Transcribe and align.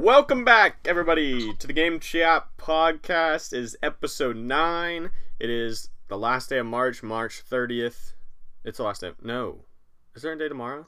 Welcome 0.00 0.44
back, 0.44 0.76
everybody, 0.84 1.52
to 1.54 1.66
the 1.66 1.72
Game 1.72 1.98
Chat 1.98 2.46
podcast. 2.56 3.52
It 3.52 3.58
is 3.64 3.76
episode 3.82 4.36
nine. 4.36 5.10
It 5.40 5.50
is 5.50 5.90
the 6.06 6.16
last 6.16 6.50
day 6.50 6.58
of 6.58 6.66
March, 6.66 7.02
March 7.02 7.40
thirtieth. 7.40 8.12
It's 8.64 8.76
the 8.78 8.84
last 8.84 9.00
day. 9.00 9.10
No, 9.20 9.64
is 10.14 10.22
there 10.22 10.34
a 10.34 10.38
day 10.38 10.48
tomorrow? 10.48 10.86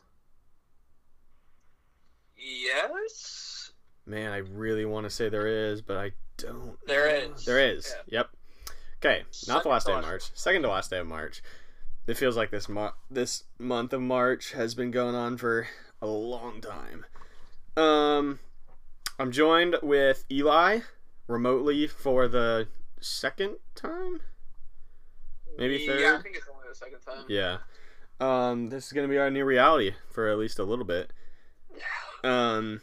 Yes. 2.36 3.72
Man, 4.06 4.30
I 4.30 4.36
really 4.36 4.84
want 4.84 5.06
to 5.06 5.10
say 5.10 5.28
there 5.28 5.48
is, 5.48 5.82
but 5.82 5.96
I 5.96 6.12
don't. 6.36 6.76
There 6.86 7.08
know. 7.08 7.34
is. 7.34 7.44
There 7.44 7.58
is. 7.58 7.92
Yeah. 8.06 8.20
Yep. 8.20 8.30
Okay, 9.04 9.24
not 9.48 9.64
the 9.64 9.70
last 9.70 9.88
day 9.88 9.92
of. 9.92 10.02
March. 10.02 10.30
Second 10.34 10.62
to 10.62 10.68
last 10.68 10.90
day 10.90 10.98
of 10.98 11.08
March. 11.08 11.42
It 12.06 12.16
feels 12.16 12.36
like 12.36 12.52
this 12.52 12.68
mo- 12.68 12.94
this 13.10 13.42
month 13.58 13.92
of 13.92 14.02
March 14.02 14.52
has 14.52 14.76
been 14.76 14.92
going 14.92 15.16
on 15.16 15.36
for 15.36 15.66
a 16.00 16.06
long 16.06 16.60
time. 16.60 17.06
Um, 17.76 18.38
I'm 19.20 19.32
joined 19.32 19.76
with 19.82 20.24
Eli 20.30 20.80
remotely 21.26 21.86
for 21.86 22.26
the 22.26 22.68
second 23.02 23.56
time, 23.74 24.22
maybe 25.58 25.86
third. 25.86 26.00
Yeah, 26.00 26.16
I 26.18 26.22
think 26.22 26.36
it's 26.36 26.48
only 26.50 26.64
the 26.66 26.74
second 26.74 27.00
time. 27.00 27.26
Yeah. 27.28 27.58
Um, 28.18 28.70
this 28.70 28.86
is 28.86 28.94
gonna 28.94 29.08
be 29.08 29.18
our 29.18 29.30
new 29.30 29.44
reality 29.44 29.92
for 30.08 30.28
at 30.28 30.38
least 30.38 30.58
a 30.58 30.64
little 30.64 30.86
bit. 30.86 31.12
Yeah. 31.76 31.82
Um, 32.24 32.80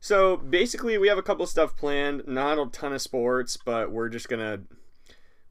so 0.00 0.36
basically, 0.36 0.98
we 0.98 1.08
have 1.08 1.16
a 1.16 1.22
couple 1.22 1.46
stuff 1.46 1.78
planned. 1.78 2.24
Not 2.26 2.58
a 2.58 2.66
ton 2.66 2.92
of 2.92 3.00
sports, 3.00 3.56
but 3.56 3.90
we're 3.90 4.10
just 4.10 4.28
gonna. 4.28 4.60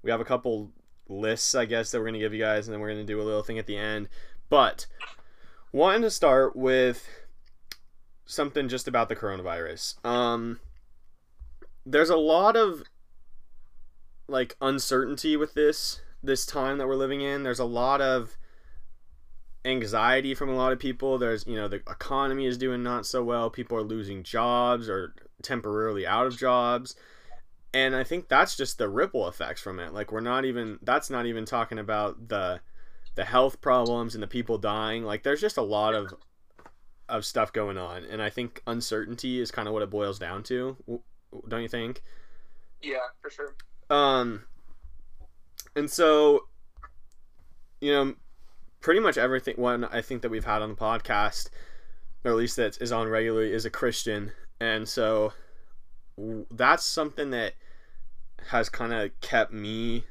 We 0.04 0.12
have 0.12 0.22
a 0.22 0.26
couple 0.26 0.70
lists, 1.10 1.56
I 1.56 1.66
guess, 1.66 1.90
that 1.90 2.00
we're 2.00 2.06
gonna 2.06 2.20
give 2.20 2.36
you 2.36 2.40
guys, 2.40 2.68
and 2.68 2.74
then 2.74 2.82
we're 2.82 2.90
gonna 2.90 3.04
do 3.04 3.20
a 3.20 3.24
little 3.24 3.42
thing 3.42 3.58
at 3.58 3.66
the 3.66 3.78
end. 3.78 4.10
But 4.48 4.86
wanting 5.72 6.04
to 6.04 6.12
start 6.12 6.56
with 6.56 7.08
something 8.26 8.68
just 8.70 8.88
about 8.88 9.10
the 9.10 9.16
coronavirus. 9.16 10.04
Um, 10.06 10.60
there's 11.86 12.10
a 12.10 12.18
lot 12.18 12.56
of 12.56 12.84
like 14.28 14.56
uncertainty 14.62 15.36
with 15.36 15.54
this 15.54 16.02
this 16.24 16.46
time 16.46 16.78
that 16.78 16.88
we're 16.88 16.96
living 16.96 17.22
in. 17.22 17.44
There's 17.44 17.60
a 17.60 17.66
lot 17.66 18.02
of 18.02 18.38
anxiety 19.66 20.34
from 20.34 20.50
a 20.50 20.56
lot 20.56 20.72
of 20.72 20.80
people. 20.80 21.18
There's, 21.18 21.46
you 21.46 21.56
know, 21.56 21.68
the 21.68 21.78
economy 21.78 22.46
is 22.46 22.58
doing 22.58 22.84
not 22.84 23.06
so 23.06 23.24
well. 23.24 23.50
People 23.50 23.78
are 23.78 23.84
losing 23.84 24.24
jobs 24.24 24.90
or 24.90 25.14
temporarily 25.42 26.06
out 26.06 26.28
of 26.28 26.38
jobs. 26.38 26.96
And 27.74 27.96
I 27.96 28.04
think 28.04 28.28
that's 28.28 28.56
just 28.56 28.78
the 28.78 28.90
ripple 28.90 29.28
effects 29.28 29.62
from 29.62 29.80
it. 29.80 29.94
Like 29.94 30.12
we're 30.12 30.20
not 30.20 30.46
even 30.46 30.80
that's 30.82 31.10
not 31.10 31.26
even 31.26 31.46
talking 31.46 31.80
about 31.80 32.28
the 32.28 32.60
the 33.16 33.26
health 33.26 33.62
problems 33.62 34.14
and 34.14 34.22
the 34.22 34.28
people 34.28 34.58
dying. 34.58 35.04
Like 35.04 35.24
there's 35.24 35.42
just 35.42 35.58
a 35.58 35.62
lot 35.62 35.94
of 35.94 36.14
of 37.12 37.26
stuff 37.26 37.54
going 37.54 37.78
on. 37.78 38.06
And 38.06 38.22
I 38.22 38.32
think 38.32 38.64
uncertainty 38.66 39.40
is 39.40 39.52
kind 39.52 39.68
of 39.68 39.74
what 39.76 39.84
it 39.84 39.92
boils 39.92 40.18
down 40.18 40.42
to. 40.44 40.76
Don't 41.48 41.62
you 41.62 41.68
think? 41.68 42.02
Yeah, 42.82 42.98
for 43.22 43.30
sure. 43.30 43.56
Um, 43.90 44.46
and 45.76 45.90
so, 45.90 46.48
you 47.80 47.92
know, 47.92 48.16
pretty 48.80 49.00
much 49.00 49.18
everything 49.18 49.56
one 49.58 49.86
I 49.86 50.02
think 50.02 50.24
that 50.24 50.30
we've 50.30 50.46
had 50.46 50.62
on 50.62 50.70
the 50.70 50.76
podcast, 50.76 51.50
or 52.24 52.32
at 52.32 52.38
least 52.38 52.56
that 52.56 52.82
is 52.82 52.92
on 52.92 53.08
regularly, 53.08 53.54
is 53.54 53.66
a 53.66 53.70
Christian, 53.70 54.32
and 54.60 54.88
so 54.88 55.34
that's 56.50 56.84
something 56.84 57.32
that 57.32 57.54
has 58.48 58.70
kind 58.70 58.94
of 58.94 59.12
kept 59.22 59.54
me, 59.54 60.06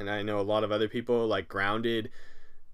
and 0.00 0.08
I 0.08 0.22
know 0.22 0.40
a 0.40 0.42
lot 0.42 0.64
of 0.64 0.72
other 0.72 0.88
people 0.88 1.26
like 1.26 1.48
grounded 1.48 2.10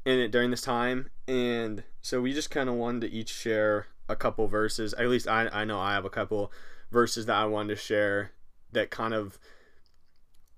in 0.05 0.19
it 0.19 0.31
during 0.31 0.51
this 0.51 0.63
time, 0.63 1.11
and 1.27 1.83
so 2.05 2.21
we 2.21 2.35
just 2.35 2.51
kind 2.51 2.69
of 2.69 2.75
wanted 2.75 3.01
to 3.01 3.11
each 3.11 3.31
share 3.31 3.87
a 4.11 4.15
couple 4.15 4.47
verses. 4.47 4.93
At 4.93 5.09
least 5.09 5.27
I 5.27 5.49
I 5.49 5.65
know 5.65 5.81
I 5.81 5.95
have 5.95 6.05
a 6.05 6.11
couple 6.11 6.53
verses 6.93 7.25
that 7.27 7.35
I 7.35 7.47
wanted 7.47 7.77
to 7.77 7.81
share 7.81 8.33
that 8.73 8.91
kind 8.91 9.15
of 9.15 9.39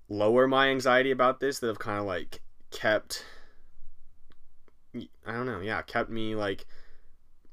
lower 0.09 0.45
my 0.45 0.67
anxiety 0.67 1.09
about 1.09 1.39
this 1.39 1.59
that 1.59 1.67
have 1.67 1.79
kind 1.79 1.99
of 1.99 2.05
like 2.05 2.41
kept 2.69 3.23
I 4.93 5.31
don't 5.31 5.45
know, 5.45 5.61
yeah, 5.61 5.81
kept 5.83 6.09
me 6.09 6.35
like 6.35 6.65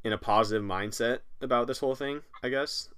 in 0.03 0.13
a 0.13 0.19
positive 0.19 0.65
mindset 0.65 1.21
about 1.41 1.69
this 1.69 1.79
whole 1.79 1.95
thing, 1.95 2.23
I 2.43 2.49
guess. 2.49 2.89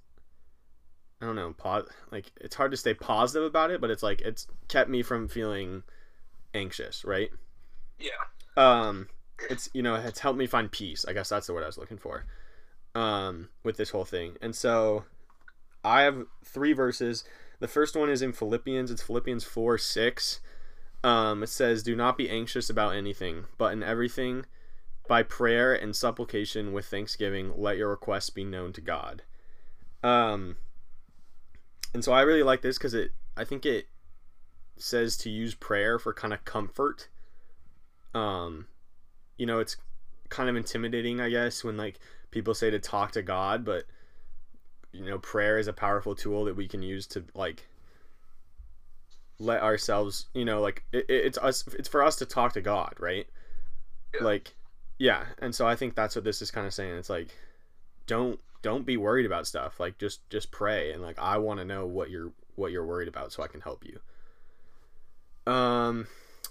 I 1.21 1.27
don't 1.27 1.35
know, 1.35 1.53
po- 1.55 1.85
like 2.11 2.31
it's 2.41 2.55
hard 2.55 2.71
to 2.71 2.77
stay 2.77 2.95
positive 2.95 3.45
about 3.45 3.69
it, 3.69 3.81
but 3.81 3.91
it's 3.91 4.01
like 4.01 4.21
it's 4.21 4.47
kept 4.67 4.89
me 4.89 5.03
from 5.03 5.27
feeling 5.27 5.83
anxious, 6.55 7.05
right? 7.05 7.29
Yeah. 7.99 8.09
um 8.57 9.09
it's 9.49 9.69
you 9.73 9.81
know 9.81 9.95
it's 9.95 10.19
helped 10.19 10.39
me 10.39 10.47
find 10.47 10.71
peace. 10.71 11.05
I 11.07 11.13
guess 11.13 11.29
that's 11.29 11.47
the 11.47 11.53
word 11.53 11.63
i 11.63 11.67
was 11.67 11.77
looking 11.77 11.97
for 11.97 12.25
um 12.95 13.49
with 13.63 13.77
this 13.77 13.91
whole 13.91 14.05
thing. 14.05 14.37
And 14.41 14.55
so 14.55 15.05
i 15.83 16.01
have 16.01 16.25
three 16.43 16.73
verses. 16.73 17.23
The 17.59 17.67
first 17.67 17.95
one 17.95 18.09
is 18.09 18.21
in 18.21 18.33
philippians. 18.33 18.91
It's 18.91 19.01
philippians 19.01 19.43
4 19.43 19.77
6 19.77 20.39
um 21.03 21.43
it 21.43 21.49
says 21.49 21.83
do 21.83 21.95
not 21.95 22.17
be 22.17 22.29
anxious 22.29 22.71
about 22.71 22.95
anything 22.95 23.45
but 23.59 23.71
in 23.71 23.83
everything 23.83 24.45
by 25.07 25.21
prayer 25.21 25.73
and 25.73 25.95
supplication 25.95 26.73
with 26.73 26.87
thanksgiving 26.87 27.53
let 27.55 27.77
your 27.77 27.89
requests 27.89 28.29
be 28.29 28.43
known 28.43 28.73
to 28.73 28.81
god. 28.81 29.23
Um 30.03 30.57
and 31.93 32.03
so 32.03 32.11
i 32.11 32.21
really 32.21 32.43
like 32.43 32.61
this 32.61 32.77
because 32.77 32.93
it 32.93 33.11
i 33.35 33.43
think 33.43 33.65
it 33.65 33.87
says 34.77 35.17
to 35.17 35.29
use 35.29 35.55
prayer 35.55 35.99
for 35.99 36.13
kind 36.13 36.33
of 36.33 36.45
comfort. 36.45 37.09
Um 38.13 38.67
you 39.37 39.45
know 39.45 39.59
it's 39.59 39.77
kind 40.29 40.49
of 40.49 40.55
intimidating 40.55 41.21
i 41.21 41.29
guess 41.29 41.63
when 41.63 41.77
like 41.77 41.99
people 42.31 42.53
say 42.53 42.69
to 42.69 42.79
talk 42.79 43.11
to 43.11 43.21
god 43.21 43.63
but 43.63 43.85
you 44.91 45.05
know 45.05 45.17
prayer 45.19 45.57
is 45.57 45.67
a 45.67 45.73
powerful 45.73 46.15
tool 46.15 46.43
that 46.45 46.55
we 46.55 46.67
can 46.67 46.81
use 46.81 47.07
to 47.07 47.23
like 47.33 47.65
let 49.39 49.61
ourselves 49.61 50.25
you 50.33 50.43
know 50.43 50.61
like 50.61 50.83
it, 50.91 51.05
it- 51.09 51.25
it's 51.25 51.37
us 51.37 51.63
it's 51.77 51.87
for 51.89 52.03
us 52.03 52.15
to 52.15 52.25
talk 52.25 52.53
to 52.53 52.61
god 52.61 52.93
right 52.99 53.27
Yeah. 54.15 54.23
like 54.23 54.55
yeah 54.97 55.25
and 55.39 55.53
so 55.53 55.67
i 55.67 55.75
think 55.75 55.95
that's 55.95 56.15
what 56.15 56.25
this 56.25 56.41
is 56.41 56.49
kind 56.51 56.65
of 56.65 56.73
saying 56.73 56.95
it's 56.97 57.09
like 57.09 57.29
don't 58.07 58.39
don't 58.63 58.85
be 58.85 58.97
worried 58.97 59.25
about 59.27 59.45
stuff 59.45 59.79
like 59.79 59.97
just 59.99 60.27
just 60.31 60.51
pray 60.51 60.91
and 60.91 61.03
like 61.03 61.19
i 61.19 61.37
want 61.37 61.59
to 61.59 61.65
know 61.65 61.85
what 61.85 62.09
you're 62.09 62.31
what 62.55 62.71
you're 62.71 62.85
worried 62.85 63.07
about 63.07 63.31
so 63.31 63.43
i 63.43 63.47
can 63.47 63.61
help 63.61 63.85
you 63.85 63.99
um 65.51 66.07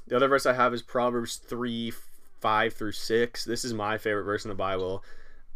the 0.06 0.14
other 0.14 0.28
verse 0.28 0.47
I 0.47 0.53
have 0.53 0.72
is 0.72 0.82
Proverbs 0.82 1.36
3 1.36 1.92
5 2.41 2.72
through 2.74 2.92
6. 2.92 3.44
This 3.44 3.64
is 3.64 3.74
my 3.74 3.98
favorite 3.98 4.24
verse 4.24 4.44
in 4.44 4.48
the 4.48 4.54
Bible. 4.54 5.04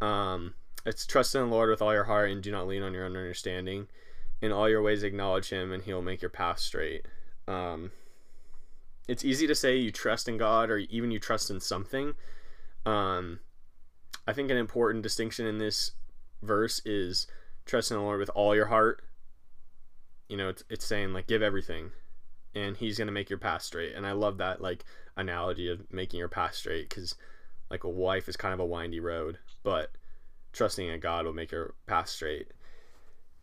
Um, 0.00 0.54
it's 0.86 1.06
trust 1.06 1.34
in 1.34 1.42
the 1.42 1.46
Lord 1.46 1.70
with 1.70 1.82
all 1.82 1.92
your 1.92 2.04
heart 2.04 2.30
and 2.30 2.42
do 2.42 2.50
not 2.50 2.66
lean 2.66 2.82
on 2.82 2.94
your 2.94 3.04
own 3.04 3.16
understanding. 3.16 3.88
In 4.41 4.52
all 4.52 4.68
your 4.68 4.82
ways, 4.82 5.02
acknowledge 5.02 5.50
Him 5.50 5.72
and 5.72 5.82
He'll 5.82 6.02
make 6.02 6.22
your 6.22 6.30
path 6.30 6.58
straight. 6.58 7.06
Um, 7.46 7.92
it's 9.08 9.24
easy 9.24 9.46
to 9.46 9.54
say 9.54 9.76
you 9.76 9.91
trust 9.91 10.28
in 10.28 10.38
God 10.38 10.70
or 10.70 10.78
even 10.78 11.10
you 11.10 11.18
trust 11.18 11.50
in 11.50 11.60
something. 11.60 12.14
Um, 12.86 13.41
I 14.26 14.32
think 14.32 14.50
an 14.50 14.56
important 14.56 15.02
distinction 15.02 15.47
in 15.47 15.58
this 15.58 15.92
verse 16.42 16.80
is 16.84 17.26
trust 17.66 17.91
in 17.91 17.97
the 17.97 18.02
Lord 18.02 18.20
with 18.20 18.30
all 18.30 18.54
your 18.54 18.66
heart. 18.66 19.02
You 20.28 20.36
know, 20.36 20.48
it's, 20.48 20.64
it's 20.70 20.86
saying 20.86 21.12
like 21.12 21.26
give 21.26 21.42
everything 21.42 21.91
and 22.54 22.76
he's 22.76 22.98
gonna 22.98 23.12
make 23.12 23.30
your 23.30 23.38
path 23.38 23.62
straight. 23.62 23.94
And 23.94 24.06
I 24.06 24.12
love 24.12 24.38
that 24.38 24.60
like 24.60 24.84
analogy 25.16 25.71
of 25.71 25.93
making 25.93 26.19
your 26.19 26.28
path 26.28 26.54
straight 26.54 26.88
because 26.88 27.15
like 27.71 27.84
a 27.84 27.88
wife 27.88 28.28
is 28.28 28.37
kind 28.37 28.54
of 28.54 28.60
a 28.60 28.66
windy 28.66 29.00
road, 29.00 29.38
but 29.62 29.91
trusting 30.53 30.88
in 30.88 31.00
God 31.00 31.25
will 31.25 31.32
make 31.32 31.53
your 31.53 31.75
path 31.87 32.09
straight. 32.09 32.48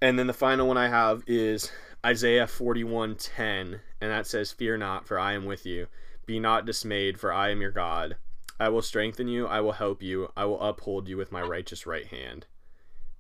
And 0.02 0.18
then 0.20 0.28
the 0.28 0.34
final 0.34 0.68
one 0.68 0.78
I 0.78 0.90
have 0.90 1.24
is 1.28 1.72
Isaiah 2.06 2.48
forty 2.48 2.84
one 2.84 3.16
ten, 3.16 3.82
and 4.02 4.12
that 4.12 4.28
says, 4.28 4.52
"Fear 4.52 4.78
not, 4.78 5.08
for 5.08 5.20
I 5.20 5.34
am 5.34 5.46
with 5.46 5.66
you. 5.66 5.88
Be 6.26 6.40
not 6.40 6.66
dismayed, 6.66 7.20
for 7.20 7.32
I 7.34 7.50
am 7.50 7.62
your 7.62 7.72
God. 7.72 8.18
I 8.60 8.70
will 8.70 8.82
strengthen 8.82 9.28
you. 9.28 9.48
I 9.48 9.62
will 9.62 9.74
help 9.74 10.04
you. 10.04 10.32
I 10.36 10.46
will 10.46 10.62
uphold 10.62 11.08
you 11.08 11.18
with 11.18 11.32
my 11.32 11.42
righteous 11.42 11.86
right 11.88 12.08
hand." 12.08 12.46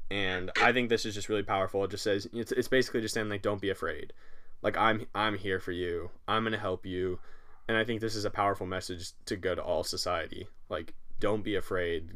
And 0.10 0.52
I 0.62 0.72
think 0.72 0.90
this 0.90 1.06
is 1.06 1.16
just 1.16 1.30
really 1.30 1.44
powerful. 1.44 1.84
It 1.84 1.92
just 1.92 2.04
says 2.04 2.30
it's, 2.32 2.52
it's 2.54 2.70
basically 2.70 3.02
just 3.02 3.14
saying 3.14 3.28
like, 3.28 3.42
don't 3.42 3.62
be 3.62 3.70
afraid 3.70 4.14
like 4.62 4.78
i'm 4.78 5.06
i'm 5.14 5.38
here 5.38 5.60
for 5.60 5.72
you 5.72 6.10
i'm 6.28 6.44
gonna 6.44 6.58
help 6.58 6.86
you 6.86 7.20
and 7.68 7.78
i 7.78 7.84
think 7.84 8.02
this 8.02 8.16
is 8.16 8.26
a 8.26 8.30
powerful 8.30 8.66
message 8.66 9.12
to 9.26 9.36
go 9.36 9.54
to 9.56 9.62
all 9.62 9.84
society 9.84 10.48
like 10.70 10.94
don't 11.20 11.44
be 11.44 11.56
afraid 11.56 12.10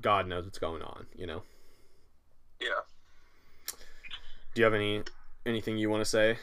god 0.00 0.26
knows 0.26 0.44
what's 0.44 0.58
going 0.58 0.82
on 0.82 1.06
you 1.16 1.26
know 1.26 1.42
Yeah. 2.60 2.68
do 4.54 4.60
you 4.60 4.64
have 4.64 4.74
any 4.74 5.02
anything 5.46 5.78
you 5.78 5.90
want 5.90 6.02
to 6.02 6.08
say 6.10 6.36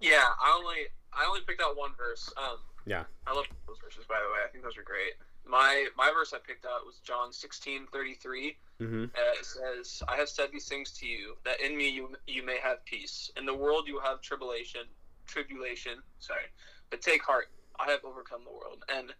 Yeah. 0.00 0.28
I 0.40 0.54
only 0.56 0.76
I 1.12 1.24
only 1.26 1.40
picked 1.40 1.60
out 1.60 1.76
one 1.76 1.90
verse. 1.98 2.32
Um. 2.36 2.58
Yeah. 2.86 3.04
I 3.26 3.34
love 3.34 3.46
those 3.66 3.78
verses 3.82 4.04
by 4.08 4.16
the 4.22 4.28
way. 4.32 4.38
I 4.46 4.48
think 4.50 4.62
those 4.64 4.78
are 4.78 4.82
great. 4.84 5.14
My 5.46 5.88
my 5.96 6.10
verse 6.14 6.32
I 6.32 6.38
picked 6.38 6.64
out 6.64 6.86
was 6.86 7.00
John 7.02 7.32
sixteen 7.32 7.86
thirty 7.92 8.14
three. 8.14 8.56
mm-hmm 8.80 9.04
Uh, 9.04 9.32
it 9.38 9.44
says, 9.44 10.02
"I 10.08 10.16
have 10.16 10.28
said 10.28 10.50
these 10.52 10.68
things 10.68 10.92
to 10.98 11.06
you, 11.06 11.36
that 11.44 11.60
in 11.60 11.76
me 11.76 11.88
you 11.90 12.14
you 12.26 12.44
may 12.44 12.58
have 12.62 12.84
peace. 12.84 13.30
In 13.36 13.44
the 13.44 13.54
world 13.54 13.88
you 13.88 13.98
have 14.00 14.20
tribulation, 14.22 14.82
tribulation. 15.26 16.00
Sorry, 16.20 16.46
but 16.90 17.00
take 17.02 17.22
heart. 17.22 17.48
I 17.78 17.90
have 17.90 18.04
overcome 18.04 18.42
the 18.44 18.50
world." 18.52 18.84
And 18.92 19.10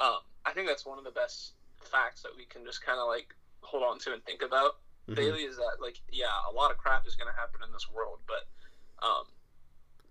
um, 0.00 0.18
I 0.44 0.52
think 0.52 0.68
that's 0.68 0.84
one 0.84 0.98
of 0.98 1.04
the 1.04 1.10
best 1.10 1.52
facts 1.82 2.22
that 2.22 2.32
we 2.36 2.44
can 2.44 2.64
just 2.64 2.84
kind 2.84 2.98
of 2.98 3.08
like 3.08 3.34
hold 3.60 3.82
on 3.82 3.98
to 4.00 4.12
and 4.12 4.22
think 4.24 4.42
about 4.42 4.76
Mhm. 5.08 5.16
Bailey 5.16 5.42
is 5.44 5.56
that 5.56 5.80
like 5.80 6.00
yeah, 6.10 6.32
a 6.48 6.52
lot 6.52 6.70
of 6.70 6.78
crap 6.78 7.06
is 7.06 7.14
going 7.14 7.32
to 7.32 7.38
happen 7.38 7.62
in 7.62 7.72
this 7.72 7.88
world, 7.90 8.20
but 8.26 8.46
um, 9.06 9.24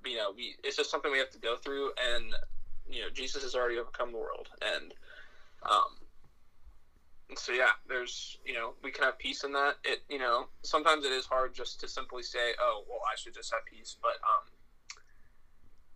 you 0.06 0.18
know, 0.18 0.32
we 0.32 0.56
it's 0.64 0.78
just 0.78 0.92
something 0.92 1.12
we 1.12 1.18
have 1.18 1.32
to 1.32 1.40
go 1.40 1.56
through, 1.58 1.92
and 1.98 2.36
you 2.88 3.02
know, 3.02 3.10
Jesus 3.10 3.44
has 3.44 3.56
already 3.56 3.80
overcome 3.80 4.12
the 4.12 4.18
world, 4.18 4.50
and 4.62 4.94
um, 5.64 5.98
and 7.30 7.40
so 7.40 7.54
yeah, 7.54 7.72
there's 7.88 8.38
you 8.46 8.54
know, 8.54 8.76
we 8.84 8.92
can 8.92 9.04
have 9.04 9.18
peace 9.18 9.44
in 9.44 9.52
that. 9.54 9.78
It 9.84 10.04
you 10.10 10.20
know, 10.20 10.48
sometimes 10.62 11.06
it 11.06 11.12
is 11.12 11.26
hard 11.26 11.56
just 11.56 11.80
to 11.80 11.88
simply 11.88 12.22
say, 12.22 12.54
oh, 12.60 12.84
well, 12.88 13.02
I 13.12 13.16
should 13.16 13.34
just 13.34 13.52
have 13.52 13.66
peace, 13.66 13.98
but 14.02 14.18
um, 14.22 14.52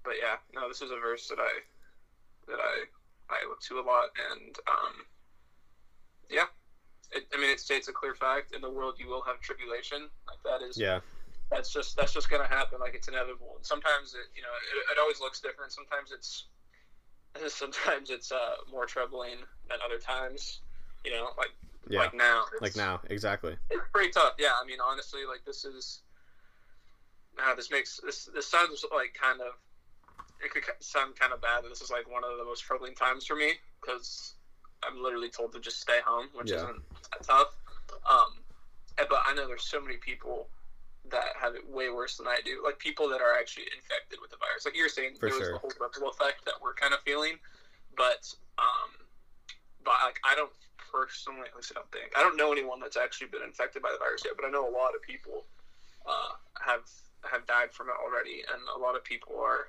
but 0.07 0.15
yeah, 0.24 0.39
no, 0.56 0.68
this 0.71 0.81
is 0.81 0.89
a 0.92 0.95
verse 0.95 1.27
that 1.27 1.39
I 1.39 1.51
that 2.48 2.59
I 2.63 2.88
I 3.30 3.44
look 3.50 3.59
to 3.68 3.80
a 3.80 3.83
lot, 3.83 4.07
and 4.31 4.56
um, 4.71 4.94
yeah. 6.30 6.48
It, 7.12 7.27
I 7.33 7.38
mean, 7.39 7.50
it 7.51 7.59
states 7.59 7.88
a 7.89 7.94
clear 7.94 8.15
fact: 8.15 8.56
in 8.56 8.62
the 8.62 8.69
world 8.71 8.95
you 8.98 9.07
will 9.07 9.21
have 9.24 9.39
tribulation. 9.42 10.07
Like 10.27 10.39
that 10.44 10.65
is, 10.65 10.77
Yeah. 10.77 11.00
that's 11.51 11.71
just 11.71 11.95
that's 11.98 12.13
just 12.13 12.30
gonna 12.30 12.48
happen. 12.48 12.80
Like 12.80 12.95
it's 12.95 13.07
inevitable. 13.09 13.54
And 13.57 13.65
sometimes 13.65 14.13
it, 14.13 14.27
you 14.36 14.42
know, 14.42 14.51
it, 14.71 14.92
it 14.95 15.00
always 15.00 15.19
looks 15.19 15.39
different. 15.42 15.71
Sometimes 15.71 16.12
it's, 16.12 16.48
sometimes 17.54 18.09
it's 18.09 18.31
uh, 18.31 18.56
more 18.71 18.86
troubling 18.86 19.38
than 19.69 19.80
other 19.86 20.00
times. 20.00 20.62
You 21.06 21.12
know, 21.12 21.30
like 21.38 21.51
Yeah. 21.89 22.00
like 22.00 22.13
now, 22.13 22.45
Like 22.62 22.75
now, 22.75 23.00
exactly. 23.09 23.57
it's 23.69 23.83
pretty 23.94 24.12
tough. 24.12 24.33
Yeah, 24.39 24.51
I 24.62 24.65
mean, 24.65 24.80
honestly, 24.86 25.21
like 25.27 25.44
this 25.45 25.65
is. 25.65 26.01
Now 27.38 27.54
this 27.56 27.69
makes 27.69 28.00
this 28.04 28.25
this 28.33 28.48
sounds 28.48 28.83
like 28.94 29.13
kind 29.13 29.42
of. 29.42 29.54
It 30.44 30.51
could 30.51 30.63
sound 30.80 31.18
kind 31.18 31.34
of 31.34 31.42
bad. 31.42 31.63
This 31.69 31.81
is 31.81 31.89
like 31.89 32.10
one 32.10 32.24
of 32.24 32.38
the 32.38 32.44
most 32.45 32.62
troubling 32.62 32.94
times 32.94 33.25
for 33.25 33.36
me 33.36 33.54
because 33.81 34.34
I'm 34.84 35.01
literally 35.01 35.30
told 35.30 35.54
to 35.54 35.60
just 35.60 35.81
stay 35.81 36.00
home, 36.06 36.30
which 36.34 36.51
Yeah. 36.51 36.57
isn't 36.57 36.81
that 37.12 37.24
tough. 37.24 37.56
Um, 38.10 38.44
but 38.98 39.22
I 39.25 39.34
know 39.34 39.48
there's 39.48 39.66
so 39.66 39.81
many 39.81 39.98
people 39.98 40.48
that 41.10 41.34
have 41.39 41.56
it 41.56 41.68
way 41.68 41.89
worse 41.89 42.18
than 42.18 42.28
I 42.28 42.38
do. 42.44 42.62
Like 42.63 42.80
people 42.80 43.07
that 43.10 43.22
are 43.22 43.34
actually 43.34 43.66
infected 43.75 44.19
with 44.22 44.31
the 44.31 44.38
virus. 44.38 44.66
Like 44.66 44.75
you're 44.75 44.89
saying, 44.89 45.16
For 45.19 45.30
there 45.30 45.38
was 45.38 45.50
the 45.50 45.57
whole 45.57 45.72
ripple 45.80 46.10
effect 46.10 46.45
that 46.45 46.56
we're 46.62 46.74
kind 46.74 46.94
of 46.94 47.00
feeling, 47.01 47.38
but 47.95 48.28
um, 48.57 49.07
but 49.83 49.95
like 50.04 50.19
I 50.25 50.36
don't 50.36 50.51
personally, 50.92 51.48
at 51.48 51.56
least 51.56 51.72
I 51.75 51.80
don't 51.80 51.92
think, 51.92 52.12
I 52.18 52.22
don't 52.22 52.38
know 52.38 52.51
anyone 52.51 52.80
that's 52.80 52.98
actually 52.98 53.28
been 53.28 53.44
infected 53.44 53.81
by 53.81 53.92
the 53.92 53.98
virus 54.00 54.24
yet, 54.25 54.33
but 54.36 54.45
I 54.45 54.50
know 54.50 54.68
a 54.68 54.74
lot 54.74 54.95
of 54.95 55.01
people 55.01 55.45
uh, 56.06 56.36
have 56.60 56.83
have 57.30 57.45
died 57.48 57.72
from 57.74 57.88
it 57.90 57.95
already, 58.04 58.44
and 58.51 58.62
a 58.75 58.80
lot 58.80 58.95
of 58.95 59.04
people 59.04 59.36
are 59.40 59.68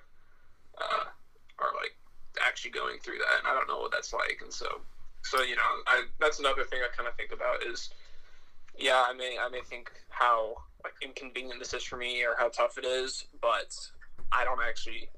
actually 2.49 2.71
going 2.73 2.99
through 3.01 3.19
that, 3.19 3.39
and 3.39 3.47
I 3.47 3.53
don't 3.55 3.69
know 3.69 3.79
what 3.79 3.93
that's 3.93 4.13
like, 4.13 4.41
and 4.43 4.53
so 4.53 4.81
so 5.23 5.43
you 5.43 5.57
know, 5.57 5.63
I 5.87 6.05
that's 6.21 6.39
another 6.39 6.65
thing 6.65 6.81
I 6.83 6.95
kind 6.97 7.09
of 7.09 7.15
think 7.17 7.33
about 7.33 7.63
is, 7.65 7.91
yeah, 8.79 9.05
I 9.07 9.13
may 9.13 9.37
I 9.41 9.49
may 9.49 9.61
think 9.61 9.93
how 10.09 10.57
like 10.85 10.95
inconvenient 11.03 11.59
this 11.59 11.75
is 11.75 11.83
for 11.83 11.97
me 11.97 12.25
or 12.25 12.35
how 12.39 12.49
tough 12.49 12.79
it 12.79 12.85
is, 12.85 13.27
but 13.43 13.77
I 14.33 14.45
don't 14.45 14.61
actually, 14.63 15.09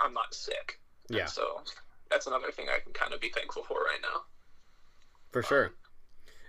I'm 0.00 0.12
not 0.12 0.34
sick. 0.34 0.78
And 1.08 1.18
Yeah. 1.18 1.26
so 1.26 1.62
that's 2.10 2.26
another 2.26 2.50
thing 2.50 2.66
I 2.68 2.78
can 2.80 2.92
kind 2.92 3.12
of 3.14 3.20
be 3.20 3.30
thankful 3.30 3.62
for 3.64 3.78
right 3.78 4.00
now. 4.02 4.22
For 5.32 5.42
sure. 5.42 5.72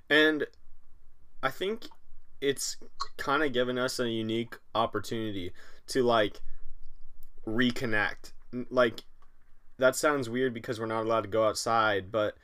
And 0.10 0.46
I 1.42 1.50
think 1.50 1.88
it's 2.42 2.78
kind 3.18 3.44
of 3.44 3.54
given 3.54 3.78
us 3.78 4.00
a 4.00 4.10
unique 4.10 4.56
opportunity 4.76 5.54
to 5.88 6.04
like 6.04 6.42
reconnect. 7.48 8.34
Like 8.70 9.02
that 9.80 9.96
sounds 9.96 10.30
weird 10.30 10.54
because 10.54 10.80
we're 10.80 10.86
not 10.86 11.06
allowed 11.06 11.22
to 11.22 11.30
go 11.30 11.46
outside, 11.46 12.12
but 12.12 12.36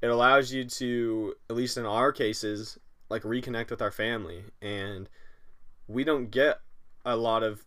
it 0.00 0.08
allows 0.08 0.52
you 0.52 0.64
to 0.64 1.34
at 1.50 1.56
least 1.56 1.76
in 1.76 1.86
our 1.86 2.12
cases 2.12 2.78
like 3.08 3.22
reconnect 3.22 3.70
with 3.70 3.82
our 3.82 3.90
family 3.90 4.44
and 4.62 5.08
we 5.88 6.04
don't 6.04 6.30
get 6.30 6.58
a 7.04 7.16
lot 7.16 7.42
of 7.42 7.64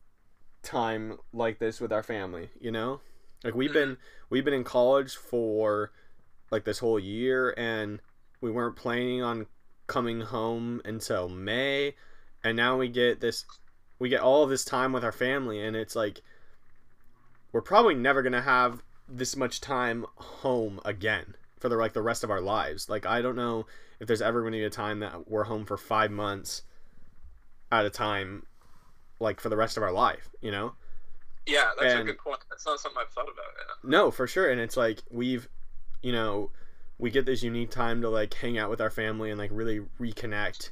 time 0.64 1.18
like 1.34 1.60
this 1.60 1.82
with 1.82 1.92
our 1.92 2.04
family, 2.04 2.50
you 2.60 2.72
know? 2.72 3.02
Like 3.44 3.56
we've 3.56 3.74
been 3.74 3.98
we've 4.30 4.46
been 4.46 4.54
in 4.54 4.64
college 4.64 5.16
for 5.16 5.92
like 6.52 6.64
this 6.64 6.80
whole 6.80 7.00
year 7.00 7.54
and 7.58 8.00
we 8.42 8.52
weren't 8.52 8.76
planning 8.76 9.22
on 9.22 9.46
coming 9.88 10.22
home 10.22 10.82
until 10.86 11.30
May 11.30 11.96
and 12.44 12.56
now 12.56 12.78
we 12.78 12.88
get 12.88 13.20
this 13.20 13.46
we 14.00 14.10
get 14.10 14.22
all 14.22 14.46
this 14.46 14.66
time 14.66 14.92
with 14.92 15.04
our 15.04 15.12
family 15.12 15.64
and 15.64 15.76
it's 15.76 15.96
like 15.96 16.22
we're 17.52 17.62
probably 17.62 17.96
never 17.96 18.22
going 18.22 18.34
to 18.34 18.42
have 18.42 18.84
this 19.08 19.36
much 19.36 19.62
time 19.62 20.06
home 20.16 20.80
again 20.86 21.36
for 21.60 21.70
the 21.70 21.76
like 21.76 21.94
the 21.94 22.02
rest 22.02 22.24
of 22.24 22.30
our 22.32 22.42
lives. 22.42 22.90
Like 22.90 23.06
I 23.06 23.22
don't 23.22 23.36
know 23.36 23.66
if 24.00 24.08
there's 24.08 24.22
ever 24.22 24.42
going 24.42 24.54
to 24.54 24.60
be 24.60 24.64
a 24.66 24.70
time 24.70 25.00
that 25.00 25.30
we're 25.30 25.46
home 25.46 25.66
for 25.66 25.78
5 25.78 26.12
months 26.12 26.64
at 27.72 27.86
a 27.86 27.90
time 27.90 28.46
like 29.20 29.40
for 29.40 29.50
the 29.50 29.58
rest 29.58 29.78
of 29.78 29.84
our 29.84 29.92
life, 29.92 30.30
you 30.42 30.52
know? 30.52 30.74
Yeah, 31.46 31.72
that's 31.80 31.94
And- 31.94 32.02
a 32.02 32.12
good 32.12 32.20
point. 32.20 32.40
That's 32.50 32.66
not 32.66 32.80
something 32.80 33.02
I've 33.02 33.12
thought 33.12 33.24
about. 33.24 33.46
Yeah. 33.58 33.90
No, 33.90 34.12
for 34.12 34.28
sure. 34.28 34.50
And 34.50 34.60
it's 34.62 34.78
like 34.78 35.00
we've, 35.10 35.48
you 36.02 36.12
know, 36.12 36.52
we 37.00 37.10
get 37.10 37.26
this 37.26 37.42
unique 37.42 37.72
time 37.72 38.02
to 38.02 38.10
like 38.10 38.34
hang 38.34 38.58
out 38.58 38.70
with 38.70 38.82
our 38.82 38.90
family 38.90 39.30
and 39.32 39.40
like 39.40 39.50
really 39.54 39.82
reconnect 40.00 40.72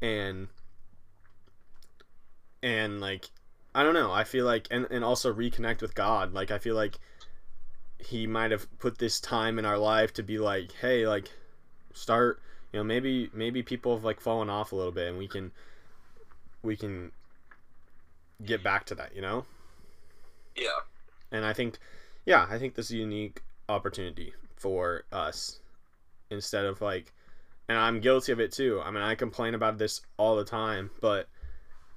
and 0.00 0.48
and 2.62 3.00
like 3.00 3.30
I 3.74 3.82
don't 3.82 3.94
know. 3.94 4.12
I 4.12 4.24
feel 4.24 4.44
like 4.44 4.68
and 4.70 4.86
and 4.90 5.04
also 5.04 5.32
reconnect 5.32 5.80
with 5.80 5.94
God. 5.94 6.34
Like 6.34 6.50
I 6.50 6.58
feel 6.58 6.74
like 6.74 6.98
he 8.04 8.26
might 8.26 8.50
have 8.50 8.66
put 8.78 8.98
this 8.98 9.20
time 9.20 9.58
in 9.58 9.64
our 9.64 9.78
life 9.78 10.12
to 10.14 10.22
be 10.22 10.38
like, 10.38 10.72
hey, 10.80 11.06
like 11.06 11.30
start, 11.92 12.40
you 12.72 12.78
know, 12.78 12.84
maybe 12.84 13.30
maybe 13.32 13.62
people 13.62 13.94
have 13.94 14.04
like 14.04 14.20
fallen 14.20 14.50
off 14.50 14.72
a 14.72 14.76
little 14.76 14.92
bit 14.92 15.08
and 15.08 15.18
we 15.18 15.28
can 15.28 15.52
we 16.62 16.76
can 16.76 17.12
get 18.44 18.62
back 18.62 18.86
to 18.86 18.94
that, 18.96 19.14
you 19.14 19.22
know? 19.22 19.46
Yeah. 20.56 20.80
and 21.30 21.44
I 21.44 21.52
think, 21.54 21.78
yeah, 22.26 22.46
I 22.50 22.58
think 22.58 22.74
this 22.74 22.86
is 22.86 22.92
a 22.92 22.96
unique 22.96 23.42
opportunity 23.68 24.34
for 24.56 25.04
us 25.12 25.60
instead 26.30 26.64
of 26.64 26.80
like, 26.80 27.12
and 27.68 27.78
I'm 27.78 28.00
guilty 28.00 28.32
of 28.32 28.40
it 28.40 28.52
too. 28.52 28.80
I 28.84 28.90
mean, 28.90 29.02
I 29.02 29.14
complain 29.14 29.54
about 29.54 29.78
this 29.78 30.02
all 30.18 30.36
the 30.36 30.44
time, 30.44 30.90
but 31.00 31.28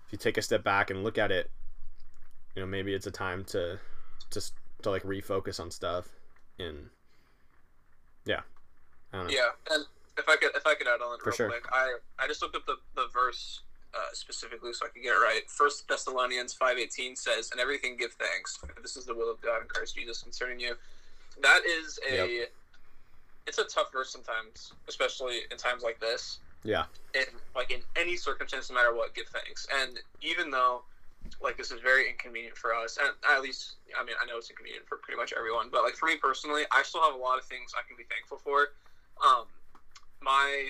if 0.06 0.14
you 0.14 0.18
take 0.18 0.38
a 0.38 0.42
step 0.42 0.64
back 0.64 0.90
and 0.90 1.04
look 1.04 1.18
at 1.18 1.32
it, 1.32 1.52
you 2.56 2.62
know, 2.62 2.68
maybe 2.68 2.94
it's 2.94 3.08
a 3.08 3.12
time 3.12 3.44
to 3.46 3.80
just 4.32 4.54
to 4.86 4.92
like 4.92 5.04
refocus 5.04 5.60
on 5.60 5.70
stuff 5.70 6.10
and 6.58 6.90
yeah, 8.26 8.42
I 9.14 9.18
don't 9.18 9.28
know. 9.28 9.34
Yeah, 9.34 9.50
and 9.72 9.86
if 10.18 10.28
I 10.30 10.36
could, 10.38 10.56
if 10.56 10.66
I 10.66 10.74
could 10.74 10.88
add 10.88 11.02
on 11.02 11.20
For 11.20 11.30
real 11.30 11.36
sure. 11.36 11.50
quick, 11.50 11.66
I 11.72 11.98
I 12.18 12.28
just 12.28 12.42
looked 12.42 12.56
up 12.56 12.66
the, 12.66 12.78
the 12.96 13.08
verse 13.14 13.62
uh, 13.94 14.14
specifically 14.14 14.74
so 14.74 14.86
I 14.86 14.90
could 14.90 15.04
get 15.04 15.10
it 15.10 15.20
right. 15.20 15.42
First 15.48 15.88
Thessalonians 15.88 16.54
five 16.54 16.78
eighteen 16.78 17.16
says, 17.16 17.52
"And 17.52 17.60
everything 17.60 17.98
give 17.98 18.14
thanks. 18.14 18.60
This 18.82 18.98
is 18.98 19.06
the 19.06 19.14
will 19.14 19.30
of 19.30 19.42
God 19.42 19.62
in 19.62 19.68
Christ 19.68 19.96
Jesus 19.96 20.24
concerning 20.24 20.60
you." 20.60 20.76
That 21.42 21.62
is 21.66 22.00
a. 22.10 22.46
It's 23.48 23.60
a 23.60 23.64
tough 23.66 23.92
verse 23.92 24.10
sometimes, 24.10 24.74
especially 24.88 25.42
in 25.52 25.58
times 25.58 25.84
like 25.84 26.00
this. 26.00 26.40
Yeah. 26.64 26.86
In 27.14 27.26
like 27.56 27.70
in 27.70 27.82
any 27.96 28.16
circumstance, 28.16 28.72
no 28.72 28.76
matter 28.76 28.96
what, 28.96 29.14
give 29.14 29.28
thanks. 29.28 29.68
And 29.82 30.00
even 30.22 30.50
though, 30.50 30.82
like 31.42 31.58
this 31.58 31.72
is 31.72 31.82
very 31.82 32.10
inconvenient 32.10 32.58
for 32.58 32.74
us, 32.74 32.98
and 32.98 33.10
at 33.30 33.42
least 33.42 33.76
I 34.00 34.04
mean 34.04 34.16
I 34.22 34.26
know 34.26 34.38
it's 34.38 34.50
inconvenient 34.50 34.88
for 34.88 34.98
pretty 34.98 35.18
much 35.18 35.34
everyone, 35.38 35.70
but 35.72 35.84
like 35.84 35.96
for 35.96 36.08
me 36.08 36.16
personally, 36.18 36.64
I 36.72 36.84
still 36.84 37.02
have 37.02 37.14
a 37.14 37.18
lot 37.18 37.38
of 37.38 37.46
things 37.46 37.74
I 37.78 37.88
can 37.88 37.98
be 37.98 38.04
thankful 38.10 38.38
for. 38.38 38.70
Um, 39.26 39.46
my 40.22 40.70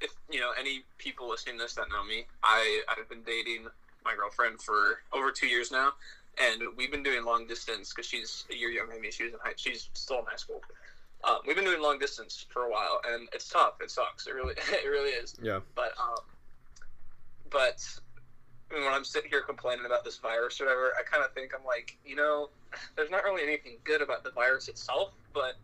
if 0.00 0.10
you 0.30 0.40
know 0.40 0.52
any 0.58 0.82
people 0.98 1.28
listening 1.28 1.58
to 1.58 1.64
this 1.64 1.74
that 1.74 1.88
know 1.90 2.04
me, 2.04 2.26
I 2.42 2.82
I've 2.88 3.08
been 3.08 3.22
dating 3.22 3.66
my 4.04 4.14
girlfriend 4.14 4.60
for 4.60 5.00
over 5.12 5.30
two 5.30 5.46
years 5.46 5.70
now, 5.70 5.92
and 6.38 6.62
we've 6.76 6.90
been 6.90 7.02
doing 7.02 7.24
long 7.24 7.46
distance 7.46 7.92
because 7.92 8.06
she's 8.06 8.44
a 8.50 8.56
year 8.56 8.70
younger 8.70 8.94
than 8.94 9.02
me. 9.02 9.10
She 9.10 9.24
was 9.24 9.32
in 9.32 9.38
high, 9.42 9.52
she's 9.56 9.88
still 9.94 10.20
in 10.20 10.24
high 10.26 10.36
school. 10.36 10.62
Um, 11.22 11.38
we've 11.46 11.56
been 11.56 11.66
doing 11.66 11.82
long 11.82 11.98
distance 11.98 12.46
for 12.48 12.62
a 12.62 12.70
while, 12.70 13.00
and 13.06 13.28
it's 13.34 13.48
tough. 13.48 13.74
It 13.82 13.90
sucks. 13.90 14.26
It 14.26 14.34
really 14.34 14.54
it 14.72 14.88
really 14.88 15.10
is. 15.10 15.34
Yeah. 15.42 15.60
But 15.74 15.92
um, 16.00 16.24
but 17.50 17.84
when 18.70 18.92
I'm 18.92 19.04
sitting 19.04 19.30
here 19.30 19.42
complaining 19.42 19.86
about 19.86 20.04
this 20.04 20.18
virus 20.18 20.60
or 20.60 20.66
whatever, 20.66 20.92
I 20.98 21.02
kind 21.04 21.24
of 21.24 21.32
think 21.34 21.52
I'm 21.58 21.64
like, 21.64 21.98
you 22.04 22.16
know, 22.16 22.50
there's 22.96 23.10
not 23.10 23.24
really 23.24 23.42
anything 23.42 23.78
good 23.84 24.02
about 24.02 24.24
the 24.24 24.32
virus 24.32 24.68
itself, 24.68 25.14
but 25.34 25.54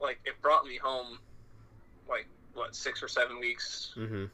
like 0.00 0.20
it 0.24 0.40
brought 0.42 0.64
me 0.66 0.78
home, 0.78 1.18
like 2.08 2.28
what 2.54 2.74
six 2.74 3.02
or 3.02 3.08
seven 3.08 3.38
weeks 3.40 3.96
Mm-hmm. 3.96 4.26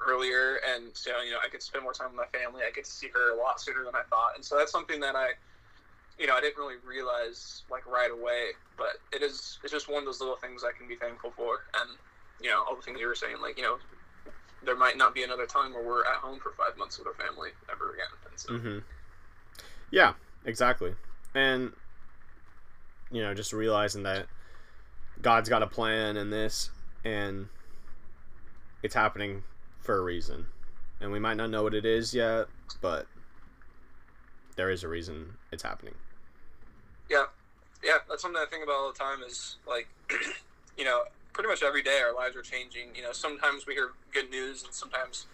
earlier, 0.00 0.58
and 0.66 0.96
so 0.96 1.22
you 1.22 1.32
know 1.32 1.38
I 1.44 1.48
could 1.48 1.62
spend 1.62 1.84
more 1.84 1.92
time 1.94 2.08
with 2.16 2.26
my 2.32 2.38
family. 2.38 2.62
I 2.66 2.70
get 2.72 2.84
to 2.84 2.90
see 2.90 3.08
her 3.14 3.34
a 3.34 3.38
lot 3.38 3.60
sooner 3.60 3.84
than 3.84 3.94
I 3.94 4.02
thought, 4.10 4.32
and 4.36 4.44
so 4.44 4.58
that's 4.58 4.72
something 4.72 5.00
that 5.00 5.16
I, 5.16 5.30
you 6.18 6.26
know, 6.26 6.34
I 6.34 6.40
didn't 6.40 6.58
really 6.58 6.76
realize 6.84 7.64
like 7.70 7.86
right 7.86 8.10
away. 8.10 8.52
But 8.76 8.98
it 9.12 9.22
is 9.22 9.58
it's 9.62 9.72
just 9.72 9.88
one 9.88 10.00
of 10.00 10.06
those 10.06 10.20
little 10.20 10.36
things 10.36 10.64
I 10.64 10.72
can 10.76 10.88
be 10.88 10.96
thankful 10.96 11.32
for, 11.32 11.60
and 11.80 11.98
you 12.40 12.50
know 12.50 12.64
all 12.68 12.76
the 12.76 12.82
things 12.82 13.00
you 13.00 13.06
were 13.06 13.14
saying, 13.14 13.36
like 13.40 13.56
you 13.58 13.64
know, 13.64 13.78
there 14.64 14.76
might 14.76 14.96
not 14.96 15.14
be 15.14 15.22
another 15.22 15.46
time 15.46 15.72
where 15.72 15.82
we're 15.82 16.04
at 16.04 16.16
home 16.16 16.38
for 16.38 16.52
five 16.52 16.76
months 16.76 16.98
with 16.98 17.06
our 17.06 17.14
family 17.14 17.50
ever 17.70 17.92
again. 17.92 18.06
And 18.30 18.38
so, 18.38 18.52
Mm-hmm. 18.52 18.78
Yeah, 19.90 20.14
exactly. 20.44 20.94
And 21.34 21.72
you 23.10 23.22
know, 23.22 23.34
just 23.34 23.52
realizing 23.52 24.04
that 24.04 24.26
God's 25.20 25.48
got 25.48 25.62
a 25.62 25.66
plan 25.66 26.16
in 26.16 26.30
this 26.30 26.70
and 27.04 27.48
it's 28.82 28.94
happening 28.94 29.42
for 29.80 29.98
a 29.98 30.00
reason, 30.00 30.46
and 31.00 31.12
we 31.12 31.18
might 31.18 31.36
not 31.36 31.50
know 31.50 31.62
what 31.62 31.74
it 31.74 31.84
is 31.84 32.14
yet, 32.14 32.46
but 32.80 33.06
there 34.56 34.70
is 34.70 34.82
a 34.82 34.88
reason 34.88 35.34
it's 35.50 35.62
happening. 35.62 35.94
Yeah, 37.10 37.24
yeah, 37.82 37.98
that's 38.08 38.22
something 38.22 38.40
I 38.40 38.48
think 38.48 38.64
about 38.64 38.74
all 38.74 38.92
the 38.92 38.98
time. 38.98 39.22
Is 39.22 39.56
like, 39.66 39.88
you 40.78 40.84
know, 40.84 41.02
pretty 41.32 41.48
much 41.48 41.62
every 41.62 41.82
day 41.82 42.00
our 42.02 42.14
lives 42.14 42.36
are 42.36 42.42
changing. 42.42 42.94
You 42.94 43.02
know, 43.02 43.12
sometimes 43.12 43.66
we 43.66 43.74
hear 43.74 43.90
good 44.12 44.30
news, 44.30 44.64
and 44.64 44.72
sometimes, 44.72 45.26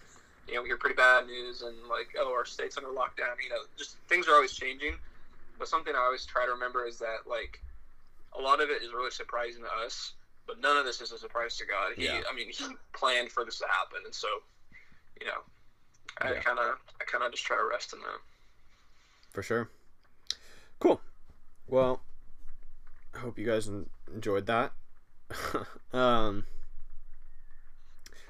you 0.46 0.54
know, 0.54 0.62
we 0.62 0.68
hear 0.68 0.76
pretty 0.76 0.96
bad 0.96 1.26
news, 1.26 1.62
and 1.62 1.76
like, 1.88 2.08
oh, 2.18 2.32
our 2.32 2.44
state's 2.44 2.76
under 2.76 2.90
lockdown. 2.90 3.36
You 3.42 3.50
know, 3.50 3.62
just 3.76 3.96
things 4.08 4.26
are 4.28 4.34
always 4.34 4.52
changing. 4.52 4.94
But 5.58 5.68
something 5.68 5.92
I 5.94 5.98
always 5.98 6.24
try 6.24 6.46
to 6.46 6.52
remember 6.52 6.86
is 6.86 6.98
that 7.00 7.26
like, 7.28 7.60
a 8.38 8.40
lot 8.40 8.60
of 8.60 8.70
it 8.70 8.82
is 8.82 8.92
really 8.92 9.10
surprising 9.10 9.62
to 9.62 9.84
us, 9.84 10.12
but 10.46 10.60
none 10.60 10.76
of 10.76 10.84
this 10.84 11.00
is 11.00 11.10
a 11.12 11.18
surprise 11.18 11.56
to 11.56 11.64
God. 11.66 11.92
He, 11.96 12.04
Yeah. 12.04 12.20
I 12.30 12.34
mean, 12.34 12.48
he 12.50 12.64
planned 12.92 13.32
for 13.32 13.44
this 13.44 13.58
to 13.58 13.66
happen, 13.66 14.00
and 14.04 14.14
so, 14.14 14.28
you 15.20 15.26
know, 15.26 15.40
I 16.20 16.34
kind 16.34 16.58
of, 16.58 16.76
I 17.00 17.04
kind 17.04 17.24
of 17.24 17.32
just 17.32 17.44
try 17.44 17.56
to 17.56 17.64
rest 17.64 17.92
in 17.92 17.98
that. 18.00 18.20
for 19.32 19.42
sure. 19.42 19.68
Cool. 20.80 21.00
Well, 21.66 22.02
I 23.14 23.18
hope 23.18 23.38
you 23.38 23.46
guys 23.46 23.68
enjoyed 24.14 24.46
that. 24.46 24.72
um, 25.92 26.44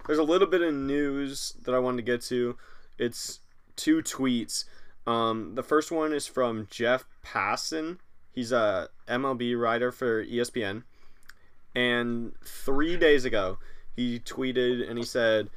there's 0.06 0.18
a 0.18 0.24
little 0.24 0.46
bit 0.46 0.62
of 0.62 0.74
news 0.74 1.54
that 1.62 1.74
I 1.74 1.78
wanted 1.78 1.98
to 1.98 2.02
get 2.02 2.22
to. 2.22 2.56
It's 2.98 3.40
two 3.76 4.02
tweets. 4.02 4.64
Um, 5.06 5.54
the 5.54 5.62
first 5.62 5.90
one 5.90 6.12
is 6.12 6.26
from 6.26 6.66
Jeff 6.70 7.04
Passan. 7.24 7.98
He's 8.32 8.52
a 8.52 8.88
MLB 9.08 9.58
writer 9.58 9.90
for 9.90 10.24
ESPN. 10.24 10.84
And 11.74 12.32
three 12.44 12.96
days 12.96 13.24
ago, 13.24 13.58
he 13.94 14.18
tweeted 14.18 14.88
and 14.88 14.98
he 14.98 15.04
said, 15.04 15.50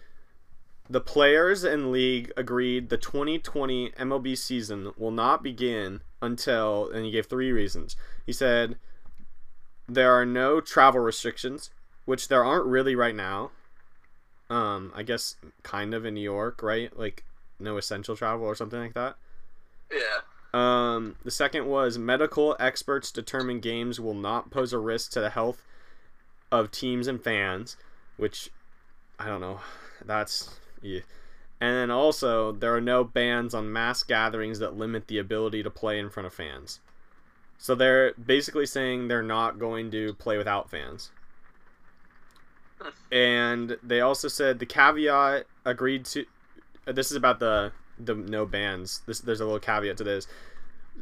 the 0.90 1.02
players 1.02 1.64
and 1.64 1.92
league 1.92 2.34
agreed 2.36 2.90
the 2.90 2.98
2020 2.98 3.92
MLB 3.92 4.38
season 4.38 4.92
will 4.98 5.12
not 5.12 5.42
begin 5.42 6.02
until, 6.22 6.90
and 6.92 7.06
he 7.06 7.12
gave 7.12 7.28
three 7.28 7.52
reasons. 7.54 7.96
He 8.26 8.34
said 8.34 8.78
there 9.88 10.14
are 10.14 10.26
no 10.26 10.62
travel 10.62 11.02
restrictions, 11.02 11.70
which 12.06 12.28
there 12.28 12.44
aren't 12.44 12.66
really 12.66 12.96
right 12.96 13.16
now. 13.16 13.52
Um, 14.50 14.92
I 14.96 15.04
guess 15.04 15.36
kind 15.64 15.94
of 15.94 16.06
in 16.06 16.14
New 16.14 16.22
York, 16.22 16.62
right? 16.62 16.98
Like 16.98 17.24
no 17.60 17.78
essential 17.78 18.16
travel 18.16 18.46
or 18.46 18.56
something 18.56 18.80
like 18.80 18.94
that. 18.94 19.16
Yeah. 19.92 20.22
Um, 20.54 21.16
the 21.24 21.32
second 21.32 21.68
was 21.68 21.98
medical 21.98 22.58
experts 22.60 23.12
determine 23.12 23.62
games 23.62 24.00
will 24.00 24.14
not 24.14 24.52
pose 24.52 24.74
a 24.74 24.80
risk 24.80 25.12
to 25.12 25.22
the 25.22 25.30
health 25.30 25.64
of 26.52 26.72
teams 26.72 27.08
and 27.08 27.24
fans, 27.24 27.78
which 28.18 28.50
I 29.18 29.28
don't 29.28 29.42
know. 29.42 29.62
That's 30.04 30.60
yeah. 30.82 31.02
And 31.62 31.76
then 31.76 31.92
also 31.92 32.52
there 32.52 32.76
are 32.76 32.82
no 32.82 33.04
bans 33.04 33.54
on 33.54 33.72
mass 33.72 34.04
gatherings 34.04 34.60
that 34.60 34.76
limit 34.76 35.08
the 35.08 35.20
ability 35.20 35.64
to 35.64 35.70
play 35.70 36.00
in 36.00 36.10
front 36.10 36.28
of 36.28 36.34
fans. 36.34 36.80
So 37.62 37.76
they're 37.76 38.14
basically 38.14 38.66
saying 38.66 39.08
they're 39.08 39.22
not 39.22 39.60
going 39.60 39.92
to 39.92 40.16
play 40.16 40.36
without 40.36 40.70
fans. 40.70 41.12
And 43.12 43.78
they 43.84 44.02
also 44.02 44.28
said 44.28 44.58
the 44.58 44.66
caveat 44.66 45.46
agreed 45.64 46.06
to 46.06 46.26
uh, 46.88 46.92
this 46.94 47.12
is 47.12 47.18
about 47.18 47.40
the 47.40 47.72
the 48.00 48.16
no 48.16 48.48
bans. 48.48 49.04
This 49.06 49.20
there's 49.20 49.42
a 49.42 49.46
little 49.46 49.60
caveat 49.60 49.98
to 49.98 50.04
this. 50.04 50.26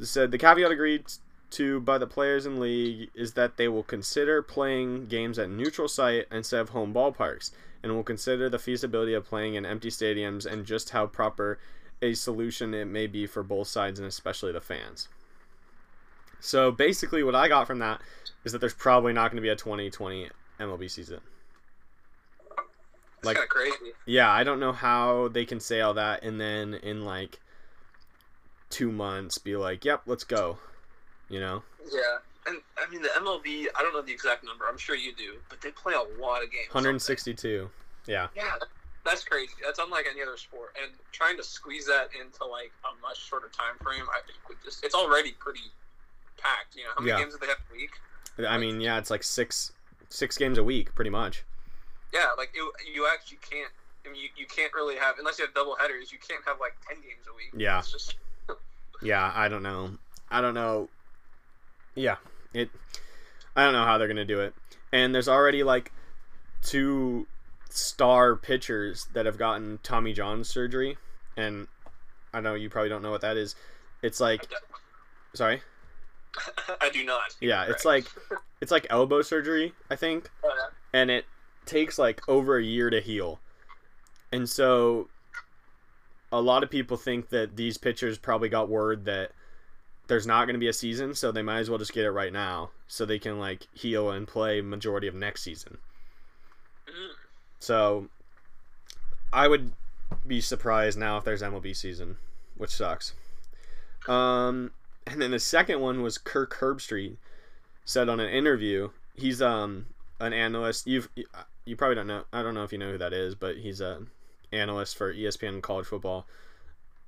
It 0.02 0.08
said 0.08 0.32
the 0.32 0.38
caveat 0.38 0.70
agreed 0.70 1.06
to 1.52 1.80
by 1.80 1.98
the 1.98 2.08
players 2.08 2.46
in 2.46 2.60
league 2.60 3.10
is 3.16 3.34
that 3.34 3.56
they 3.56 3.70
will 3.70 3.84
consider 3.84 4.42
playing 4.42 5.08
games 5.08 5.40
at 5.40 5.50
neutral 5.50 5.88
site 5.88 6.28
instead 6.30 6.60
of 6.60 6.70
home 6.70 6.94
ballparks, 6.94 7.52
and 7.82 7.96
will 7.96 8.04
consider 8.04 8.50
the 8.50 8.60
feasibility 8.60 9.14
of 9.14 9.24
playing 9.24 9.54
in 9.56 9.66
empty 9.66 9.90
stadiums 9.90 10.46
and 10.46 10.66
just 10.66 10.90
how 10.90 11.06
proper 11.08 11.58
a 12.02 12.14
solution 12.14 12.74
it 12.74 12.86
may 12.86 13.08
be 13.08 13.26
for 13.26 13.44
both 13.44 13.70
sides 13.70 13.98
and 13.98 14.08
especially 14.08 14.52
the 14.52 14.60
fans. 14.60 15.08
So 16.40 16.72
basically, 16.72 17.24
what 17.24 17.36
I 17.36 17.48
got 17.48 17.68
from 17.68 17.80
that 17.80 18.02
is 18.46 18.52
that 18.54 18.60
there's 18.60 18.74
probably 18.74 19.14
not 19.14 19.30
going 19.32 19.38
to 19.38 19.42
be 19.42 19.50
a 19.50 19.56
2020 19.56 20.30
MLB 20.60 20.90
season. 20.90 21.20
It's 23.18 23.26
Like- 23.26 23.36
kind 23.36 23.44
of 23.44 23.50
crazy. 23.50 23.94
Yeah, 24.06 24.32
I 24.32 24.44
don't 24.44 24.60
know 24.60 24.72
how 24.72 25.28
they 25.28 25.46
can 25.46 25.60
say 25.60 25.82
all 25.82 25.94
that 25.96 26.24
and 26.24 26.40
then 26.40 26.76
in 26.76 27.04
like 27.04 27.40
two 28.70 28.92
months 28.92 29.38
be 29.38 29.58
like, 29.58 29.84
"Yep, 29.84 30.04
let's 30.06 30.24
go," 30.24 30.58
you 31.28 31.40
know? 31.40 31.64
Yeah, 31.92 32.20
and 32.46 32.62
I 32.78 32.88
mean 32.90 33.02
the 33.02 33.10
MLB. 33.10 33.68
I 33.76 33.82
don't 33.82 33.94
know 33.94 34.02
the 34.02 34.14
exact 34.14 34.44
number. 34.46 34.66
I'm 34.68 34.78
sure 34.78 34.96
you 34.96 35.14
do, 35.14 35.40
but 35.50 35.60
they 35.60 35.72
play 35.72 35.96
a 35.96 36.02
lot 36.22 36.44
of 36.44 36.52
games. 36.52 36.68
don't 36.68 36.76
162. 36.76 37.70
Yeah, 38.06 38.30
Yeah, 38.36 38.56
that's 39.04 39.24
crazy. 39.26 39.54
That's 39.64 39.80
unlike 39.80 40.06
any 40.10 40.22
other 40.22 40.38
sport. 40.38 40.76
And 40.82 40.92
trying 41.12 41.36
to 41.38 41.44
squeeze 41.44 41.86
that 41.88 42.10
into 42.16 42.46
like 42.46 42.72
a 42.86 43.02
much 43.02 43.18
shorter 43.20 43.50
time 43.50 43.76
frame, 43.84 44.08
I 44.10 44.22
think 44.26 44.38
would 44.48 44.64
just 44.64 44.84
it's 44.86 44.96
already 44.96 45.34
pretty 45.34 45.72
packed. 46.42 46.76
You 46.76 46.84
know, 46.86 46.90
how 46.96 47.02
many 47.02 47.12
Yeah. 47.12 47.20
games 47.20 47.34
do 47.34 47.40
they 47.40 47.48
have 47.48 47.58
a 47.70 47.74
week? 47.74 47.92
I 48.48 48.58
mean, 48.58 48.80
yeah, 48.82 48.98
it's 48.98 49.10
like 49.10 49.24
six 49.24 49.72
six 50.10 50.38
games 50.38 50.58
a 50.58 50.64
week, 50.64 50.96
pretty 50.96 51.10
much. 51.12 51.44
Yeah, 52.14 52.32
like 52.38 52.52
it, 52.54 52.64
you 52.94 53.08
actually 53.12 53.38
can't. 53.48 53.72
I 54.06 54.10
mean, 54.12 54.22
you, 54.22 54.30
you 54.38 54.46
can't 54.48 54.74
really 54.74 54.96
have 54.96 55.20
unless 55.20 55.38
you 55.38 55.46
have 55.46 55.54
double 55.54 55.76
headers. 55.80 56.12
You 56.12 56.18
can't 56.26 56.42
have 56.46 56.60
like 56.60 56.74
ten 56.88 56.98
games 56.98 57.26
a 57.30 57.36
week. 57.36 57.52
Yeah. 57.62 57.82
just 57.82 58.16
Yeah, 59.02 59.32
I 59.36 59.48
don't 59.48 59.64
know. 59.64 59.92
I 60.32 60.42
don't 60.42 60.54
know. 60.54 60.90
Yeah, 61.96 62.16
it. 62.54 62.70
I 63.56 63.64
don't 63.64 63.74
know 63.74 63.84
how 63.84 63.98
they're 63.98 64.08
gonna 64.08 64.26
do 64.26 64.40
it. 64.42 64.54
And 64.92 65.14
there's 65.14 65.28
already 65.28 65.64
like 65.64 65.92
two 66.64 67.28
star 67.70 68.36
pitchers 68.36 69.08
that 69.14 69.26
have 69.26 69.38
gotten 69.38 69.80
Tommy 69.84 70.14
John 70.14 70.44
surgery, 70.44 70.98
and 71.38 71.68
I 72.34 72.40
know 72.42 72.56
you 72.56 72.70
probably 72.70 72.90
don't 72.90 73.02
know 73.02 73.12
what 73.12 73.22
that 73.22 73.38
is. 73.38 73.56
It's 74.02 74.20
like, 74.20 74.48
sorry. 75.34 75.62
I 76.82 76.90
do 76.90 77.04
not. 77.04 77.36
Yeah, 77.42 77.66
it's 77.68 77.86
like 77.86 78.06
it's 78.62 78.72
like 78.72 78.88
elbow 78.90 79.22
surgery, 79.22 79.74
I 79.90 79.96
think, 79.96 80.30
Oh, 80.44 80.52
yeah. 80.56 81.00
and 81.00 81.12
it 81.12 81.26
takes 81.66 81.98
like 82.00 82.22
over 82.28 82.58
a 82.58 82.64
year 82.64 82.90
to 82.90 83.00
heal. 83.02 83.40
And 84.32 84.48
so 84.48 85.08
a 86.32 86.40
lot 86.42 86.64
of 86.64 86.70
people 86.70 86.98
think 86.98 87.30
that 87.30 87.56
these 87.56 87.78
pitchers 87.78 88.18
probably 88.18 88.50
got 88.50 88.70
word 88.70 89.06
that 89.06 89.32
there's 90.08 90.28
not 90.28 90.46
going 90.46 90.54
to 90.54 90.60
be 90.60 90.68
a 90.68 90.74
season, 90.74 91.14
so 91.16 91.32
they 91.32 91.42
might 91.42 91.60
as 91.60 91.70
well 91.70 91.80
just 91.80 91.94
get 91.94 92.06
it 92.06 92.12
right 92.12 92.34
now 92.34 92.72
so 92.88 93.06
they 93.06 93.20
can 93.20 93.40
like 93.40 93.68
heal 93.74 94.12
and 94.12 94.28
play 94.28 94.62
majority 94.62 95.08
of 95.08 95.16
next 95.16 95.42
season. 95.44 95.78
Mm. 96.88 97.12
So 97.60 98.08
I 99.32 99.48
would 99.48 99.72
be 100.26 100.42
surprised 100.42 100.98
now 100.98 101.18
if 101.18 101.24
there's 101.24 101.42
MLB 101.44 101.76
season, 101.76 102.18
which 102.58 102.72
sucks. 102.72 103.14
Um, 104.08 104.72
and 105.10 105.22
then 105.22 105.32
the 105.32 105.40
second 105.40 105.80
one 105.80 106.02
was 106.02 106.18
Kirk 106.18 106.56
Herbstreit 106.60 107.18
said 107.86 108.10
on 108.10 108.20
an 108.20 108.30
interview. 108.30 108.90
He's 109.16 109.42
um 109.42 109.88
an 110.20 110.34
analyst. 110.34 110.88
You've 110.88 111.10
you 111.66 111.76
probably 111.76 111.96
don't 111.96 112.08
know. 112.08 112.24
I 112.34 112.42
don't 112.44 112.54
know 112.54 112.64
if 112.64 112.72
you 112.72 112.78
know 112.78 112.92
who 112.92 112.98
that 112.98 113.14
is, 113.14 113.36
but 113.36 113.58
he's 113.58 113.82
a 113.82 114.04
analyst 114.52 114.98
for 114.98 115.14
ESPN 115.14 115.62
college 115.62 115.86
football. 115.88 116.28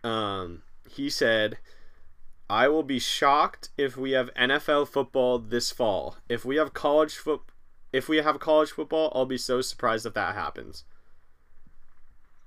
Um, 0.04 0.64
he 0.90 1.10
said, 1.10 1.58
"I 2.50 2.68
will 2.68 2.84
be 2.84 3.00
shocked 3.00 3.70
if 3.78 3.98
we 3.98 4.12
have 4.12 4.30
NFL 4.36 4.88
football 4.88 5.40
this 5.40 5.72
fall. 5.72 6.18
If 6.30 6.46
we 6.46 6.58
have 6.58 6.74
college 6.74 7.16
foot, 7.16 7.42
if 7.92 8.08
we 8.08 8.18
have 8.18 8.40
college 8.40 8.72
football, 8.72 9.12
I'll 9.16 9.26
be 9.26 9.38
so 9.38 9.62
surprised 9.62 10.06
if 10.06 10.14
that 10.14 10.36
happens." 10.36 10.86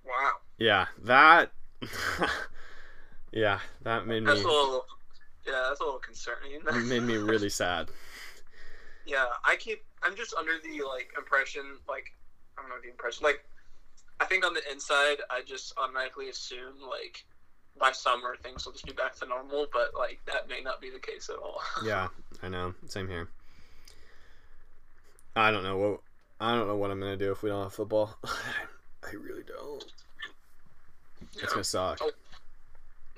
Wow, 0.04 0.32
Yeah, 0.58 0.86
that. 1.02 1.52
yeah, 3.32 3.60
that 3.82 4.06
made 4.06 4.26
that's 4.26 4.40
me 4.40 4.44
a 4.44 4.48
little. 4.48 4.86
Yeah, 5.46 5.66
that's 5.68 5.80
a 5.80 5.84
little 5.84 6.00
concerning. 6.00 6.52
It 6.52 6.86
made 6.86 7.02
me 7.02 7.16
really 7.16 7.50
sad. 7.50 7.88
Yeah, 9.06 9.26
I 9.44 9.56
keep. 9.56 9.84
I'm 10.02 10.16
just 10.16 10.32
under 10.32 10.52
the 10.62 10.82
like 10.86 11.12
impression, 11.18 11.76
like 11.86 12.14
I 12.56 12.62
don't 12.62 12.70
know 12.70 12.76
the 12.82 12.88
impression, 12.88 13.22
like 13.22 13.44
I 14.20 14.24
think 14.24 14.46
on 14.46 14.54
the 14.54 14.62
inside, 14.70 15.18
I 15.30 15.42
just 15.44 15.74
automatically 15.76 16.28
assume 16.28 16.74
like 16.88 17.24
by 17.78 17.92
summer 17.92 18.36
things 18.42 18.64
will 18.64 18.72
just 18.72 18.86
be 18.86 18.92
back 18.92 19.14
to 19.16 19.26
normal, 19.26 19.66
but 19.72 19.90
like 19.94 20.20
that 20.26 20.48
may 20.48 20.60
not 20.62 20.80
be 20.80 20.90
the 20.90 20.98
case 20.98 21.28
at 21.28 21.36
all. 21.36 21.60
Yeah, 21.84 22.08
I 22.42 22.48
know. 22.48 22.74
Same 22.86 23.08
here. 23.08 23.28
I 25.36 25.50
don't 25.50 25.64
know 25.64 25.76
what 25.76 26.00
I 26.40 26.54
don't 26.54 26.68
know 26.68 26.76
what 26.76 26.90
I'm 26.90 27.00
gonna 27.00 27.16
do 27.16 27.32
if 27.32 27.42
we 27.42 27.50
don't 27.50 27.64
have 27.64 27.74
football. 27.74 28.16
I 28.24 29.10
really 29.12 29.42
don't. 29.42 29.84
It's 31.34 31.52
gonna 31.52 31.64
suck. 31.64 31.98
Oh, 32.00 32.10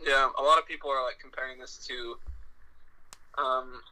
Yeah, 0.05 0.29
a 0.39 0.43
lot 0.43 0.59
of 0.59 0.67
people 0.67 0.91
are 0.91 1.03
like 1.05 1.19
comparing 1.19 1.59
this 1.59 1.79
to. 1.89 2.19
Um, 3.39 3.83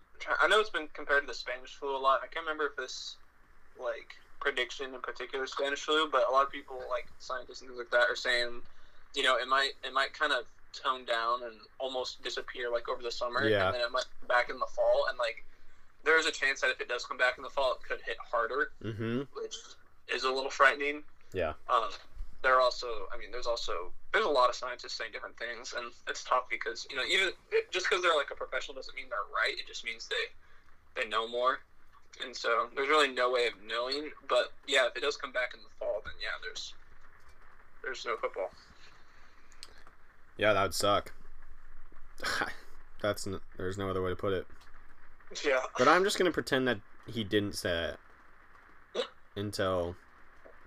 I 0.41 0.49
know 0.49 0.61
it's 0.61 0.71
been 0.71 0.89
compared 0.95 1.23
to 1.23 1.27
the 1.27 1.35
Spanish 1.35 1.75
flu 1.75 1.97
a 1.97 1.99
lot. 1.99 2.21
I 2.23 2.27
can't 2.29 2.47
remember 2.47 2.67
if 2.67 2.77
this, 2.77 3.17
like, 3.83 4.15
prediction 4.41 4.95
in 4.95 5.01
particular 5.01 5.47
Spanish 5.47 5.81
flu, 5.81 6.09
but 6.11 6.25
a 6.29 6.33
lot 6.33 6.45
of 6.47 6.53
people, 6.53 6.79
like 6.91 7.07
scientists 7.19 7.61
and 7.61 7.69
things 7.71 7.79
like 7.79 7.91
that, 7.91 8.09
are 8.11 8.17
saying, 8.17 8.61
you 9.15 9.23
know, 9.23 9.37
it 9.37 9.49
might 9.49 9.73
it 9.85 9.93
might 9.93 10.13
kind 10.13 10.33
of 10.33 10.45
tone 10.73 11.05
down 11.05 11.43
and 11.45 11.55
almost 11.79 12.23
disappear 12.23 12.71
like 12.71 12.89
over 12.89 13.03
the 13.03 13.11
summer, 13.11 13.47
Yeah. 13.49 13.67
and 13.67 13.75
then 13.75 13.81
it 13.83 13.93
might 13.93 14.07
come 14.21 14.29
back 14.29 14.51
in 14.51 14.59
the 14.59 14.67
fall, 14.67 15.07
and 15.09 15.19
like 15.19 15.45
there 16.05 16.19
is 16.19 16.27
a 16.27 16.31
chance 16.33 16.61
that 16.61 16.71
if 16.71 16.81
it 16.81 16.89
does 16.89 17.05
come 17.07 17.17
back 17.17 17.35
in 17.39 17.43
the 17.43 17.51
fall, 17.51 17.73
it 17.73 17.89
could 17.89 18.01
hit 18.05 18.17
harder, 18.31 18.71
Mm-hmm. 18.83 19.23
which 19.41 19.55
is 20.15 20.25
a 20.25 20.31
little 20.31 20.51
frightening. 20.51 21.03
Yeah. 21.33 21.55
Um, 21.69 21.89
there 22.45 22.57
are 22.57 22.61
also, 22.61 23.09
I 23.13 23.17
mean, 23.17 23.33
there's 23.33 23.47
also 23.47 23.91
there's 24.13 24.27
a 24.27 24.29
lot 24.29 24.51
of 24.51 24.55
scientists 24.55 24.93
saying 24.93 25.11
different 25.13 25.37
things, 25.39 25.75
and 25.77 25.91
it's 26.07 26.23
tough 26.23 26.45
because 26.51 26.87
you 26.91 26.97
know 26.97 27.03
even 27.11 27.31
just 27.73 27.89
because 27.89 28.03
they're 28.03 28.15
like 28.15 28.31
a 28.31 28.37
professional 28.37 28.77
doesn't 28.77 28.95
mean 28.95 29.07
they're 29.09 29.33
right. 29.35 29.59
It 29.59 29.67
just 29.67 29.83
means 29.83 30.07
they 30.07 31.01
they 31.03 31.09
know 31.09 31.27
more, 31.27 31.61
and 32.23 32.37
so 32.37 32.69
there's 32.77 32.89
really 32.89 33.09
no 33.13 33.33
way 33.33 33.47
of 33.47 33.55
knowing. 33.67 34.11
But 34.29 34.53
yeah, 34.69 34.87
if 34.87 34.95
it 34.95 35.01
does 35.01 35.17
come 35.17 35.33
back 35.33 35.53
in 35.55 35.61
the 35.61 35.71
fall, 35.81 36.03
then 36.05 36.13
yeah, 36.21 36.37
there's 36.43 36.75
there's 37.83 38.05
no 38.05 38.17
football. 38.19 38.51
Yeah, 40.37 40.53
that 40.53 40.63
would 40.63 40.75
suck. 40.75 41.13
That's 43.01 43.27
n- 43.27 43.41
there's 43.57 43.79
no 43.79 43.89
other 43.89 44.03
way 44.03 44.11
to 44.11 44.17
put 44.17 44.35
it. 44.35 44.47
Yeah. 45.45 45.61
But 45.79 45.89
I'm 45.89 46.05
just 46.05 46.19
gonna 46.19 46.31
pretend 46.31 46.69
that 46.69 46.79
he 47.07 47.25
didn't 47.25 47.55
say 47.55 47.95
it 48.95 49.07
until 49.35 49.97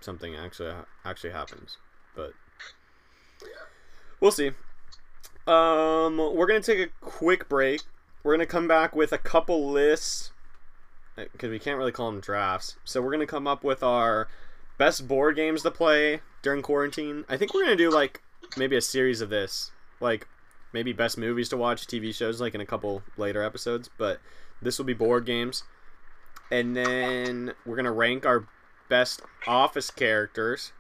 something 0.02 0.36
actually 0.36 0.74
actually 1.06 1.32
happens. 1.32 1.78
But 2.16 2.34
we'll 4.20 4.32
see. 4.32 4.52
Um, 5.46 6.18
we're 6.18 6.48
gonna 6.48 6.62
take 6.62 6.80
a 6.80 6.88
quick 7.02 7.48
break. 7.48 7.82
We're 8.24 8.34
gonna 8.34 8.46
come 8.46 8.68
back 8.68 8.96
with 8.96 9.14
a 9.14 9.18
couple 9.18 9.70
lists 9.70 10.32
because 11.16 11.50
we 11.50 11.60
can't 11.60 11.78
really 11.78 11.92
call 11.92 12.12
them 12.12 12.20
drafts. 12.20 12.76
So 12.84 13.02
we're 13.02 13.12
gonna 13.12 13.26
come 13.26 13.48
up 13.48 13.64
with 13.64 13.82
our 13.82 14.28
best 14.78 15.08
board 15.08 15.36
games 15.36 15.64
to 15.64 15.72
play 15.72 16.22
during 16.42 16.62
quarantine. 16.62 17.26
I 17.30 17.38
think 17.38 17.54
we're 17.54 17.64
gonna 17.64 17.76
do 17.76 17.90
like 17.90 18.22
maybe 18.58 18.76
a 18.76 18.82
series 18.82 19.22
of 19.22 19.30
this, 19.30 19.72
like 20.00 20.28
maybe 20.74 20.94
best 20.94 21.18
movies 21.18 21.50
to 21.50 21.58
watch, 21.58 21.88
TV 21.88 22.14
shows, 22.14 22.42
like 22.42 22.54
in 22.54 22.62
a 22.62 22.66
couple 22.66 23.04
later 23.16 23.42
episodes. 23.42 23.90
But 23.98 24.20
this 24.62 24.78
will 24.78 24.86
be 24.86 24.94
board 24.94 25.26
games, 25.26 25.64
and 26.52 26.76
then 26.76 27.54
we're 27.66 27.76
gonna 27.76 27.92
rank 27.92 28.26
our 28.26 28.48
best 28.90 29.22
Office 29.46 29.90
characters 29.92 30.72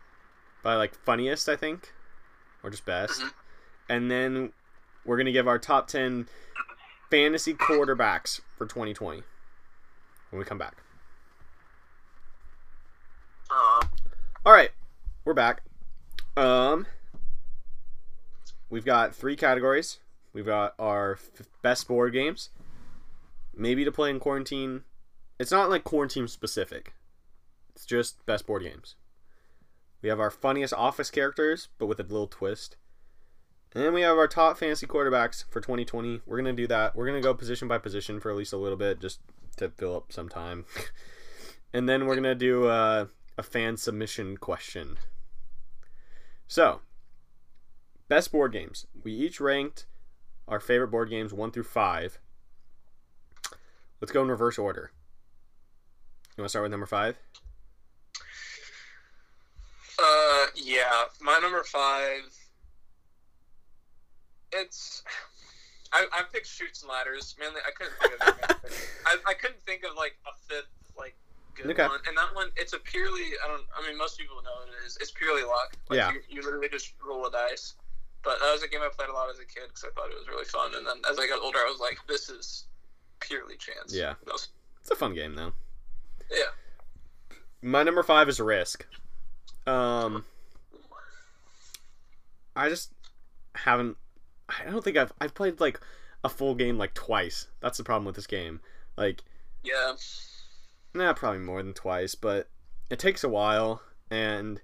by 0.63 0.75
like 0.75 0.95
funniest, 0.95 1.47
I 1.49 1.55
think, 1.55 1.93
or 2.63 2.69
just 2.69 2.85
best, 2.85 3.21
Mhm. 3.21 3.33
and 3.89 4.11
then 4.11 4.53
we're 5.05 5.17
gonna 5.17 5.31
give 5.31 5.47
our 5.47 5.59
top 5.59 5.87
ten 5.87 6.27
fantasy 7.09 7.53
quarterbacks 7.53 8.41
for 8.57 8.65
2020 8.65 9.23
when 10.29 10.39
we 10.39 10.45
come 10.45 10.57
back. 10.57 10.75
Uh, 13.49 13.81
All 14.45 14.51
right, 14.53 14.71
we're 15.25 15.33
back. 15.33 15.61
Um, 16.35 16.85
we've 18.69 18.85
got 18.85 19.15
three 19.15 19.35
categories. 19.35 19.99
We've 20.33 20.45
got 20.45 20.75
our 20.77 21.13
f- 21.13 21.47
best 21.61 21.87
board 21.87 22.13
games, 22.13 22.49
maybe 23.53 23.83
to 23.85 23.91
play 23.91 24.09
in 24.09 24.19
quarantine. 24.19 24.83
It's 25.39 25.51
not 25.51 25.69
like 25.69 25.83
quarantine 25.83 26.27
specific. 26.27 26.93
It's 27.77 27.85
just 27.85 28.25
best 28.25 28.47
board 28.47 28.63
games. 28.63 28.95
We 30.01 30.09
have 30.09 30.19
our 30.19 30.31
funniest 30.31 30.73
office 30.73 31.11
characters, 31.11 31.67
but 31.77 31.85
with 31.85 31.99
a 31.99 32.03
little 32.03 32.25
twist. 32.25 32.75
And 33.75 33.83
then 33.83 33.93
we 33.93 34.01
have 34.01 34.17
our 34.17 34.27
top 34.27 34.57
fantasy 34.57 34.87
quarterbacks 34.87 35.43
for 35.51 35.61
2020. 35.61 36.21
We're 36.25 36.37
gonna 36.37 36.53
do 36.53 36.65
that. 36.65 36.95
We're 36.95 37.05
gonna 37.05 37.21
go 37.21 37.35
position 37.35 37.67
by 37.67 37.77
position 37.77 38.19
for 38.19 38.31
at 38.31 38.35
least 38.35 38.51
a 38.51 38.57
little 38.57 38.79
bit, 38.79 38.99
just 38.99 39.19
to 39.57 39.69
fill 39.69 39.95
up 39.95 40.11
some 40.11 40.27
time. 40.27 40.65
and 41.73 41.87
then 41.87 42.07
we're 42.07 42.15
gonna 42.15 42.33
do 42.33 42.65
uh, 42.65 43.05
a 43.37 43.43
fan 43.43 43.77
submission 43.77 44.37
question. 44.37 44.97
So, 46.47 46.81
best 48.07 48.31
board 48.31 48.53
games. 48.53 48.87
We 49.03 49.11
each 49.11 49.39
ranked 49.39 49.85
our 50.47 50.59
favorite 50.59 50.87
board 50.87 51.11
games 51.11 51.31
one 51.31 51.51
through 51.51 51.65
five. 51.65 52.17
Let's 54.01 54.11
go 54.11 54.23
in 54.23 54.29
reverse 54.29 54.57
order. 54.57 54.89
You 56.35 56.41
want 56.41 56.47
to 56.47 56.49
start 56.49 56.63
with 56.63 56.71
number 56.71 56.87
five? 56.87 57.19
Uh, 59.99 60.45
yeah, 60.55 61.03
my 61.21 61.37
number 61.41 61.63
five. 61.63 62.21
It's. 64.51 65.03
I, 65.93 66.05
I 66.13 66.23
picked 66.31 66.47
Chutes 66.47 66.81
and 66.83 66.91
Ladders. 66.91 67.35
Mainly, 67.39 67.61
I 67.65 67.71
couldn't 67.71 67.95
think 68.01 68.13
of. 68.13 68.55
I, 69.05 69.17
I 69.31 69.33
couldn't 69.33 69.61
think 69.65 69.83
of 69.83 69.95
like 69.95 70.17
a 70.27 70.31
fifth 70.53 70.67
like 70.97 71.15
good 71.55 71.67
Okay. 71.71 71.87
one. 71.87 71.99
And 72.07 72.17
that 72.17 72.35
one, 72.35 72.49
it's 72.57 72.73
a 72.73 72.79
purely. 72.79 73.23
I 73.43 73.47
don't. 73.47 73.63
I 73.77 73.87
mean, 73.87 73.97
most 73.97 74.17
people 74.19 74.35
know 74.43 74.51
what 74.59 74.67
it 74.69 74.85
is. 74.85 74.97
It's 75.01 75.11
purely 75.11 75.43
luck. 75.43 75.75
Like, 75.89 75.97
Yeah. 75.97 76.11
You, 76.11 76.19
you 76.29 76.41
literally 76.43 76.69
just 76.69 76.93
roll 77.05 77.25
a 77.25 77.31
dice. 77.31 77.75
But 78.23 78.39
that 78.39 78.51
was 78.51 78.63
a 78.63 78.67
game 78.67 78.81
I 78.83 78.89
played 78.95 79.09
a 79.09 79.13
lot 79.13 79.29
as 79.29 79.37
a 79.39 79.45
kid 79.45 79.63
because 79.69 79.85
I 79.85 79.89
thought 79.95 80.09
it 80.09 80.17
was 80.17 80.27
really 80.27 80.43
fun. 80.45 80.71
And 80.75 80.85
then 80.85 80.97
as 81.09 81.17
I 81.17 81.27
got 81.27 81.41
older, 81.41 81.59
I 81.59 81.69
was 81.71 81.79
like, 81.79 81.97
this 82.07 82.29
is 82.29 82.65
purely 83.21 83.55
chance. 83.55 83.93
Yeah. 83.95 84.15
It's 84.27 84.91
a 84.91 84.95
fun 84.95 85.13
game 85.13 85.35
though. 85.35 85.53
yeah. 86.31 86.51
My 87.61 87.83
number 87.83 88.03
five 88.03 88.27
is 88.27 88.39
Risk. 88.41 88.85
Um, 89.67 90.25
I 92.55 92.69
just 92.69 92.91
haven't. 93.55 93.97
I 94.49 94.69
don't 94.69 94.83
think 94.83 94.97
I've 94.97 95.11
I've 95.19 95.33
played 95.35 95.59
like 95.59 95.79
a 96.23 96.29
full 96.29 96.55
game 96.55 96.77
like 96.77 96.93
twice. 96.93 97.47
That's 97.59 97.77
the 97.77 97.83
problem 97.83 98.05
with 98.05 98.15
this 98.15 98.27
game. 98.27 98.61
Like, 98.97 99.23
Yeah. 99.63 99.93
nah, 100.93 101.13
probably 101.13 101.39
more 101.39 101.61
than 101.61 101.73
twice, 101.73 102.15
but 102.15 102.49
it 102.89 102.97
takes 102.97 103.23
a 103.23 103.29
while, 103.29 103.81
and 104.09 104.61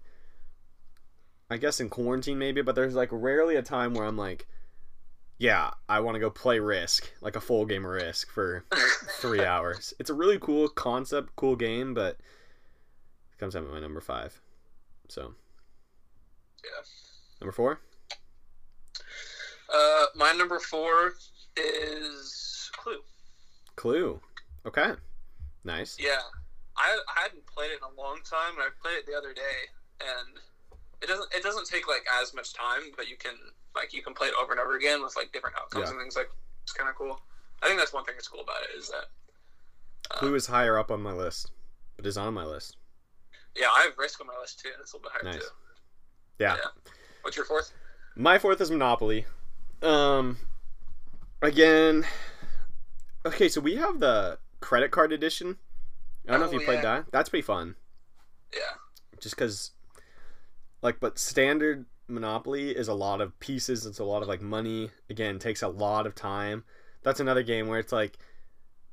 I 1.49 1.57
guess 1.57 1.79
in 1.79 1.89
quarantine 1.89 2.39
maybe. 2.39 2.61
But 2.61 2.75
there's 2.75 2.95
like 2.95 3.09
rarely 3.11 3.55
a 3.57 3.61
time 3.61 3.93
where 3.93 4.05
I'm 4.07 4.17
like, 4.17 4.47
yeah, 5.37 5.71
I 5.89 5.99
want 5.99 6.15
to 6.15 6.19
go 6.19 6.29
play 6.29 6.59
Risk, 6.59 7.11
like 7.21 7.35
a 7.35 7.41
full 7.41 7.65
game 7.65 7.83
of 7.85 7.91
Risk 7.91 8.31
for 8.31 8.63
three 9.19 9.43
hours. 9.43 9.93
It's 9.99 10.09
a 10.09 10.13
really 10.15 10.39
cool 10.39 10.69
concept, 10.69 11.35
cool 11.35 11.55
game, 11.57 11.93
but 11.93 12.17
it 13.33 13.37
comes 13.39 13.55
out 13.55 13.63
at 13.65 13.69
my 13.69 13.79
number 13.81 14.01
five. 14.01 14.41
So, 15.09 15.35
Yeah. 16.63 16.81
number 17.41 17.51
four. 17.51 17.79
Uh, 19.73 20.05
my 20.15 20.31
number 20.33 20.59
four 20.59 21.13
is 21.57 22.69
Clue. 22.77 23.01
Clue. 23.75 24.19
Okay. 24.65 24.93
Nice. 25.63 25.97
Yeah, 25.99 26.19
I, 26.77 26.99
I 27.17 27.21
hadn't 27.23 27.45
played 27.47 27.71
it 27.71 27.77
in 27.77 27.97
a 27.97 28.01
long 28.01 28.19
time, 28.23 28.53
and 28.55 28.61
I 28.63 28.67
played 28.81 28.97
it 28.97 29.05
the 29.05 29.15
other 29.17 29.33
day, 29.33 29.69
and 30.01 30.37
it 31.01 31.07
doesn't 31.07 31.33
it 31.33 31.43
doesn't 31.43 31.67
take 31.67 31.87
like 31.87 32.05
as 32.21 32.33
much 32.33 32.53
time, 32.53 32.91
but 32.97 33.07
you 33.09 33.15
can 33.17 33.33
like 33.75 33.93
you 33.93 34.01
can 34.03 34.13
play 34.13 34.27
it 34.27 34.33
over 34.41 34.51
and 34.51 34.59
over 34.59 34.75
again 34.75 35.01
with 35.03 35.15
like 35.15 35.31
different 35.31 35.55
outcomes 35.57 35.85
Yeah. 35.85 35.91
and 35.91 35.99
things 35.99 36.15
like 36.15 36.29
it's 36.63 36.73
kind 36.73 36.89
of 36.89 36.95
cool. 36.95 37.19
I 37.61 37.67
think 37.67 37.79
that's 37.79 37.93
one 37.93 38.03
thing 38.05 38.15
that's 38.15 38.27
cool 38.27 38.41
about 38.41 38.57
it 38.69 38.77
is 38.77 38.89
that 38.89 39.05
uh, 40.11 40.19
Clue 40.19 40.35
is 40.35 40.45
higher 40.47 40.77
up 40.77 40.91
on 40.91 41.01
my 41.01 41.13
list, 41.13 41.51
but 41.95 42.05
is 42.05 42.17
on 42.17 42.33
my 42.33 42.45
list. 42.45 42.77
Yeah 43.55 43.67
I 43.75 43.83
have 43.83 43.97
Risk 43.97 44.19
on 44.21 44.27
my 44.27 44.33
list 44.39 44.59
too. 44.59 44.69
It's 44.81 44.93
a 44.93 44.97
little 44.97 45.09
bit 45.09 45.21
higher 45.21 45.33
Nice. 45.33 45.41
too. 45.43 45.49
Yeah. 46.39 46.57
What's 47.21 47.37
your 47.37 47.45
fourth? 47.45 47.71
My 48.15 48.37
fourth 48.37 48.59
is 48.61 48.69
Monopoly. 48.71 49.25
Um, 49.81 50.37
again, 51.41 52.05
okay, 53.25 53.49
so 53.49 53.61
we 53.61 53.75
have 53.75 53.99
the 53.99 54.37
credit 54.61 54.91
card 54.91 55.11
edition. 55.11 55.57
I 56.27 56.31
don't 56.31 56.39
know 56.41 56.45
if 56.47 56.53
Oh, 56.53 56.59
you 56.59 56.65
played 56.65 56.83
that. 56.83 57.05
That's 57.11 57.29
pretty 57.29 57.43
fun. 57.43 57.75
Yeah, 58.53 58.59
Just 59.19 59.35
because, 59.35 59.71
like, 60.81 60.99
but 60.99 61.17
standard 61.17 61.85
Monopoly 62.07 62.69
is 62.71 62.87
a 62.87 62.93
lot 62.93 63.19
of 63.19 63.37
pieces. 63.39 63.85
It's 63.85 63.99
a 63.99 64.03
lot 64.03 64.21
of 64.21 64.27
like 64.27 64.41
money. 64.41 64.91
Again, 65.09 65.39
takes 65.39 65.61
a 65.63 65.67
lot 65.67 66.05
of 66.05 66.13
time. 66.15 66.63
That's 67.01 67.19
another 67.19 67.43
game 67.43 67.67
where 67.67 67.79
it's 67.79 67.91
like, 67.91 68.17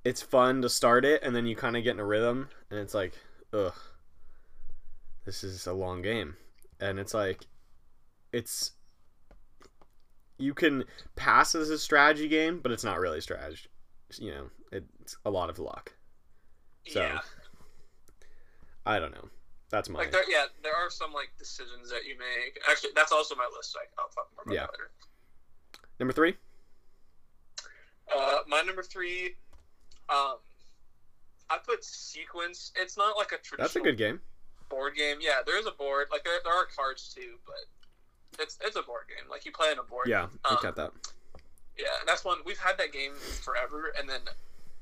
it's 0.05 0.23
fun 0.23 0.63
to 0.63 0.69
start 0.69 1.05
it, 1.05 1.23
and 1.23 1.37
then 1.37 1.47
you 1.47 1.55
kind 1.55 1.77
of 1.77 1.85
get 1.85 1.95
in 1.95 2.01
a 2.01 2.05
rhythm, 2.05 2.49
and 2.71 2.81
it's 2.81 2.95
like, 2.95 3.13
ugh, 3.53 3.75
this 5.25 5.45
is 5.45 5.67
a 5.67 5.73
long 5.73 6.03
game, 6.03 6.37
and 6.81 6.99
it's 6.99 7.15
like, 7.15 7.47
it's 8.33 8.73
you 10.39 10.55
can 10.55 10.85
pass 11.17 11.55
as 11.55 11.69
a 11.71 11.79
strategy 11.79 12.29
game, 12.29 12.61
but 12.63 12.73
it's 12.73 12.85
not 12.85 12.99
really 12.99 13.21
strategy. 13.21 13.69
You 14.19 14.31
know, 14.33 14.51
it's 14.73 15.17
a 15.25 15.31
lot 15.31 15.51
of 15.51 15.59
luck. 15.59 15.93
So, 16.87 17.01
yeah. 17.01 17.21
I 18.87 18.99
don't 18.99 19.13
know. 19.13 19.29
That's 19.71 19.89
my 19.89 20.01
Like 20.01 20.11
there, 20.13 20.29
yeah, 20.29 20.47
there 20.63 20.75
are 20.75 20.91
some 20.91 21.13
like 21.13 21.31
decisions 21.39 21.91
that 21.91 22.05
you 22.07 22.17
make. 22.19 22.59
Actually, 22.69 22.91
that's 22.97 23.13
also 23.13 23.37
my 23.37 23.49
list. 23.57 23.77
Like 23.77 23.91
I'll 23.99 24.09
talk 24.09 24.29
more 24.35 24.43
about 24.45 24.55
Yeah. 24.55 24.63
that 24.63 24.73
later. 24.73 24.91
number 26.01 26.13
three. 26.13 26.35
Uh, 28.17 28.39
my 28.49 28.63
number 28.63 28.83
three, 28.83 29.37
um, 30.09 30.37
I 31.49 31.59
put 31.65 31.85
sequence. 31.85 32.73
It's 32.75 32.97
not 32.97 33.17
like 33.17 33.29
a 33.29 33.37
traditional 33.37 33.59
That's 33.59 33.77
a 33.77 33.81
good 33.81 33.97
game. 33.97 34.21
Board 34.71 34.95
game. 34.97 35.19
Yeah, 35.21 35.41
there 35.45 35.59
is 35.59 35.67
a 35.67 35.73
board. 35.73 36.07
Like 36.11 36.25
there, 36.25 36.39
there 36.45 36.55
are 36.55 36.65
cards 36.75 37.13
too, 37.15 37.37
but 37.45 38.41
it's 38.43 38.57
it's 38.65 38.77
a 38.77 38.83
board 38.83 39.05
game. 39.09 39.29
Like 39.29 39.45
you 39.45 39.53
play 39.53 39.69
on 39.71 39.79
a 39.79 39.83
board. 39.83 40.07
Yeah, 40.09 40.29
I 40.45 40.55
Um, 40.55 40.59
got 40.63 40.77
that. 40.77 40.93
Yeah, 41.79 41.87
and 42.01 42.09
that's 42.09 42.25
one 42.25 42.39
we've 42.47 42.59
had 42.59 42.79
that 42.79 42.93
game 42.93 43.13
forever, 43.43 43.93
and 43.99 44.09
then 44.09 44.21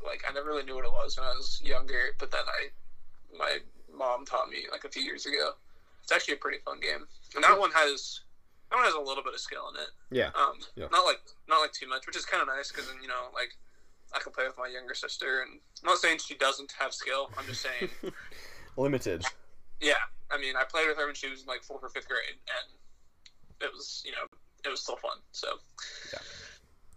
like 0.04 0.22
I 0.28 0.32
never 0.32 0.46
really 0.48 0.64
knew 0.64 0.74
what 0.76 0.84
it 0.84 0.92
was 0.92 1.18
when 1.18 1.26
I 1.26 1.30
was 1.34 1.60
younger, 1.64 2.14
but 2.18 2.30
then 2.30 2.42
I 2.46 2.68
my 3.36 3.58
mom 3.92 4.24
taught 4.24 4.48
me 4.48 4.66
like 4.70 4.84
a 4.84 4.88
few 4.88 5.02
years 5.02 5.26
ago. 5.26 5.52
It's 6.02 6.12
actually 6.12 6.34
a 6.34 6.38
pretty 6.38 6.58
fun 6.64 6.80
game, 6.80 7.06
and 7.34 7.42
that 7.44 7.58
one 7.58 7.70
has 7.72 8.20
that 8.70 8.76
one 8.76 8.84
has 8.84 8.94
a 8.94 9.00
little 9.00 9.22
bit 9.24 9.34
of 9.34 9.40
skill 9.40 9.68
in 9.74 9.80
it. 9.80 9.88
Yeah. 10.10 10.30
Um, 10.40 10.58
Yeah. 10.76 10.86
not 10.92 11.04
like 11.04 11.20
not 11.48 11.60
like 11.60 11.72
too 11.72 11.88
much, 11.88 12.06
which 12.06 12.16
is 12.16 12.24
kind 12.24 12.42
of 12.42 12.48
nice 12.48 12.70
because 12.70 12.86
then 12.88 12.96
you 13.02 13.08
know 13.08 13.28
like 13.34 13.56
I 14.14 14.18
can 14.20 14.32
play 14.32 14.44
with 14.46 14.56
my 14.58 14.66
younger 14.68 14.94
sister, 14.94 15.42
and 15.42 15.60
I'm 15.82 15.86
not 15.86 15.98
saying 15.98 16.18
she 16.18 16.34
doesn't 16.34 16.72
have 16.78 16.92
skill. 16.94 17.30
I'm 17.38 17.44
just 17.46 17.62
saying 17.62 17.90
Limited. 18.76 19.24
Yeah, 19.80 19.94
I 20.30 20.38
mean, 20.38 20.54
I 20.56 20.64
played 20.64 20.88
with 20.88 20.96
her 20.98 21.06
when 21.06 21.14
she 21.14 21.28
was 21.28 21.42
in 21.42 21.46
like 21.46 21.62
fourth 21.62 21.82
or 21.82 21.88
fifth 21.88 22.08
grade, 22.08 22.20
and 22.30 23.66
it 23.68 23.72
was 23.72 24.02
you 24.04 24.12
know 24.12 24.26
it 24.64 24.68
was 24.68 24.80
still 24.80 24.96
fun. 24.96 25.18
So 25.32 25.48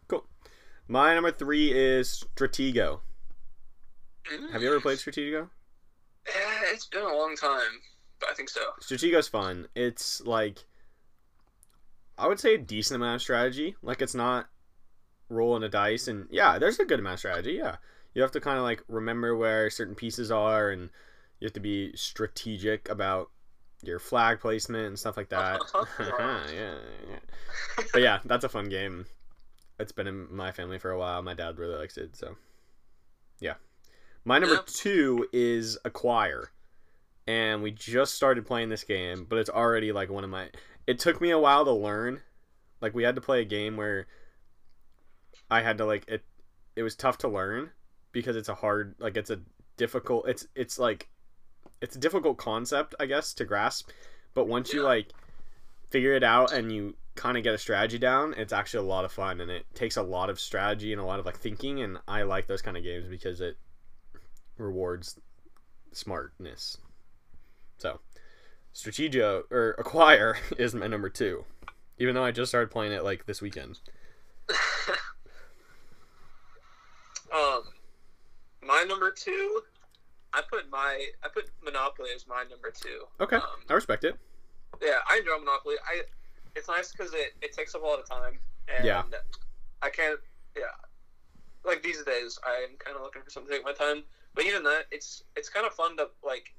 cool. 0.07 0.25
My 0.87 1.13
number 1.13 1.31
three 1.31 1.71
is 1.71 2.23
Stratego. 2.35 2.99
Mm. 4.31 4.51
Have 4.51 4.61
you 4.61 4.69
ever 4.69 4.81
played 4.81 4.97
Stratego? 4.97 5.49
Yeah, 6.27 6.61
it's 6.71 6.85
been 6.85 7.01
a 7.01 7.15
long 7.15 7.35
time, 7.35 7.81
but 8.19 8.29
I 8.29 8.33
think 8.33 8.49
so. 8.49 8.61
Stratego's 8.81 9.27
fun. 9.27 9.67
It's 9.75 10.21
like 10.21 10.59
I 12.17 12.27
would 12.27 12.39
say 12.39 12.55
a 12.55 12.59
decent 12.59 13.01
amount 13.01 13.15
of 13.15 13.21
strategy. 13.21 13.75
Like 13.81 14.01
it's 14.01 14.15
not 14.15 14.47
rolling 15.29 15.63
a 15.63 15.69
dice 15.69 16.07
and 16.07 16.27
yeah, 16.29 16.59
there's 16.59 16.79
a 16.79 16.85
good 16.85 16.99
amount 16.99 17.13
of 17.13 17.19
strategy, 17.19 17.53
yeah. 17.53 17.77
You 18.13 18.21
have 18.21 18.31
to 18.31 18.41
kind 18.41 18.57
of 18.57 18.63
like 18.63 18.83
remember 18.87 19.35
where 19.35 19.69
certain 19.69 19.95
pieces 19.95 20.29
are 20.29 20.69
and 20.69 20.89
you 21.41 21.45
have 21.47 21.54
to 21.54 21.60
be 21.60 21.91
strategic 21.95 22.88
about 22.88 23.30
your 23.84 23.97
flag 23.99 24.39
placement 24.39 24.86
and 24.86 24.97
stuff 24.97 25.17
like 25.17 25.27
oh, 25.34 25.58
that. 25.60 25.89
yeah, 25.99 26.54
yeah, 26.54 26.73
yeah. 27.10 27.84
But 27.91 28.01
yeah, 28.04 28.19
that's 28.23 28.45
a 28.45 28.49
fun 28.49 28.69
game. 28.69 29.08
It's 29.80 29.91
been 29.91 30.08
in 30.08 30.34
my 30.34 30.51
family 30.51 30.77
for 30.77 30.91
a 30.91 30.99
while. 30.99 31.21
My 31.23 31.34
dad 31.34 31.58
really 31.58 31.75
likes 31.75 31.97
it, 31.97 32.15
so 32.15 32.36
yeah. 33.39 33.56
My 34.23 34.38
number 34.38 34.56
Yeah. 34.56 34.62
two 34.67 35.27
is 35.34 35.80
Acquire, 35.84 36.51
and 37.25 37.63
we 37.63 37.71
just 37.71 38.13
started 38.13 38.45
playing 38.45 38.69
this 38.69 38.84
game, 38.84 39.25
but 39.27 39.39
it's 39.39 39.49
already 39.49 39.91
like 39.91 40.12
one 40.12 40.23
of 40.23 40.30
my. 40.30 40.49
It 40.86 40.99
took 40.99 41.19
me 41.19 41.32
a 41.32 41.39
while 41.39 41.65
to 41.65 41.71
learn. 41.71 42.21
Like 42.82 42.93
we 42.93 43.01
had 43.04 43.15
to 43.15 43.21
play 43.21 43.41
a 43.41 43.45
game 43.45 43.77
where 43.77 44.06
I 45.49 45.62
had 45.62 45.80
to 45.80 45.86
like 45.86 46.08
it. 46.08 46.23
It 46.75 46.84
was 46.84 46.95
tough 46.95 47.17
to 47.19 47.27
learn 47.27 47.71
because 48.12 48.36
it's 48.36 48.49
a 48.49 48.56
hard, 48.56 48.93
like 48.99 49.17
it's 49.17 49.32
a 49.32 49.39
difficult. 49.77 50.27
It's 50.27 50.45
it's 50.56 50.77
like 50.77 51.10
it's 51.81 51.95
a 51.95 51.99
difficult 51.99 52.37
concept, 52.37 52.95
I 52.99 53.05
guess, 53.07 53.33
to 53.35 53.45
grasp. 53.45 53.89
But 54.33 54.47
once 54.47 54.73
you 54.73 54.83
like 54.83 55.07
figure 55.89 56.13
it 56.13 56.23
out 56.23 56.53
and 56.53 56.71
you 56.71 56.95
kind 57.15 57.37
of 57.37 57.43
get 57.43 57.53
a 57.53 57.57
strategy 57.57 57.97
down, 57.97 58.33
it's 58.37 58.53
actually 58.53 58.85
a 58.85 58.89
lot 58.89 59.03
of 59.03 59.11
fun 59.11 59.41
and 59.41 59.51
it 59.51 59.65
takes 59.73 59.97
a 59.97 60.03
lot 60.03 60.29
of 60.29 60.39
strategy 60.39 60.93
and 60.93 61.01
a 61.01 61.05
lot 61.05 61.19
of 61.19 61.25
like 61.25 61.37
thinking. 61.37 61.81
And 61.81 61.97
I 62.07 62.23
like 62.23 62.47
those 62.47 62.61
kind 62.61 62.77
of 62.77 62.83
games 62.83 63.07
because 63.07 63.41
it 63.41 63.57
rewards 64.57 65.19
smartness. 65.91 66.77
So, 67.77 67.99
Stratego 68.73 69.43
or 69.51 69.71
Acquire 69.77 70.37
is 70.57 70.73
my 70.73 70.87
number 70.87 71.09
two, 71.09 71.45
even 71.97 72.15
though 72.15 72.23
I 72.23 72.31
just 72.31 72.49
started 72.49 72.71
playing 72.71 72.93
it 72.93 73.03
like 73.03 73.25
this 73.25 73.41
weekend. 73.41 73.79
um, 77.33 77.63
my 78.61 78.85
number 78.87 79.11
two, 79.11 79.61
I 80.33 80.41
put 80.49 80.69
my 80.69 81.07
I 81.23 81.27
put 81.29 81.49
Monopoly 81.63 82.09
as 82.15 82.25
my 82.27 82.43
number 82.49 82.71
two. 82.71 83.05
Okay, 83.19 83.35
Um, 83.37 83.43
I 83.69 83.73
respect 83.73 84.03
it. 84.03 84.15
yeah, 84.81 84.99
I 85.09 85.17
enjoy 85.19 85.37
Monopoly. 85.39 85.75
I 85.87 86.03
it's 86.55 86.67
nice 86.67 86.91
because 86.91 87.13
it, 87.13 87.33
it 87.41 87.53
takes 87.53 87.75
up 87.75 87.83
a 87.83 87.85
lot 87.85 87.99
of 87.99 88.07
time. 88.09 88.39
And 88.67 88.85
Yeah. 88.85 89.03
I 89.81 89.89
can't. 89.89 90.19
Yeah. 90.55 90.63
Like 91.63 91.81
these 91.83 92.03
days, 92.03 92.39
I'm 92.45 92.75
kind 92.77 92.95
of 92.95 93.03
looking 93.03 93.21
for 93.21 93.29
something 93.29 93.49
to 93.51 93.57
take 93.57 93.65
my 93.65 93.73
time. 93.73 94.03
But 94.33 94.45
even 94.45 94.63
that, 94.63 94.85
it's 94.91 95.23
it's 95.35 95.49
kind 95.49 95.65
of 95.65 95.73
fun 95.73 95.97
to 95.97 96.09
like. 96.23 96.53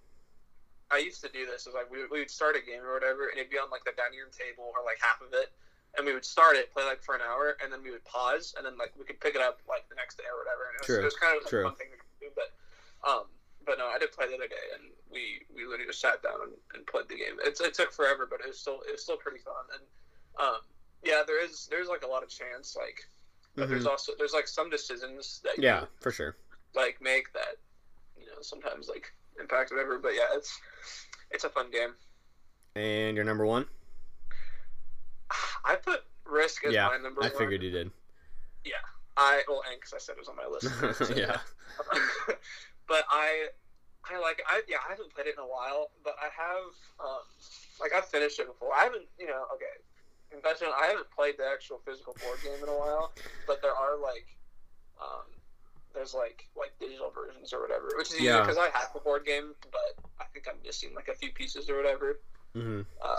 I 0.90 0.98
used 0.98 1.22
to 1.24 1.30
do 1.32 1.46
this. 1.46 1.66
Is 1.66 1.72
like 1.74 1.90
we, 1.90 2.04
we 2.12 2.18
would 2.20 2.30
start 2.30 2.54
a 2.56 2.60
game 2.60 2.84
or 2.84 2.92
whatever, 2.92 3.28
and 3.28 3.38
it'd 3.38 3.50
be 3.50 3.56
on 3.56 3.70
like 3.70 3.84
the 3.84 3.92
dining 3.96 4.20
room 4.20 4.28
table 4.30 4.68
or 4.76 4.84
like 4.84 5.00
half 5.00 5.22
of 5.24 5.32
it, 5.32 5.48
and 5.96 6.04
we 6.04 6.12
would 6.12 6.24
start 6.24 6.56
it, 6.56 6.68
play 6.72 6.84
like 6.84 7.02
for 7.02 7.14
an 7.14 7.22
hour, 7.24 7.56
and 7.64 7.72
then 7.72 7.80
we 7.82 7.90
would 7.90 8.04
pause, 8.04 8.52
and 8.58 8.66
then 8.66 8.76
like 8.76 8.92
we 8.98 9.04
could 9.08 9.18
pick 9.18 9.34
it 9.34 9.40
up 9.40 9.60
like 9.68 9.88
the 9.88 9.94
next 9.96 10.16
day 10.20 10.28
or 10.28 10.36
whatever. 10.36 10.68
And 10.68 10.76
it 10.76 10.80
was, 10.84 10.86
True, 10.92 11.00
it 11.00 11.04
was 11.08 11.16
kind 11.16 11.40
of 11.40 11.48
true. 11.48 11.64
a 11.64 11.72
fun 11.72 11.76
thing 11.80 11.88
to 11.96 11.98
do. 12.20 12.28
But 12.36 12.52
um, 13.08 13.24
but 13.64 13.78
no, 13.78 13.86
I 13.86 13.98
did 13.98 14.12
play 14.12 14.28
the 14.28 14.34
other 14.34 14.48
day, 14.48 14.66
and 14.74 14.90
we 15.10 15.42
we 15.54 15.64
literally 15.64 15.86
just 15.86 16.00
sat 16.00 16.22
down 16.22 16.40
and, 16.42 16.52
and 16.74 16.86
played 16.86 17.08
the 17.08 17.16
game. 17.16 17.36
It's 17.44 17.60
it 17.60 17.74
took 17.74 17.92
forever, 17.92 18.26
but 18.28 18.40
it 18.40 18.48
was 18.48 18.58
still 18.60 18.80
it 18.88 18.92
was 18.92 19.02
still 19.02 19.16
pretty 19.16 19.38
fun. 19.38 19.64
And 19.74 19.84
um, 20.46 20.60
yeah, 21.04 21.22
there 21.26 21.42
is 21.44 21.66
there's 21.70 21.88
like 21.88 22.02
a 22.02 22.06
lot 22.06 22.22
of 22.22 22.28
chance, 22.28 22.76
like, 22.76 23.00
but 23.56 23.68
there's 23.68 23.86
also 23.86 24.12
there's 24.18 24.32
like 24.32 24.48
some 24.48 24.70
decisions 24.70 25.40
that 25.44 25.56
you, 25.58 25.62
Mm-hmm. 25.64 25.82
Yeah, 25.82 25.84
for 26.00 26.10
sure. 26.10 26.36
like 26.74 26.98
make 27.00 27.32
that 27.32 27.56
you 28.18 28.26
know 28.26 28.40
sometimes 28.40 28.88
like 28.88 29.12
impact 29.40 29.70
whatever. 29.70 29.98
But 29.98 30.14
yeah, 30.14 30.28
it's 30.34 30.58
it's 31.30 31.44
a 31.44 31.50
fun 31.50 31.70
game. 31.70 31.94
And 32.74 33.16
your 33.16 33.24
number 33.24 33.44
one? 33.44 33.66
I 35.64 35.76
put 35.76 36.00
Risk 36.24 36.64
as 36.64 36.72
Yeah, 36.72 36.88
my 36.88 36.98
number 36.98 37.22
I 37.22 37.26
one. 37.26 37.34
I 37.34 37.38
figured 37.38 37.62
you 37.62 37.70
did. 37.70 37.90
Yeah, 38.64 38.74
I 39.16 39.42
well, 39.48 39.62
and 39.70 39.78
because 39.78 39.92
I 39.92 39.98
said 39.98 40.16
it 40.16 40.20
was 40.20 40.28
on 40.28 40.36
my 40.36 40.46
list. 40.46 41.16
yeah. 41.16 41.38
but 42.92 43.04
I, 43.08 43.48
I 44.04 44.20
like 44.20 44.42
I 44.46 44.60
yeah 44.68 44.76
I 44.86 44.90
haven't 44.92 45.14
played 45.14 45.28
it 45.28 45.34
in 45.38 45.42
a 45.42 45.48
while, 45.48 45.88
but 46.04 46.14
I 46.20 46.28
have 46.28 46.68
um 47.00 47.24
like 47.80 47.92
I've 47.96 48.04
finished 48.06 48.38
it 48.38 48.46
before. 48.46 48.68
I 48.76 48.84
haven't 48.84 49.06
you 49.18 49.26
know 49.26 49.44
okay 49.54 49.80
confession 50.30 50.68
I 50.76 50.86
haven't 50.92 51.10
played 51.10 51.36
the 51.38 51.46
actual 51.48 51.80
physical 51.86 52.14
board 52.22 52.38
game 52.44 52.60
in 52.62 52.68
a 52.68 52.76
while, 52.76 53.12
but 53.46 53.62
there 53.62 53.72
are 53.74 53.96
like 53.96 54.26
um 55.00 55.24
there's 55.94 56.12
like 56.14 56.48
like 56.56 56.72
digital 56.78 57.10
versions 57.10 57.52
or 57.54 57.60
whatever, 57.62 57.88
which 57.96 58.08
is 58.10 58.16
easy 58.16 58.24
Yeah. 58.24 58.40
because 58.40 58.58
I 58.58 58.68
have 58.76 58.92
the 58.92 59.00
board 59.00 59.24
game, 59.24 59.54
but 59.70 59.92
I 60.20 60.24
think 60.32 60.46
I'm 60.48 60.56
missing 60.64 60.90
like 60.94 61.08
a 61.08 61.14
few 61.14 61.30
pieces 61.32 61.68
or 61.70 61.76
whatever. 61.76 62.20
Mm-hmm. 62.56 62.82
Uh, 63.00 63.16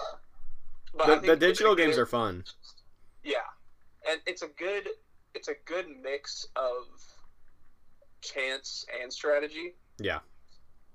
but 0.97 1.21
The, 1.21 1.27
the 1.33 1.35
digital 1.35 1.73
games 1.75 1.97
are 1.97 2.05
fun. 2.05 2.43
yeah, 3.23 3.49
and 4.09 4.21
it's 4.27 4.43
a 4.43 4.49
good 4.65 4.89
it's 5.33 5.47
a 5.47 5.55
good 5.65 5.87
mix 6.03 6.47
of 6.55 6.85
chance 8.23 8.85
and 9.01 9.11
strategy. 9.11 9.75
Yeah. 9.99 10.19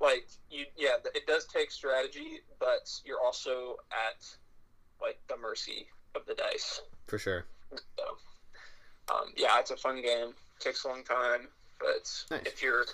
Like 0.01 0.29
you, 0.51 0.65
yeah, 0.77 0.97
it 1.15 1.27
does 1.27 1.47
take 1.47 1.71
strategy, 1.71 2.41
but 2.61 2.91
you're 3.05 3.21
also 3.25 3.77
at 3.91 4.25
like 5.01 5.19
the 5.29 5.37
mercy 5.37 5.87
of 6.15 6.25
the 6.27 6.35
dice. 6.35 6.83
For 7.07 7.19
sure. 7.19 7.47
So, 7.73 9.15
um, 9.15 9.33
yeah, 9.37 9.59
it's 9.59 9.71
a 9.71 9.77
fun 9.77 10.03
game. 10.03 10.35
takes 10.61 10.85
a 10.85 10.89
long 10.89 11.03
time, 11.05 11.49
but 11.81 12.11
Nice. 12.31 12.47
if 12.47 12.63
you're 12.63 12.85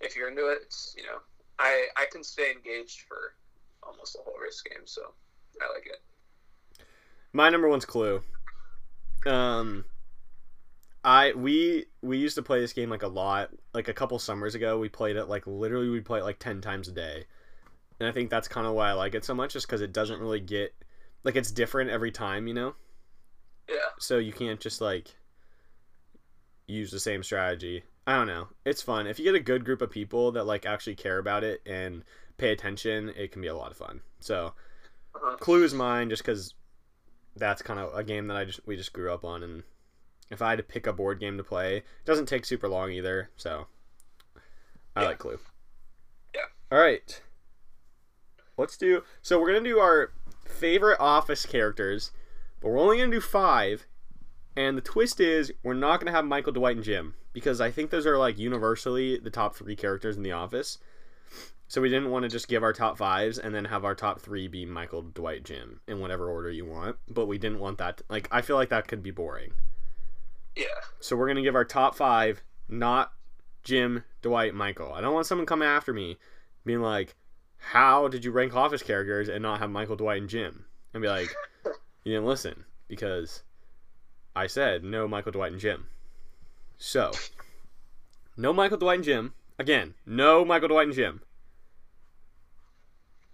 if 0.00 0.16
you're 0.16 0.28
into 0.28 0.48
it, 0.48 0.58
it's 0.62 0.94
you 0.96 1.04
know, 1.04 1.18
I 1.58 1.86
I 1.96 2.06
can 2.10 2.22
stay 2.22 2.52
engaged 2.52 3.02
for 3.08 3.34
almost 3.82 4.14
the 4.14 4.20
whole 4.24 4.34
race 4.42 4.62
game, 4.62 4.86
so 4.86 5.02
I 5.62 5.72
like 5.72 5.86
it. 5.86 6.84
My 7.32 7.48
number 7.48 7.68
one's 7.68 7.84
Clue. 7.84 8.22
Um, 9.26 9.84
I 11.04 11.32
we 11.32 11.86
we 12.02 12.16
used 12.16 12.34
to 12.36 12.42
play 12.42 12.60
this 12.60 12.72
game 12.72 12.88
like 12.88 13.02
a 13.02 13.08
lot. 13.08 13.50
Like 13.74 13.88
a 13.88 13.94
couple 13.94 14.18
summers 14.18 14.54
ago, 14.54 14.78
we 14.78 14.88
played 14.88 15.16
it 15.16 15.26
like 15.26 15.46
literally 15.46 15.90
we 15.90 16.00
play 16.00 16.20
it 16.20 16.24
like 16.24 16.38
ten 16.38 16.60
times 16.60 16.88
a 16.88 16.92
day, 16.92 17.26
and 18.00 18.08
I 18.08 18.12
think 18.12 18.30
that's 18.30 18.48
kind 18.48 18.66
of 18.66 18.74
why 18.74 18.88
I 18.88 18.92
like 18.92 19.14
it 19.14 19.24
so 19.24 19.34
much, 19.34 19.52
just 19.52 19.66
because 19.66 19.82
it 19.82 19.92
doesn't 19.92 20.20
really 20.20 20.40
get 20.40 20.74
like 21.22 21.36
it's 21.36 21.50
different 21.50 21.90
every 21.90 22.10
time, 22.10 22.46
you 22.46 22.54
know. 22.54 22.74
Yeah, 23.68 23.76
So 23.98 24.18
you 24.18 24.32
can't 24.32 24.60
just 24.60 24.80
like 24.80 25.14
use 26.66 26.90
the 26.90 27.00
same 27.00 27.22
strategy. 27.22 27.84
I 28.06 28.16
don't 28.16 28.26
know. 28.26 28.48
It's 28.64 28.82
fun 28.82 29.06
if 29.06 29.18
you 29.18 29.24
get 29.24 29.34
a 29.34 29.40
good 29.40 29.64
group 29.64 29.80
of 29.82 29.90
people 29.90 30.32
that 30.32 30.44
like 30.44 30.66
actually 30.66 30.96
care 30.96 31.18
about 31.18 31.44
it 31.44 31.62
and 31.66 32.04
pay 32.36 32.52
attention. 32.52 33.10
It 33.16 33.32
can 33.32 33.40
be 33.42 33.48
a 33.48 33.56
lot 33.56 33.70
of 33.70 33.76
fun. 33.76 34.00
So 34.20 34.54
uh-huh. 35.14 35.36
Clue 35.36 35.64
is 35.64 35.74
mine 35.74 36.10
just 36.10 36.22
because 36.22 36.54
that's 37.36 37.62
kind 37.62 37.80
of 37.80 37.94
a 37.94 38.04
game 38.04 38.26
that 38.28 38.36
I 38.36 38.44
just 38.44 38.66
we 38.66 38.76
just 38.76 38.92
grew 38.92 39.12
up 39.12 39.24
on, 39.24 39.42
and 39.42 39.62
if 40.30 40.40
I 40.42 40.50
had 40.50 40.56
to 40.58 40.62
pick 40.64 40.86
a 40.86 40.92
board 40.92 41.20
game 41.20 41.36
to 41.36 41.44
play, 41.44 41.78
it 41.78 41.84
doesn't 42.04 42.26
take 42.26 42.44
super 42.44 42.68
long 42.68 42.90
either. 42.92 43.30
So 43.36 43.66
I 44.96 45.02
Yeah. 45.02 45.08
like 45.08 45.18
Clue. 45.18 45.38
Yeah. 46.34 46.46
All 46.72 46.78
right. 46.78 47.20
Let's 48.56 48.76
do. 48.76 49.02
So 49.22 49.40
we're 49.40 49.52
gonna 49.52 49.68
do 49.68 49.78
our 49.80 50.12
favorite 50.46 50.98
Office 51.00 51.44
characters, 51.46 52.12
but 52.60 52.68
we're 52.70 52.78
only 52.78 52.98
gonna 52.98 53.10
do 53.10 53.20
five. 53.20 53.86
And 54.56 54.76
the 54.78 54.82
twist 54.82 55.18
is 55.20 55.52
we're 55.64 55.74
not 55.74 55.98
gonna 55.98 56.12
have 56.12 56.24
Michael, 56.24 56.52
Dwight, 56.52 56.76
and 56.76 56.84
Jim 56.84 57.14
because 57.32 57.60
I 57.60 57.70
think 57.72 57.90
those 57.90 58.06
are 58.06 58.16
like 58.16 58.38
universally 58.38 59.18
the 59.18 59.30
top 59.30 59.56
three 59.56 59.74
characters 59.74 60.16
in 60.16 60.22
The 60.22 60.30
Office. 60.32 60.78
So 61.66 61.80
we 61.80 61.88
didn't 61.88 62.10
want 62.10 62.22
to 62.22 62.28
just 62.28 62.46
give 62.46 62.62
our 62.62 62.72
top 62.72 62.96
fives 62.98 63.38
and 63.38 63.52
then 63.52 63.64
have 63.64 63.84
our 63.84 63.96
top 63.96 64.20
three 64.20 64.46
be 64.46 64.64
Michael, 64.64 65.02
Dwight, 65.02 65.42
Jim 65.42 65.80
in 65.88 65.98
whatever 65.98 66.30
order 66.30 66.50
you 66.50 66.64
want. 66.64 66.96
But 67.08 67.26
we 67.26 67.38
didn't 67.38 67.58
want 67.58 67.78
that. 67.78 68.02
like 68.08 68.28
I 68.30 68.42
feel 68.42 68.54
like 68.54 68.68
that 68.68 68.86
could 68.86 69.02
be 69.02 69.10
boring. 69.10 69.52
Yeah, 70.56 70.66
So 71.00 71.16
we're 71.16 71.28
gonna 71.28 71.42
give 71.42 71.54
our 71.54 71.64
top 71.64 71.94
five, 71.94 72.42
not 72.68 73.12
Jim, 73.62 74.04
Dwight, 74.22 74.54
Michael. 74.54 74.92
I 74.92 75.00
don't 75.00 75.14
want 75.14 75.26
someone 75.26 75.46
coming 75.46 75.68
after 75.68 75.92
me, 75.92 76.18
being 76.64 76.80
like, 76.80 77.16
"How 77.56 78.08
did 78.08 78.24
you 78.24 78.30
rank 78.30 78.54
Office 78.54 78.82
characters 78.82 79.28
and 79.28 79.42
not 79.42 79.58
have 79.58 79.70
Michael, 79.70 79.96
Dwight, 79.96 80.20
and 80.20 80.30
Jim?" 80.30 80.66
And 80.92 81.02
be 81.02 81.08
like, 81.08 81.34
"You 82.04 82.12
didn't 82.12 82.26
listen 82.26 82.64
because 82.88 83.42
I 84.36 84.46
said 84.46 84.84
no 84.84 85.08
Michael, 85.08 85.32
Dwight, 85.32 85.52
and 85.52 85.60
Jim." 85.60 85.88
So, 86.78 87.12
no 88.36 88.52
Michael, 88.52 88.78
Dwight, 88.78 88.96
and 88.96 89.04
Jim. 89.04 89.34
Again, 89.58 89.94
no 90.04 90.44
Michael, 90.44 90.68
Dwight, 90.68 90.88
and 90.88 90.96
Jim. 90.96 91.22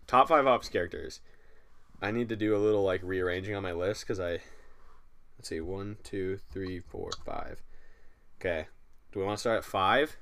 Top 0.07 0.29
five 0.29 0.47
Office 0.47 0.69
characters. 0.69 1.21
I 2.03 2.11
need 2.11 2.29
to 2.31 2.37
do 2.37 2.57
a 2.57 2.59
little 2.59 2.83
like 2.83 3.01
rearranging 3.03 3.55
on 3.55 3.63
my 3.63 3.73
list 3.73 4.03
because 4.03 4.21
I 4.21 4.41
Let's 5.41 5.49
see, 5.49 5.63
one, 5.63 5.97
two, 6.05 6.39
three, 6.53 6.81
four, 6.81 7.09
five. 7.25 7.63
Okay. 8.39 8.67
Do 9.11 9.21
we 9.21 9.25
want 9.25 9.39
to 9.39 9.41
start 9.41 9.57
at 9.57 9.65
five, 9.65 10.15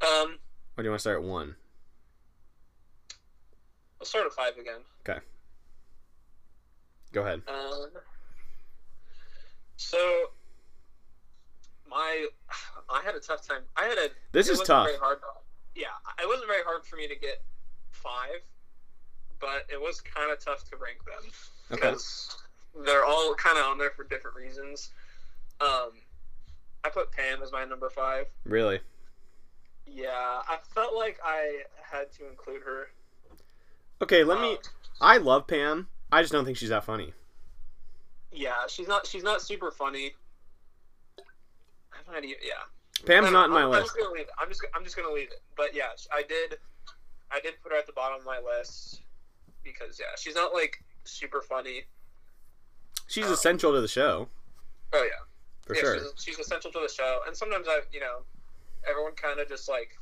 um, 0.00 0.38
or 0.74 0.82
do 0.82 0.84
you 0.84 0.88
want 0.88 1.00
to 1.00 1.02
start 1.02 1.18
at 1.18 1.22
one? 1.22 1.54
Let's 4.00 4.08
start 4.08 4.24
at 4.24 4.32
five 4.32 4.56
again. 4.56 4.80
Okay. 5.06 5.18
Go 7.12 7.20
ahead. 7.20 7.42
Um, 7.46 7.90
so 9.76 9.98
my, 11.90 12.28
I 12.88 13.02
had 13.04 13.16
a 13.16 13.20
tough 13.20 13.46
time. 13.46 13.64
I 13.76 13.84
had 13.84 13.98
a. 13.98 14.08
This 14.32 14.48
is 14.48 14.60
tough. 14.60 14.88
Hard. 14.98 15.18
Yeah, 15.74 15.88
it 16.22 16.26
wasn't 16.26 16.46
very 16.46 16.62
hard 16.64 16.86
for 16.86 16.96
me 16.96 17.06
to 17.06 17.14
get 17.14 17.42
five, 17.90 18.40
but 19.38 19.66
it 19.70 19.78
was 19.78 20.00
kind 20.00 20.32
of 20.32 20.42
tough 20.42 20.64
to 20.70 20.76
rank 20.78 21.04
them 21.04 21.30
Okay. 21.70 21.80
because 21.90 22.34
they're 22.84 23.04
all 23.04 23.34
kind 23.34 23.58
of 23.58 23.64
on 23.66 23.78
there 23.78 23.90
for 23.90 24.04
different 24.04 24.36
reasons. 24.36 24.90
Um, 25.60 25.90
I 26.84 26.88
put 26.90 27.10
Pam 27.12 27.42
as 27.42 27.52
my 27.52 27.64
number 27.64 27.88
five. 27.90 28.26
Really? 28.44 28.80
Yeah, 29.86 30.10
I 30.12 30.58
felt 30.74 30.94
like 30.94 31.18
I 31.24 31.62
had 31.82 32.12
to 32.14 32.28
include 32.28 32.62
her. 32.62 32.88
Okay, 34.02 34.24
let 34.24 34.40
me. 34.40 34.52
Um, 34.52 34.58
I 35.00 35.16
love 35.18 35.46
Pam. 35.46 35.88
I 36.12 36.22
just 36.22 36.32
don't 36.32 36.44
think 36.44 36.56
she's 36.58 36.68
that 36.68 36.84
funny. 36.84 37.12
yeah, 38.32 38.66
she's 38.68 38.88
not. 38.88 39.06
She's 39.06 39.22
not 39.22 39.40
super 39.40 39.70
funny. 39.70 40.12
I'm 41.18 42.12
not 42.12 42.24
even. 42.24 42.36
Yeah. 42.42 42.52
Pam's 43.06 43.24
I'm- 43.26 43.32
not 43.32 43.46
in 43.46 43.52
my 43.52 43.60
I'm, 43.60 43.64
I'm 43.66 43.70
list. 43.70 43.84
just 43.86 43.96
gonna 43.98 44.10
leave 44.12 44.22
it. 44.26 44.30
I'm 44.38 44.48
just. 44.48 44.60
I'm 44.74 44.84
just 44.84 44.96
gonna 44.96 45.12
leave 45.12 45.28
it. 45.28 45.40
But 45.56 45.74
yeah, 45.74 45.88
I 46.12 46.22
did. 46.22 46.58
I 47.30 47.40
did 47.40 47.54
put 47.62 47.72
her 47.72 47.78
at 47.78 47.86
the 47.86 47.92
bottom 47.92 48.18
of 48.18 48.24
my 48.26 48.38
list 48.40 49.02
because 49.64 49.98
yeah, 49.98 50.14
she's 50.18 50.34
not 50.34 50.52
like 50.52 50.82
super 51.04 51.40
funny. 51.40 51.84
She's 53.06 53.26
essential 53.30 53.72
to 53.72 53.80
the 53.80 53.88
show, 53.88 54.28
Oh 54.92 55.02
yeah, 55.02 55.10
for 55.66 55.74
yeah, 55.74 55.80
sure. 55.80 55.98
She's, 55.98 56.24
she's 56.24 56.38
essential 56.38 56.70
to 56.72 56.80
the 56.80 56.92
show, 56.92 57.20
and 57.26 57.36
sometimes 57.36 57.66
I, 57.68 57.80
you 57.92 58.00
know, 58.00 58.18
everyone 58.88 59.12
kind 59.12 59.38
of 59.40 59.48
just 59.48 59.68
like. 59.68 59.96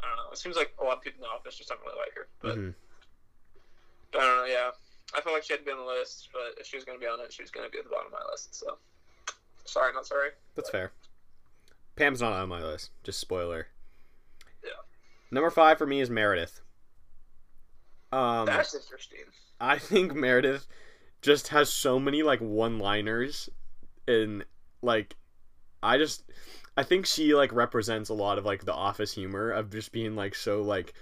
I 0.00 0.06
don't 0.06 0.16
know. 0.16 0.30
It 0.32 0.38
seems 0.38 0.56
like 0.56 0.72
a 0.80 0.84
lot 0.84 0.98
of 0.98 1.02
people 1.02 1.18
in 1.18 1.22
the 1.22 1.28
office 1.34 1.56
just 1.56 1.68
don't 1.70 1.80
really 1.80 1.98
like 1.98 2.14
her, 2.14 2.28
but, 2.40 2.56
Mhm. 2.56 2.74
but 4.12 4.20
I 4.20 4.24
don't 4.26 4.36
know. 4.38 4.44
Yeah, 4.44 4.70
I 5.14 5.20
feel 5.20 5.32
like 5.32 5.42
she 5.42 5.52
had 5.54 5.60
to 5.60 5.64
be 5.64 5.72
on 5.72 5.78
the 5.78 5.84
list, 5.84 6.28
but 6.32 6.60
if 6.60 6.66
she 6.66 6.76
was 6.76 6.84
going 6.84 6.98
to 6.98 7.02
be 7.04 7.08
on 7.08 7.18
it, 7.20 7.32
she 7.32 7.42
was 7.42 7.50
going 7.50 7.66
to 7.66 7.70
be 7.70 7.78
at 7.78 7.84
the 7.84 7.90
bottom 7.90 8.06
of 8.06 8.12
my 8.12 8.30
list. 8.30 8.54
So, 8.54 8.78
sorry, 9.64 9.92
not 9.92 10.06
sorry. 10.06 10.30
That's 10.54 10.70
fair. 10.70 10.92
Pam's 11.96 12.20
not 12.20 12.32
on 12.32 12.48
my 12.48 12.62
list. 12.62 12.90
Just 13.02 13.18
spoiler. 13.18 13.66
Yeah. 14.62 14.70
Number 15.32 15.50
five 15.50 15.78
for 15.78 15.86
me 15.86 16.00
is 16.00 16.08
Meredith. 16.10 16.60
Um, 18.12 18.46
That's 18.46 18.74
interesting. 18.74 19.18
I 19.60 19.78
think 19.78 20.14
Meredith 20.14 20.66
just 21.22 21.48
has 21.48 21.72
so 21.72 21.98
many 21.98 22.22
like 22.22 22.40
one-liners, 22.40 23.48
and 24.06 24.44
like, 24.82 25.16
I 25.82 25.98
just, 25.98 26.24
I 26.76 26.82
think 26.82 27.06
she 27.06 27.34
like 27.34 27.52
represents 27.52 28.08
a 28.08 28.14
lot 28.14 28.38
of 28.38 28.44
like 28.44 28.64
the 28.64 28.74
office 28.74 29.12
humor 29.12 29.50
of 29.50 29.70
just 29.70 29.92
being 29.92 30.16
like 30.16 30.34
so 30.34 30.62
like. 30.62 30.94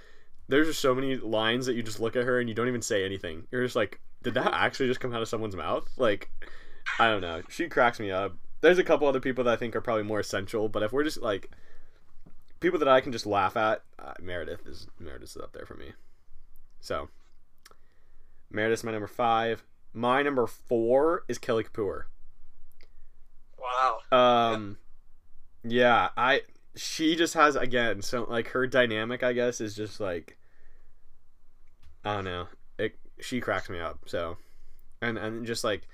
There's 0.49 0.69
just 0.69 0.81
so 0.81 0.95
many 0.95 1.17
lines 1.17 1.67
that 1.67 1.75
you 1.75 1.83
just 1.83 1.99
look 1.99 2.15
at 2.15 2.23
her 2.23 2.39
and 2.39 2.49
you 2.49 2.55
don't 2.55 2.69
even 2.69 2.81
say 2.81 3.05
anything. 3.05 3.49
You're 3.51 3.65
just 3.65 3.75
like, 3.75 4.01
did 4.23 4.35
that 4.35 4.55
actually 4.55 4.87
just 4.87 5.01
come 5.01 5.13
out 5.13 5.21
of 5.21 5.29
someone's 5.29 5.57
mouth? 5.57 5.89
Like, 5.97 6.31
I 7.01 7.09
don't 7.09 7.21
know. 7.21 7.43
She 7.49 7.69
cracks 7.69 7.99
me 7.99 8.13
up. 8.13 8.37
There's 8.61 8.79
a 8.79 8.85
couple 8.85 9.09
other 9.09 9.19
people 9.19 9.43
that 9.43 9.55
I 9.55 9.57
think 9.57 9.75
are 9.75 9.81
probably 9.81 10.05
more 10.05 10.21
essential, 10.21 10.69
but 10.69 10.85
if 10.85 10.93
we're 10.93 11.03
just 11.03 11.21
like 11.21 11.51
people 12.61 12.79
that 12.79 12.87
I 12.87 13.01
can 13.01 13.11
just 13.11 13.27
laugh 13.27 13.57
at, 13.57 13.83
uh, 13.99 14.15
Meredith 14.23 14.67
is 14.67 14.87
Meredith 15.01 15.31
is 15.31 15.37
up 15.37 15.53
there 15.53 15.67
for 15.67 15.75
me. 15.75 15.95
So 16.81 17.09
Meredith's 18.51 18.85
my 18.85 18.93
number 18.93 19.09
five. 19.09 19.65
My 19.97 20.23
number 20.23 20.47
four 20.47 21.25
is 21.27 21.39
Kelly 21.39 21.65
Kapoor. 21.65 22.03
Wow. 23.59 24.01
Um, 24.13 24.77
yeah, 25.65 26.11
I 26.19 26.43
she 26.77 27.17
just 27.17 27.33
has 27.33 27.57
again 27.57 28.03
so 28.03 28.27
like 28.29 28.49
her 28.49 28.67
dynamic 28.67 29.23
I 29.23 29.33
guess 29.33 29.63
is 29.63 29.75
just 29.75 29.99
like 29.99 30.37
I 32.05 32.17
don't 32.17 32.25
know 32.25 32.49
it 32.79 32.99
she 33.19 33.41
cracks 33.41 33.71
me 33.71 33.81
up 33.81 34.01
so 34.05 34.37
and 35.01 35.17
and 35.17 35.47
just 35.47 35.65
like 35.65 35.89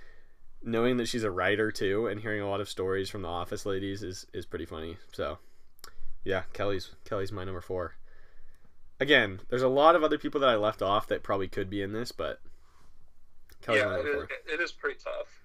knowing 0.65 0.97
that 0.97 1.07
she's 1.07 1.23
a 1.23 1.31
writer 1.31 1.71
too 1.71 2.09
and 2.09 2.21
hearing 2.21 2.43
a 2.43 2.51
lot 2.51 2.61
of 2.61 2.69
stories 2.69 3.09
from 3.09 3.23
the 3.23 3.29
office 3.29 3.65
ladies 3.65 4.03
is 4.03 4.27
is 4.35 4.45
pretty 4.45 4.67
funny 4.67 4.97
so 5.13 5.39
yeah 6.25 6.43
Kelly's 6.53 6.91
Kelly's 7.05 7.31
my 7.31 7.45
number 7.45 7.61
four 7.61 7.95
again 8.99 9.41
there's 9.51 9.63
a 9.63 9.69
lot 9.69 9.95
of 9.95 10.03
other 10.03 10.19
people 10.19 10.41
that 10.41 10.51
I 10.51 10.57
left 10.57 10.83
off 10.83 11.07
that 11.07 11.23
probably 11.23 11.47
could 11.47 11.71
be 11.71 11.81
in 11.81 11.93
this 11.93 12.11
but 12.11 12.41
Kelly's 13.63 13.85
my 13.85 13.95
yeah, 13.95 14.01
it 14.01 14.07
is, 14.07 14.29
it 14.55 14.61
is 14.61 14.73
pretty 14.73 14.99
tough. 15.03 15.43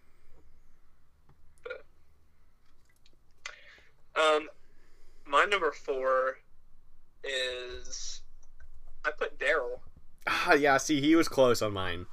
But, 1.63 1.85
um, 4.21 4.47
my 5.25 5.45
number 5.45 5.71
four 5.71 6.37
is 7.23 8.21
I 9.05 9.11
put 9.11 9.39
Darryl. 9.39 9.79
ah 10.27 10.53
yeah 10.53 10.77
see 10.77 11.01
he 11.01 11.15
was 11.15 11.27
close 11.27 11.61
on 11.61 11.73
mine 11.73 12.05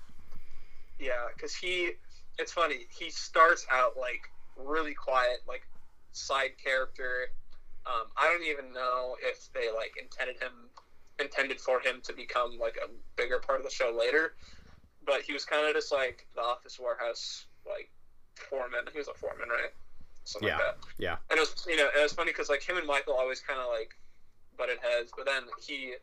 Yeah, 0.98 1.26
because 1.34 1.54
he, 1.54 1.92
it's 2.38 2.52
funny. 2.52 2.86
He 2.96 3.10
starts 3.10 3.66
out 3.70 3.96
like 3.98 4.30
really 4.56 4.94
quiet, 4.94 5.38
like 5.48 5.62
side 6.12 6.52
character. 6.62 7.28
Um, 7.86 8.06
I 8.16 8.24
don't 8.26 8.44
even 8.46 8.72
know 8.72 9.16
if 9.22 9.52
they 9.52 9.68
like 9.74 9.94
intended 10.00 10.40
him, 10.42 10.52
intended 11.20 11.60
for 11.60 11.80
him 11.80 12.00
to 12.04 12.12
become 12.12 12.58
like 12.58 12.76
a 12.76 12.88
bigger 13.16 13.38
part 13.38 13.60
of 13.60 13.64
the 13.64 13.70
show 13.70 13.94
later. 13.96 14.34
But 15.06 15.22
he 15.22 15.32
was 15.32 15.44
kind 15.44 15.66
of 15.66 15.74
just 15.74 15.92
like 15.92 16.26
the 16.34 16.40
office 16.40 16.78
warehouse 16.80 17.46
like 17.66 17.90
foreman. 18.34 18.84
He 18.92 18.98
was 18.98 19.08
a 19.08 19.14
foreman, 19.14 19.48
right? 19.48 19.72
Something 20.24 20.48
Yeah, 20.48 20.56
like 20.56 20.64
that. 20.64 20.76
yeah. 20.98 21.16
And 21.30 21.38
it 21.38 21.40
was 21.40 21.66
you 21.68 21.76
know 21.76 21.88
it 21.96 22.02
was 22.02 22.12
funny 22.12 22.30
because 22.30 22.48
like 22.48 22.62
him 22.62 22.76
and 22.76 22.86
Michael 22.86 23.14
always 23.14 23.40
kind 23.40 23.60
of 23.60 23.68
like 23.68 23.94
butted 24.56 24.78
heads, 24.80 25.12
but 25.16 25.26
then 25.26 25.42
he, 25.66 25.94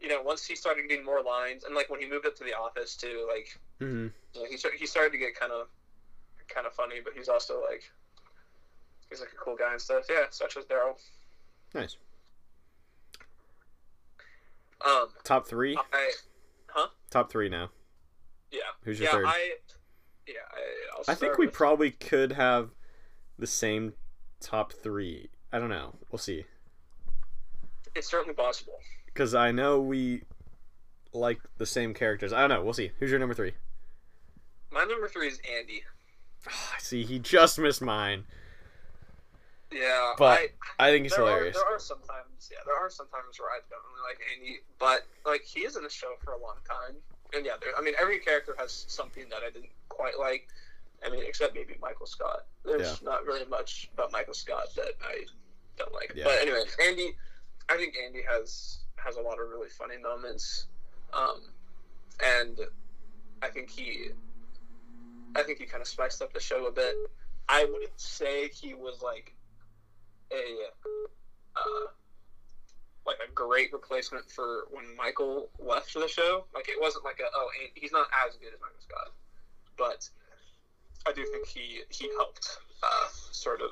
you 0.00 0.08
know, 0.08 0.22
once 0.22 0.44
he 0.46 0.54
started 0.56 0.88
getting 0.88 1.04
more 1.04 1.22
lines, 1.22 1.64
and 1.64 1.74
like 1.74 1.90
when 1.90 2.00
he 2.00 2.08
moved 2.08 2.26
up 2.26 2.36
to 2.36 2.44
the 2.44 2.54
office 2.54 2.96
too, 2.96 3.28
like 3.28 3.58
hmm 3.78 4.08
yeah, 4.34 4.46
he 4.48 4.56
he 4.78 4.86
started 4.86 5.12
to 5.12 5.18
get 5.18 5.34
kind 5.38 5.52
of 5.52 5.68
kind 6.48 6.66
of 6.66 6.72
funny, 6.72 6.96
but 7.02 7.12
he's 7.14 7.28
also 7.28 7.60
like 7.68 7.82
he's 9.10 9.20
like 9.20 9.32
a 9.32 9.36
cool 9.36 9.56
guy 9.56 9.72
and 9.72 9.80
stuff. 9.80 10.04
Yeah, 10.08 10.24
such 10.30 10.56
as 10.56 10.64
Darryl. 10.64 10.94
nice 11.74 11.96
Um, 14.86 15.08
top 15.24 15.46
three 15.46 15.76
I 15.92 16.12
top 17.10 17.30
three 17.32 17.48
now 17.48 17.70
yeah 18.50 18.60
Who's 18.82 18.98
your 18.98 19.08
yeah 19.08 19.12
third? 19.12 19.26
I 19.26 19.50
yeah 20.26 20.34
I, 20.52 20.60
I'll 20.98 21.04
I 21.08 21.14
think 21.14 21.38
we 21.38 21.46
with- 21.46 21.54
probably 21.54 21.90
could 21.90 22.32
have 22.32 22.70
the 23.38 23.46
same 23.46 23.94
top 24.40 24.72
three. 24.72 25.28
I 25.52 25.58
don't 25.58 25.70
know. 25.70 25.94
We'll 26.10 26.18
see. 26.18 26.44
it's 27.94 28.08
certainly 28.08 28.34
possible. 28.34 28.74
Because 29.06 29.34
I 29.34 29.50
know 29.52 29.80
we 29.80 30.22
like 31.12 31.38
the 31.56 31.66
same 31.66 31.94
characters. 31.94 32.32
I 32.32 32.40
don't 32.40 32.50
know. 32.50 32.62
We'll 32.62 32.74
see. 32.74 32.90
Who's 32.98 33.10
your 33.10 33.18
number 33.18 33.34
three? 33.34 33.52
My 34.70 34.84
number 34.84 35.08
three 35.08 35.28
is 35.28 35.40
Andy. 35.58 35.82
Ah, 36.48 36.76
see, 36.78 37.02
he 37.04 37.18
just 37.18 37.58
missed 37.58 37.80
mine. 37.82 38.24
Yeah, 39.72 40.12
But 40.16 40.38
I, 40.78 40.86
I 40.88 40.90
think 40.90 41.04
he's 41.04 41.14
hilarious. 41.14 41.56
Are, 41.56 41.60
there 41.60 41.76
are 41.76 41.78
sometimes, 41.78 42.48
yeah, 42.50 42.58
there 42.64 42.74
are 42.76 42.88
sometimes 42.88 43.38
where 43.38 43.50
I 43.50 43.58
don't 43.68 43.82
really 43.84 44.08
like 44.08 44.18
Andy, 44.36 44.56
but 44.78 45.02
like 45.30 45.42
he 45.42 45.60
is 45.60 45.76
in 45.76 45.82
the 45.82 45.90
show 45.90 46.14
for 46.24 46.32
a 46.32 46.40
long 46.40 46.56
time, 46.66 46.96
and 47.34 47.44
yeah, 47.44 47.52
there, 47.60 47.70
I 47.78 47.82
mean 47.82 47.94
every 48.00 48.18
character 48.18 48.54
has 48.58 48.84
something 48.88 49.24
that 49.30 49.40
I 49.46 49.50
didn't 49.50 49.70
quite 49.88 50.18
like. 50.18 50.48
I 51.04 51.10
mean, 51.10 51.22
except 51.26 51.54
maybe 51.54 51.74
Michael 51.80 52.06
Scott. 52.06 52.46
There's 52.64 53.02
not 53.02 53.24
really 53.24 53.46
much 53.46 53.88
about 53.94 54.10
Michael 54.10 54.34
Scott 54.34 54.66
that 54.74 54.94
I 55.00 55.24
don't 55.76 55.92
like. 55.94 56.12
Yeah. 56.14 56.24
But 56.24 56.40
anyway, 56.40 56.64
Andy, 56.84 57.14
I 57.68 57.76
think 57.76 57.94
Andy 58.04 58.22
has 58.28 58.78
has 58.96 59.16
a 59.16 59.20
lot 59.20 59.40
of 59.40 59.48
really 59.48 59.68
funny 59.68 59.96
moments, 59.96 60.66
um, 61.12 61.40
and 62.24 62.58
I 63.42 63.48
think 63.48 63.70
he, 63.70 64.08
I 65.36 65.42
think 65.44 65.58
he 65.58 65.66
kind 65.66 65.80
of 65.80 65.86
spiced 65.86 66.20
up 66.20 66.32
the 66.32 66.40
show 66.40 66.66
a 66.66 66.72
bit. 66.72 66.94
I 67.48 67.64
wouldn't 67.64 67.98
say 67.98 68.48
he 68.48 68.74
was 68.74 69.00
like 69.02 69.34
a 70.32 70.68
uh, 71.56 71.86
like 73.08 73.18
a 73.26 73.32
great 73.32 73.72
replacement 73.72 74.30
for 74.30 74.66
when 74.70 74.84
Michael 74.96 75.48
left 75.58 75.94
the 75.94 76.06
show. 76.06 76.44
Like 76.54 76.68
it 76.68 76.76
wasn't 76.80 77.04
like 77.04 77.18
a 77.20 77.26
oh 77.34 77.48
he's 77.74 77.90
not 77.90 78.06
as 78.26 78.36
good 78.36 78.52
as 78.52 78.60
Michael 78.60 78.80
Scott, 78.80 79.12
but 79.76 80.08
I 81.06 81.12
do 81.12 81.24
think 81.32 81.48
he 81.48 81.80
he 81.88 82.08
helped 82.18 82.58
uh, 82.82 83.08
sort 83.32 83.62
of 83.62 83.70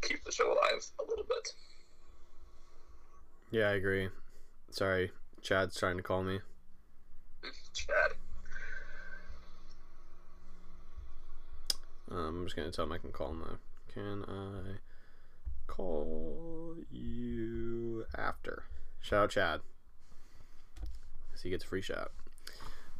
keep 0.00 0.24
the 0.24 0.32
show 0.32 0.52
alive 0.52 0.84
a 0.98 1.08
little 1.08 1.24
bit. 1.24 1.54
Yeah, 3.50 3.68
I 3.68 3.74
agree. 3.74 4.08
Sorry, 4.70 5.12
Chad's 5.42 5.78
trying 5.78 5.98
to 5.98 6.02
call 6.02 6.22
me. 6.22 6.40
Chad. 7.74 8.12
Um, 12.10 12.18
I'm 12.18 12.44
just 12.44 12.56
gonna 12.56 12.70
tell 12.70 12.86
him 12.86 12.92
I 12.92 12.98
can 12.98 13.12
call 13.12 13.30
him 13.30 13.44
though. 13.46 13.58
Can 13.92 14.24
I 14.26 14.89
call 15.70 16.74
you 16.90 18.04
after? 18.16 18.64
Shout 19.00 19.24
out 19.24 19.30
Chad. 19.30 19.60
So 21.34 21.42
he 21.44 21.50
gets 21.50 21.64
a 21.64 21.68
free 21.68 21.82
shout. 21.82 22.10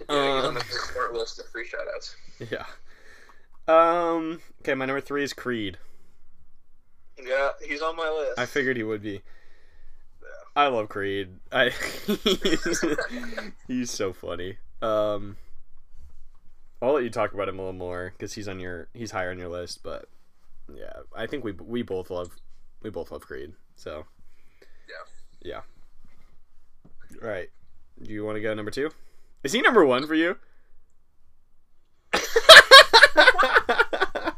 Yeah, 0.09 0.17
Um, 0.17 0.45
on 0.47 0.55
the 0.55 0.65
short 0.95 1.13
list 1.13 1.39
of 1.41 1.47
free 1.47 1.69
shoutouts. 1.69 2.15
Yeah. 2.51 2.65
Um. 3.69 4.41
Okay, 4.61 4.75
my 4.75 4.87
number 4.87 5.01
three 5.01 5.23
is 5.23 5.33
Creed. 5.33 5.77
Yeah, 7.23 7.51
he's 7.63 7.83
on 7.83 7.97
my 7.97 8.09
list. 8.09 8.39
I 8.39 8.47
figured 8.47 8.77
he 8.79 8.83
would 8.83 9.03
be. 9.03 9.21
I 10.57 10.69
love 10.69 10.89
Creed. 10.89 11.37
I 11.53 11.71
he's, 11.71 12.85
he's 13.69 13.91
so 13.91 14.13
funny. 14.13 14.57
Um, 14.83 15.37
I'll 16.81 16.95
let 16.95 17.05
you 17.05 17.11
talk 17.11 17.35
about 17.35 17.49
him 17.49 17.59
a 17.59 17.63
little 17.63 17.73
more 17.79 18.13
because 18.17 18.33
he's 18.33 18.49
on 18.49 18.59
your 18.59 18.89
he's 18.95 19.11
higher 19.11 19.31
on 19.31 19.39
your 19.39 19.49
list. 19.49 19.83
But 19.83 20.09
yeah, 20.75 20.93
I 21.15 21.27
think 21.27 21.45
we 21.45 21.53
we 21.53 21.83
both 21.83 22.11
love 22.11 22.31
we 22.83 22.91
both 22.91 23.11
love 23.11 23.23
Creed. 23.23 23.53
So 23.77 24.05
Yeah. 24.89 25.61
yeah. 27.13 27.21
All 27.23 27.29
right. 27.29 27.49
Do 28.03 28.13
you 28.13 28.25
want 28.25 28.37
to 28.37 28.41
go 28.41 28.55
number 28.55 28.71
two? 28.71 28.91
Is 29.43 29.53
he 29.53 29.61
number 29.63 29.85
one 29.85 30.07
for 30.07 30.15
you? 30.15 30.37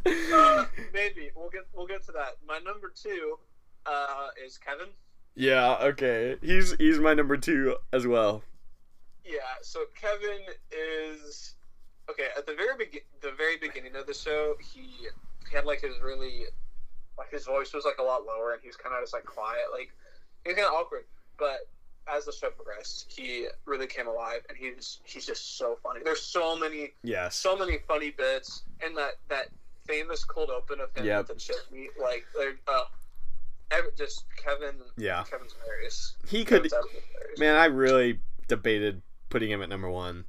Uh, 0.05 0.64
maybe 0.92 1.31
we'll 1.37 1.50
get 1.50 1.62
we'll 1.74 1.87
get 1.87 2.05
to 2.07 2.12
that. 2.12 2.37
My 2.46 2.59
number 2.59 2.92
two 2.94 3.38
uh, 3.87 4.28
is 4.44 4.59
Kevin. 4.59 4.88
yeah. 5.35 5.76
Okay. 5.81 6.37
He's 6.42 6.72
he's 6.78 6.98
my 6.98 7.14
number 7.14 7.37
two 7.37 7.76
as 7.92 8.07
well. 8.07 8.42
Yeah, 9.24 9.38
so 9.62 9.85
Kevin 9.94 10.40
is 10.72 11.55
okay. 12.11 12.26
At 12.37 12.46
the 12.46 12.55
very 12.55 12.76
begin, 12.76 13.02
the 13.20 13.31
very 13.37 13.57
beginning 13.57 13.94
of 13.94 14.07
the 14.07 14.14
show, 14.14 14.57
he, 14.74 14.81
he 15.48 15.55
had 15.57 15.64
like 15.64 15.81
his 15.81 15.92
really, 16.02 16.42
like 17.18 17.31
his 17.31 17.44
voice 17.44 17.72
was 17.72 17.85
like 17.85 17.98
a 17.98 18.03
lot 18.03 18.25
lower, 18.27 18.53
and 18.53 18.61
he 18.62 18.68
was 18.68 18.77
kind 18.77 18.94
of 18.94 19.03
just 19.03 19.12
like 19.12 19.25
quiet, 19.25 19.64
like 19.72 19.92
he 20.44 20.51
was 20.51 20.57
kind 20.57 20.68
of 20.68 20.75
awkward. 20.75 21.05
But 21.38 21.68
as 22.12 22.25
the 22.25 22.33
show 22.33 22.51
progressed, 22.51 23.12
he 23.14 23.46
really 23.64 23.87
came 23.87 24.09
alive, 24.09 24.40
and 24.48 24.59
he's 24.59 25.01
he's 25.05 25.27
just 25.27 25.57
so 25.59 25.79
funny. 25.83 26.01
There's 26.05 26.22
so 26.22 26.57
many 26.59 26.92
yeah, 27.03 27.29
so 27.29 27.57
many 27.57 27.79
funny 27.87 28.11
bits, 28.11 28.62
and 28.85 28.96
that 28.96 29.14
that 29.29 29.48
famous 29.87 30.25
cold 30.25 30.51
open 30.51 30.81
of 30.81 30.94
him 30.96 31.05
Yep. 31.07 31.29
with 31.29 31.37
the 31.37 31.42
chip 31.42 31.57
meat, 31.72 31.90
like 32.01 32.25
they're 32.37 32.55
uh, 32.68 32.85
just 33.96 34.25
Kevin. 34.37 34.77
Yeah. 34.96 35.25
Kevin's 35.25 35.55
hilarious. 35.62 36.14
He 36.29 36.44
could. 36.44 36.64
Hilarious. 36.64 37.38
Man, 37.38 37.57
I 37.57 37.66
really 37.66 38.20
debated 38.48 39.03
putting 39.29 39.51
him 39.51 39.62
at 39.62 39.68
number 39.68 39.88
one. 39.90 40.25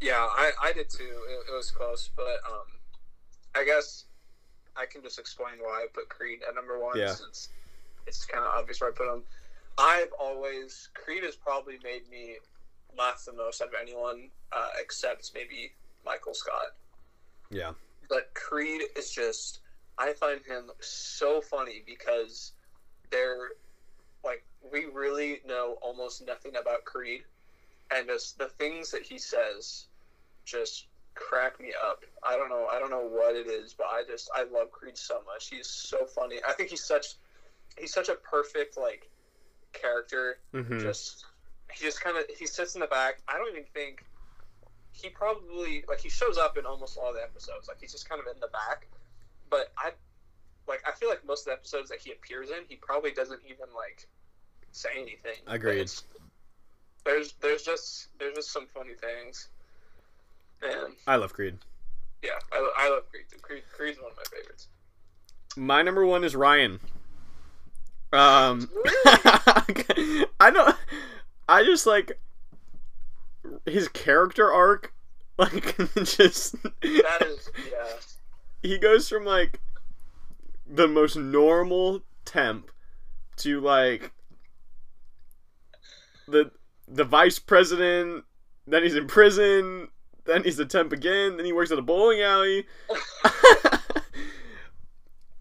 Yeah, 0.00 0.14
I, 0.30 0.52
I 0.62 0.72
did 0.72 0.88
too. 0.90 1.02
It, 1.04 1.50
it 1.52 1.56
was 1.56 1.70
close, 1.70 2.10
but 2.14 2.38
um, 2.48 2.66
I 3.54 3.64
guess 3.64 4.04
I 4.78 4.86
can 4.86 5.02
just 5.02 5.18
explain 5.18 5.58
why 5.60 5.82
I 5.84 5.86
put 5.92 6.08
Creed 6.08 6.40
at 6.48 6.54
number 6.54 6.78
one 6.78 6.96
Yeah. 6.96 7.12
since 7.14 7.48
it's 8.06 8.24
kind 8.24 8.44
of 8.44 8.52
obvious 8.54 8.80
where 8.80 8.90
I 8.90 8.92
put 8.94 9.12
him. 9.12 9.22
I've 9.76 10.12
always 10.18 10.88
Creed 10.94 11.24
has 11.24 11.36
probably 11.36 11.78
made 11.82 12.08
me 12.10 12.38
laugh 12.96 13.24
the 13.24 13.32
most 13.32 13.60
out 13.60 13.68
of 13.68 13.74
anyone, 13.80 14.30
uh, 14.52 14.70
except 14.80 15.32
maybe 15.34 15.72
Michael 16.04 16.34
Scott. 16.34 16.76
Yeah. 17.50 17.72
But 18.08 18.32
Creed 18.34 18.82
is 18.96 19.10
just 19.10 19.60
I 19.98 20.12
find 20.12 20.40
him 20.44 20.70
so 20.80 21.40
funny 21.40 21.82
because 21.84 22.52
they're 23.10 23.50
like 24.24 24.44
we 24.72 24.86
really 24.86 25.40
know 25.46 25.76
almost 25.82 26.24
nothing 26.26 26.56
about 26.56 26.84
Creed 26.84 27.22
and 27.90 28.06
just 28.08 28.38
the 28.38 28.48
things 28.48 28.90
that 28.90 29.02
he 29.02 29.18
says 29.18 29.86
just 30.44 30.87
crack 31.18 31.60
me 31.60 31.72
up. 31.86 32.04
I 32.22 32.36
don't 32.36 32.48
know 32.48 32.66
I 32.70 32.78
don't 32.78 32.90
know 32.90 33.06
what 33.06 33.34
it 33.34 33.46
is, 33.46 33.74
but 33.74 33.86
I 33.86 34.02
just 34.08 34.30
I 34.34 34.44
love 34.44 34.70
Creed 34.70 34.96
so 34.96 35.20
much. 35.26 35.48
He's 35.48 35.66
so 35.68 36.06
funny. 36.06 36.36
I 36.48 36.52
think 36.52 36.70
he's 36.70 36.84
such 36.84 37.14
he's 37.76 37.92
such 37.92 38.08
a 38.08 38.14
perfect 38.14 38.76
like 38.76 39.08
character 39.72 40.38
Mm-hmm. 40.54 40.80
just 40.80 41.24
he 41.72 41.84
just 41.84 42.00
kind 42.00 42.16
of 42.16 42.24
he 42.38 42.46
sits 42.46 42.74
in 42.74 42.80
the 42.80 42.86
back. 42.86 43.18
I 43.28 43.36
don't 43.36 43.50
even 43.50 43.64
think 43.74 44.04
he 44.92 45.08
probably 45.10 45.84
like 45.88 46.00
he 46.00 46.08
shows 46.08 46.38
up 46.38 46.56
in 46.56 46.64
almost 46.64 46.96
all 46.98 47.12
the 47.12 47.22
episodes. 47.22 47.68
Like 47.68 47.78
he's 47.80 47.92
just 47.92 48.08
kind 48.08 48.20
of 48.20 48.26
in 48.32 48.40
the 48.40 48.48
back. 48.48 48.86
But 49.50 49.72
I 49.76 49.90
like 50.66 50.82
I 50.86 50.92
feel 50.92 51.08
like 51.08 51.24
most 51.26 51.42
of 51.42 51.46
the 51.46 51.52
episodes 51.52 51.88
that 51.90 51.98
he 52.00 52.12
appears 52.12 52.50
in, 52.50 52.64
he 52.68 52.76
probably 52.76 53.12
doesn't 53.12 53.40
even 53.44 53.66
like 53.76 54.06
say 54.72 54.90
anything. 54.96 55.38
Agreed. 55.46 55.90
There's 57.04 57.32
there's 57.40 57.62
just 57.62 58.08
there's 58.18 58.34
just 58.34 58.52
some 58.52 58.66
funny 58.74 58.94
things. 58.94 59.48
And 60.62 60.94
I 61.06 61.16
love 61.16 61.32
Creed. 61.32 61.58
yeah, 62.22 62.30
I, 62.52 62.72
I 62.78 62.90
love 62.90 63.08
Creed. 63.10 63.24
too. 63.30 63.38
Creed 63.40 63.62
Creed's 63.74 63.98
one 64.00 64.10
of 64.10 64.16
my 64.16 64.24
favorites. 64.30 64.68
My 65.56 65.82
number 65.82 66.04
one 66.06 66.24
is 66.24 66.34
Ryan. 66.36 66.80
Um, 68.12 68.68
I 69.06 70.50
don't. 70.52 70.76
I 71.48 71.62
just 71.64 71.86
like 71.86 72.18
his 73.66 73.88
character 73.88 74.50
arc. 74.52 74.92
Like, 75.40 75.76
just 76.02 76.60
That 76.62 77.22
is 77.24 77.48
yeah. 77.70 77.86
he 78.60 78.76
goes 78.76 79.08
from 79.08 79.24
like 79.24 79.60
the 80.66 80.88
most 80.88 81.14
normal 81.14 82.02
temp 82.24 82.72
to 83.36 83.60
like 83.60 84.10
the 86.26 86.50
the 86.88 87.04
vice 87.04 87.38
president. 87.38 88.24
Then 88.66 88.82
he's 88.82 88.96
in 88.96 89.06
prison. 89.06 89.90
Then 90.28 90.44
he's 90.44 90.58
a 90.58 90.66
temp 90.66 90.92
again. 90.92 91.38
Then 91.38 91.46
he 91.46 91.54
works 91.54 91.70
at 91.70 91.78
a 91.78 91.82
bowling 91.82 92.20
alley. 92.20 92.66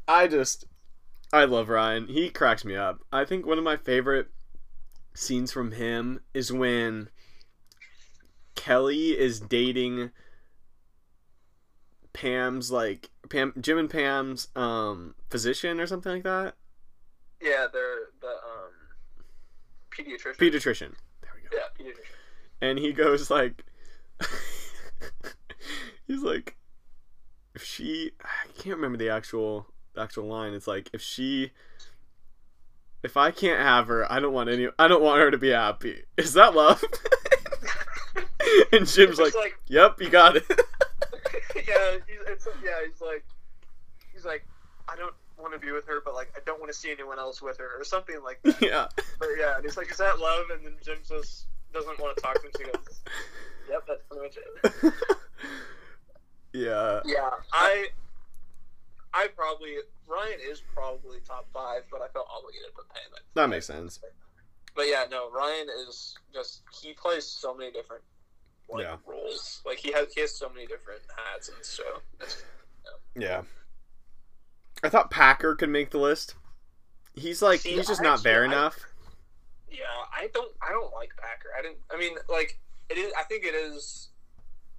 I 0.07 0.27
just, 0.27 0.63
I 1.33 1.43
love 1.43 1.67
Ryan. 1.67 2.07
He 2.07 2.29
cracks 2.29 2.63
me 2.63 2.77
up. 2.77 3.01
I 3.11 3.25
think 3.25 3.45
one 3.45 3.57
of 3.57 3.65
my 3.65 3.75
favorite 3.75 4.29
scenes 5.13 5.51
from 5.51 5.73
him 5.73 6.21
is 6.33 6.53
when 6.53 7.09
Kelly 8.55 9.09
is 9.19 9.41
dating 9.41 10.11
Pam's 12.13 12.71
like 12.71 13.09
Pam, 13.29 13.51
Jim 13.59 13.77
and 13.77 13.89
Pam's 13.89 14.47
um 14.55 15.15
physician 15.29 15.81
or 15.81 15.85
something 15.85 16.13
like 16.13 16.23
that. 16.23 16.55
Yeah, 17.41 17.67
they're 17.71 18.05
the 18.21 18.27
um 18.27 18.71
pediatrician. 19.91 20.37
Pediatrician. 20.37 20.93
There 21.21 21.31
we 21.35 21.41
go. 21.49 21.57
yeah, 21.57 21.67
pediatrician. 21.77 22.15
and 22.61 22.79
he 22.79 22.93
goes 22.93 23.29
like 23.29 23.65
he's 26.07 26.23
like 26.23 26.55
if 27.55 27.63
she 27.63 28.11
I 28.23 28.47
can't 28.57 28.75
remember 28.75 28.97
the 28.97 29.09
actual 29.09 29.67
the 29.93 30.01
actual 30.01 30.25
line 30.25 30.53
it's 30.53 30.67
like 30.67 30.89
if 30.93 31.01
she 31.01 31.51
if 33.03 33.17
I 33.17 33.31
can't 33.31 33.61
have 33.61 33.87
her 33.87 34.11
I 34.11 34.19
don't 34.19 34.33
want 34.33 34.49
any 34.49 34.67
I 34.79 34.87
don't 34.87 35.03
want 35.03 35.21
her 35.21 35.31
to 35.31 35.37
be 35.37 35.49
happy 35.49 36.03
is 36.17 36.33
that 36.33 36.55
love 36.55 36.83
and 38.71 38.87
Jim's 38.87 39.19
like 39.19 39.35
like 39.35 39.57
yep 39.67 39.99
you 39.99 40.09
got 40.09 40.35
it 40.37 40.45
yeah, 41.67 41.97
he's, 42.07 42.19
it's, 42.27 42.47
yeah, 42.63 42.79
he's 42.87 43.01
like, 43.01 43.25
he's 44.13 44.25
like, 44.25 44.45
I 44.87 44.95
don't 44.95 45.13
want 45.37 45.53
to 45.53 45.59
be 45.59 45.71
with 45.71 45.85
her, 45.87 46.01
but 46.03 46.13
like, 46.13 46.31
I 46.35 46.39
don't 46.45 46.59
want 46.59 46.71
to 46.71 46.77
see 46.77 46.91
anyone 46.91 47.19
else 47.19 47.41
with 47.41 47.57
her, 47.57 47.69
or 47.77 47.83
something 47.83 48.15
like 48.23 48.41
that. 48.43 48.61
yeah 48.61 48.87
but 49.19 49.29
yeah, 49.37 49.55
and 49.55 49.63
he's 49.63 49.77
like, 49.77 49.91
is 49.91 49.97
that 49.97 50.19
love? 50.19 50.45
And 50.53 50.65
then 50.65 50.73
Jim 50.83 50.97
just 51.07 51.47
doesn't 51.73 51.99
want 51.99 52.15
to 52.15 52.23
talk 52.23 52.35
to 52.35 52.41
him. 52.41 52.51
So 52.55 52.63
he 52.63 52.71
goes, 52.71 53.01
Yep, 53.69 53.83
that's 53.87 54.03
pretty 54.09 54.23
much 54.23 54.37
it. 54.37 54.93
Yeah 56.53 57.01
Yeah, 57.05 57.29
I, 57.53 57.87
I 59.13 59.27
probably 59.35 59.75
Ryan 60.07 60.39
is 60.49 60.61
probably 60.73 61.19
top 61.27 61.47
five, 61.53 61.83
but 61.91 62.01
I 62.01 62.07
felt 62.09 62.27
obligated 62.35 62.69
to 62.75 62.83
pay 62.93 63.01
him. 63.01 63.11
that 63.35 63.49
makes 63.49 63.65
sense 63.67 63.99
But 64.75 64.87
yeah, 64.87 65.05
no, 65.09 65.29
Ryan 65.31 65.67
is 65.87 66.15
just 66.33 66.61
he 66.81 66.93
plays 66.93 67.25
so 67.25 67.53
many 67.55 67.71
different 67.71 68.03
like 68.69 68.83
Yeah. 68.83 68.97
roles. 69.05 69.61
Like 69.65 69.77
he 69.77 69.91
has 69.93 70.13
he 70.13 70.21
has 70.21 70.33
so 70.35 70.49
many 70.49 70.65
different 70.67 71.01
hats 71.15 71.49
in 71.49 71.55
the 71.59 71.65
show. 71.65 72.27
Yeah 73.15 73.41
I 74.83 74.89
thought 74.89 75.09
Packer 75.11 75.55
could 75.55 75.69
make 75.69 75.89
the 75.91 75.97
list 75.99 76.35
he's 77.15 77.41
like 77.41 77.61
See, 77.61 77.71
he's 77.73 77.87
just 77.87 78.01
I 78.01 78.03
not 78.03 78.13
actually- 78.15 78.31
there 78.31 78.43
I- 78.43 78.45
enough 78.45 78.79
Yeah, 79.69 79.83
I 80.15 80.27
don't 80.33 80.51
I 80.61 80.71
don't 80.71 80.93
like 80.93 81.11
Packer. 81.17 81.49
I 81.57 81.61
didn't. 81.61 81.77
I 81.91 81.97
mean, 81.97 82.15
like 82.29 82.57
it 82.89 82.97
is. 82.97 83.11
I 83.17 83.23
think 83.23 83.43
it 83.43 83.53
is. 83.53 84.09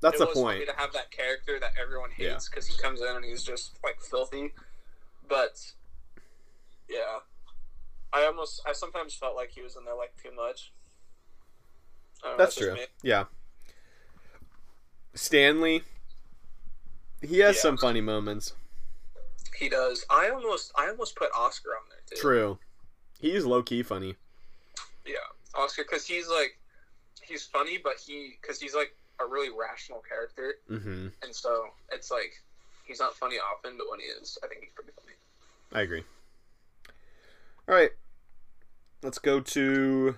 That's 0.00 0.16
it 0.16 0.18
the 0.20 0.26
was 0.26 0.34
point 0.34 0.66
to 0.66 0.74
have 0.76 0.92
that 0.92 1.10
character 1.10 1.58
that 1.60 1.72
everyone 1.80 2.10
hates 2.10 2.48
because 2.48 2.66
he 2.66 2.76
comes 2.80 3.00
in 3.00 3.08
and 3.16 3.24
he's 3.24 3.42
just 3.42 3.78
like 3.82 4.00
filthy. 4.00 4.52
But 5.28 5.60
yeah, 6.88 7.18
I 8.12 8.24
almost 8.24 8.62
I 8.66 8.72
sometimes 8.72 9.14
felt 9.14 9.36
like 9.36 9.50
he 9.50 9.62
was 9.62 9.76
in 9.76 9.84
there 9.84 9.94
like 9.96 10.12
too 10.22 10.34
much. 10.34 10.72
Know, 12.24 12.34
That's 12.36 12.54
just 12.56 12.68
true. 12.68 12.84
Yeah. 13.02 13.24
Stanley. 15.14 15.82
He 17.20 17.38
has 17.38 17.56
Yeah. 17.56 17.62
some 17.62 17.76
funny 17.78 18.00
moments. 18.00 18.54
He 19.56 19.68
does. 19.68 20.04
I 20.08 20.30
almost 20.30 20.72
I 20.76 20.88
almost 20.88 21.16
put 21.16 21.30
Oscar 21.36 21.70
on 21.70 21.82
there 21.90 21.98
too. 22.06 22.16
True. 22.20 22.58
He's 23.18 23.44
low 23.44 23.62
key 23.62 23.82
funny. 23.82 24.16
Yeah, 25.04 25.14
Oscar 25.54 25.82
because 25.82 26.06
he's 26.06 26.28
like 26.28 26.58
he's 27.22 27.44
funny, 27.44 27.78
but 27.82 27.94
he 27.98 28.38
because 28.40 28.60
he's 28.60 28.74
like 28.74 28.96
a 29.20 29.26
really 29.26 29.48
rational 29.58 30.02
character, 30.08 30.54
Mm-hmm. 30.70 31.08
and 31.22 31.34
so 31.34 31.66
it's 31.92 32.10
like 32.10 32.32
he's 32.84 33.00
not 33.00 33.14
funny 33.16 33.36
often, 33.36 33.76
but 33.76 33.86
when 33.90 34.00
he 34.00 34.06
is, 34.06 34.38
I 34.42 34.46
think 34.48 34.60
he's 34.62 34.70
pretty 34.74 34.92
funny. 34.96 35.14
I 35.72 35.82
agree. 35.82 36.04
All 37.68 37.74
right. 37.74 37.90
Let's 39.02 39.18
go 39.18 39.40
to 39.40 40.16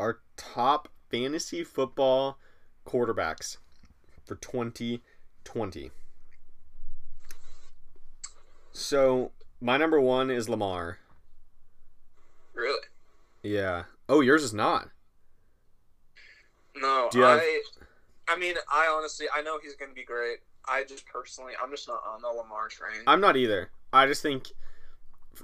our 0.00 0.20
top 0.36 0.88
fantasy 1.10 1.62
football 1.64 2.38
quarterbacks 2.86 3.58
for 4.26 4.34
2020. 4.36 5.90
So, 8.72 9.32
my 9.60 9.76
number 9.76 10.00
one 10.00 10.30
is 10.30 10.48
Lamar. 10.48 10.98
Really? 12.54 12.80
Yeah. 13.42 13.84
Oh, 14.08 14.20
yours 14.20 14.42
is 14.42 14.54
not. 14.54 14.88
No, 16.74 17.08
have- 17.14 17.40
I. 17.40 17.62
I 18.28 18.36
mean, 18.38 18.54
I 18.72 18.92
honestly, 18.96 19.26
I 19.34 19.42
know 19.42 19.58
he's 19.62 19.74
going 19.74 19.90
to 19.90 19.94
be 19.94 20.04
great. 20.04 20.38
I 20.68 20.84
just 20.84 21.06
personally, 21.06 21.54
I'm 21.62 21.70
just 21.70 21.88
not 21.88 22.02
on 22.06 22.22
the 22.22 22.28
Lamar 22.28 22.68
train. 22.68 23.02
I'm 23.06 23.20
not 23.20 23.36
either. 23.36 23.70
I 23.92 24.06
just 24.06 24.22
think, 24.22 24.52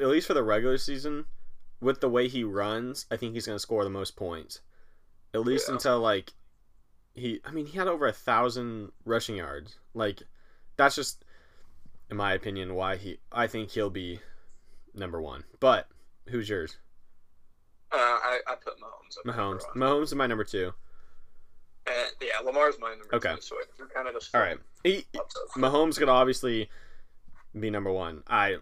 at 0.00 0.06
least 0.06 0.26
for 0.28 0.34
the 0.34 0.44
regular 0.44 0.78
season, 0.78 1.24
with 1.80 2.00
the 2.00 2.08
way 2.08 2.28
he 2.28 2.44
runs, 2.44 3.06
I 3.10 3.16
think 3.16 3.34
he's 3.34 3.46
going 3.46 3.56
to 3.56 3.60
score 3.60 3.84
the 3.84 3.90
most 3.90 4.16
points. 4.16 4.60
At 5.34 5.40
least 5.42 5.68
Yeah. 5.68 5.74
until 5.74 6.00
like 6.00 6.32
he. 7.14 7.40
I 7.44 7.50
mean, 7.50 7.66
he 7.66 7.76
had 7.78 7.88
over 7.88 8.06
a 8.06 8.12
thousand 8.12 8.92
rushing 9.04 9.36
yards. 9.36 9.76
Like, 9.92 10.22
that's 10.76 10.94
just, 10.94 11.24
in 12.10 12.16
my 12.16 12.32
opinion, 12.32 12.74
why 12.74 12.96
he. 12.96 13.18
I 13.32 13.46
think 13.48 13.70
he'll 13.70 13.90
be 13.90 14.20
number 14.94 15.20
one. 15.20 15.44
But 15.60 15.88
who's 16.28 16.48
yours? 16.48 16.76
Uh, 17.90 17.96
I, 17.96 18.38
I 18.46 18.54
put 18.54 18.74
Mahomes. 18.78 19.16
Mahomes. 19.26 19.62
Mahomes 19.74 20.02
is 20.04 20.14
my 20.14 20.26
number 20.26 20.44
two. 20.44 20.72
And, 21.88 22.10
yeah, 22.20 22.38
Lamar's 22.44 22.76
my 22.78 22.90
number 22.90 23.14
Okay. 23.14 23.34
two. 23.36 23.40
So 23.40 23.56
kind 23.94 24.06
of 24.08 24.14
just 24.14 24.34
All 24.34 24.40
right. 24.40 24.58
He, 24.84 25.06
Mahomes 25.56 25.98
could 25.98 26.08
obviously 26.08 26.68
be 27.58 27.70
number 27.70 27.90
one. 27.90 28.22
I 28.28 28.58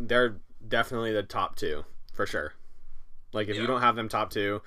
they're 0.00 0.36
definitely 0.66 1.12
the 1.12 1.22
top 1.22 1.56
two 1.56 1.84
for 2.14 2.26
sure. 2.26 2.54
Like 3.32 3.48
if 3.48 3.56
you 3.56 3.66
don't 3.66 3.82
have 3.82 3.94
them 3.96 4.08
top 4.08 4.30
two, 4.30 4.62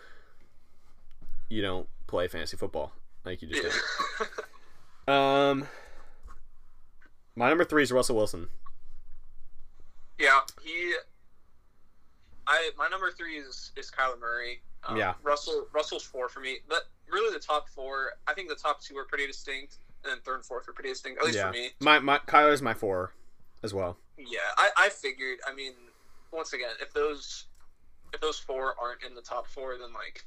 you 1.50 1.62
don't 1.62 1.88
play 2.08 2.28
fantasy 2.28 2.58
football. 2.58 2.94
Like 3.26 3.42
you 3.42 3.48
just 3.50 3.64
Yeah. 4.20 4.26
Um, 5.06 5.68
my 7.36 7.50
number 7.50 7.66
three 7.66 7.84
is 7.84 7.92
Russell 7.92 8.16
Wilson. 8.16 8.48
yeah, 10.18 10.40
he. 10.62 10.94
I 12.48 12.72
my 12.78 12.88
number 12.90 13.12
three 13.12 13.38
is 13.38 13.72
is 13.76 13.92
Kyler 13.92 14.20
Murray. 14.20 14.62
Um, 14.86 14.98
Yeah. 14.98 15.14
Russell 15.24 15.68
Russell's 15.74 16.04
four 16.04 16.30
for 16.30 16.40
me, 16.40 16.58
but 16.68 16.84
really 17.10 17.34
the 17.34 17.40
top 17.40 17.70
four. 17.70 18.12
I 18.28 18.34
think 18.34 18.50
the 18.50 18.56
top 18.56 18.82
two 18.82 18.98
are 18.98 19.06
pretty 19.06 19.28
distinct, 19.28 19.78
and 20.04 20.12
then 20.12 20.20
third 20.26 20.36
and 20.36 20.46
fourth 20.46 20.68
are 20.68 20.74
pretty 20.74 20.90
distinct. 20.90 21.20
At 21.20 21.26
least 21.26 21.38
yeah, 21.38 21.48
for 21.48 21.54
me. 21.54 21.70
my 21.80 22.00
my 22.00 22.20
Kyler's 22.20 22.62
my 22.62 22.74
four, 22.74 23.14
as 23.64 23.74
well. 23.74 23.98
Yeah, 24.18 24.40
I, 24.58 24.70
I 24.78 24.90
figured. 24.90 25.40
I 25.48 25.54
mean, 25.56 25.74
once 26.32 26.54
again, 26.54 26.72
if 26.82 26.94
those 26.94 27.46
if 28.14 28.22
those 28.22 28.38
four 28.38 28.76
aren't 28.82 29.04
in 29.04 29.16
the 29.16 29.22
top 29.22 29.48
four, 29.48 29.78
then 29.78 29.94
like 29.94 30.26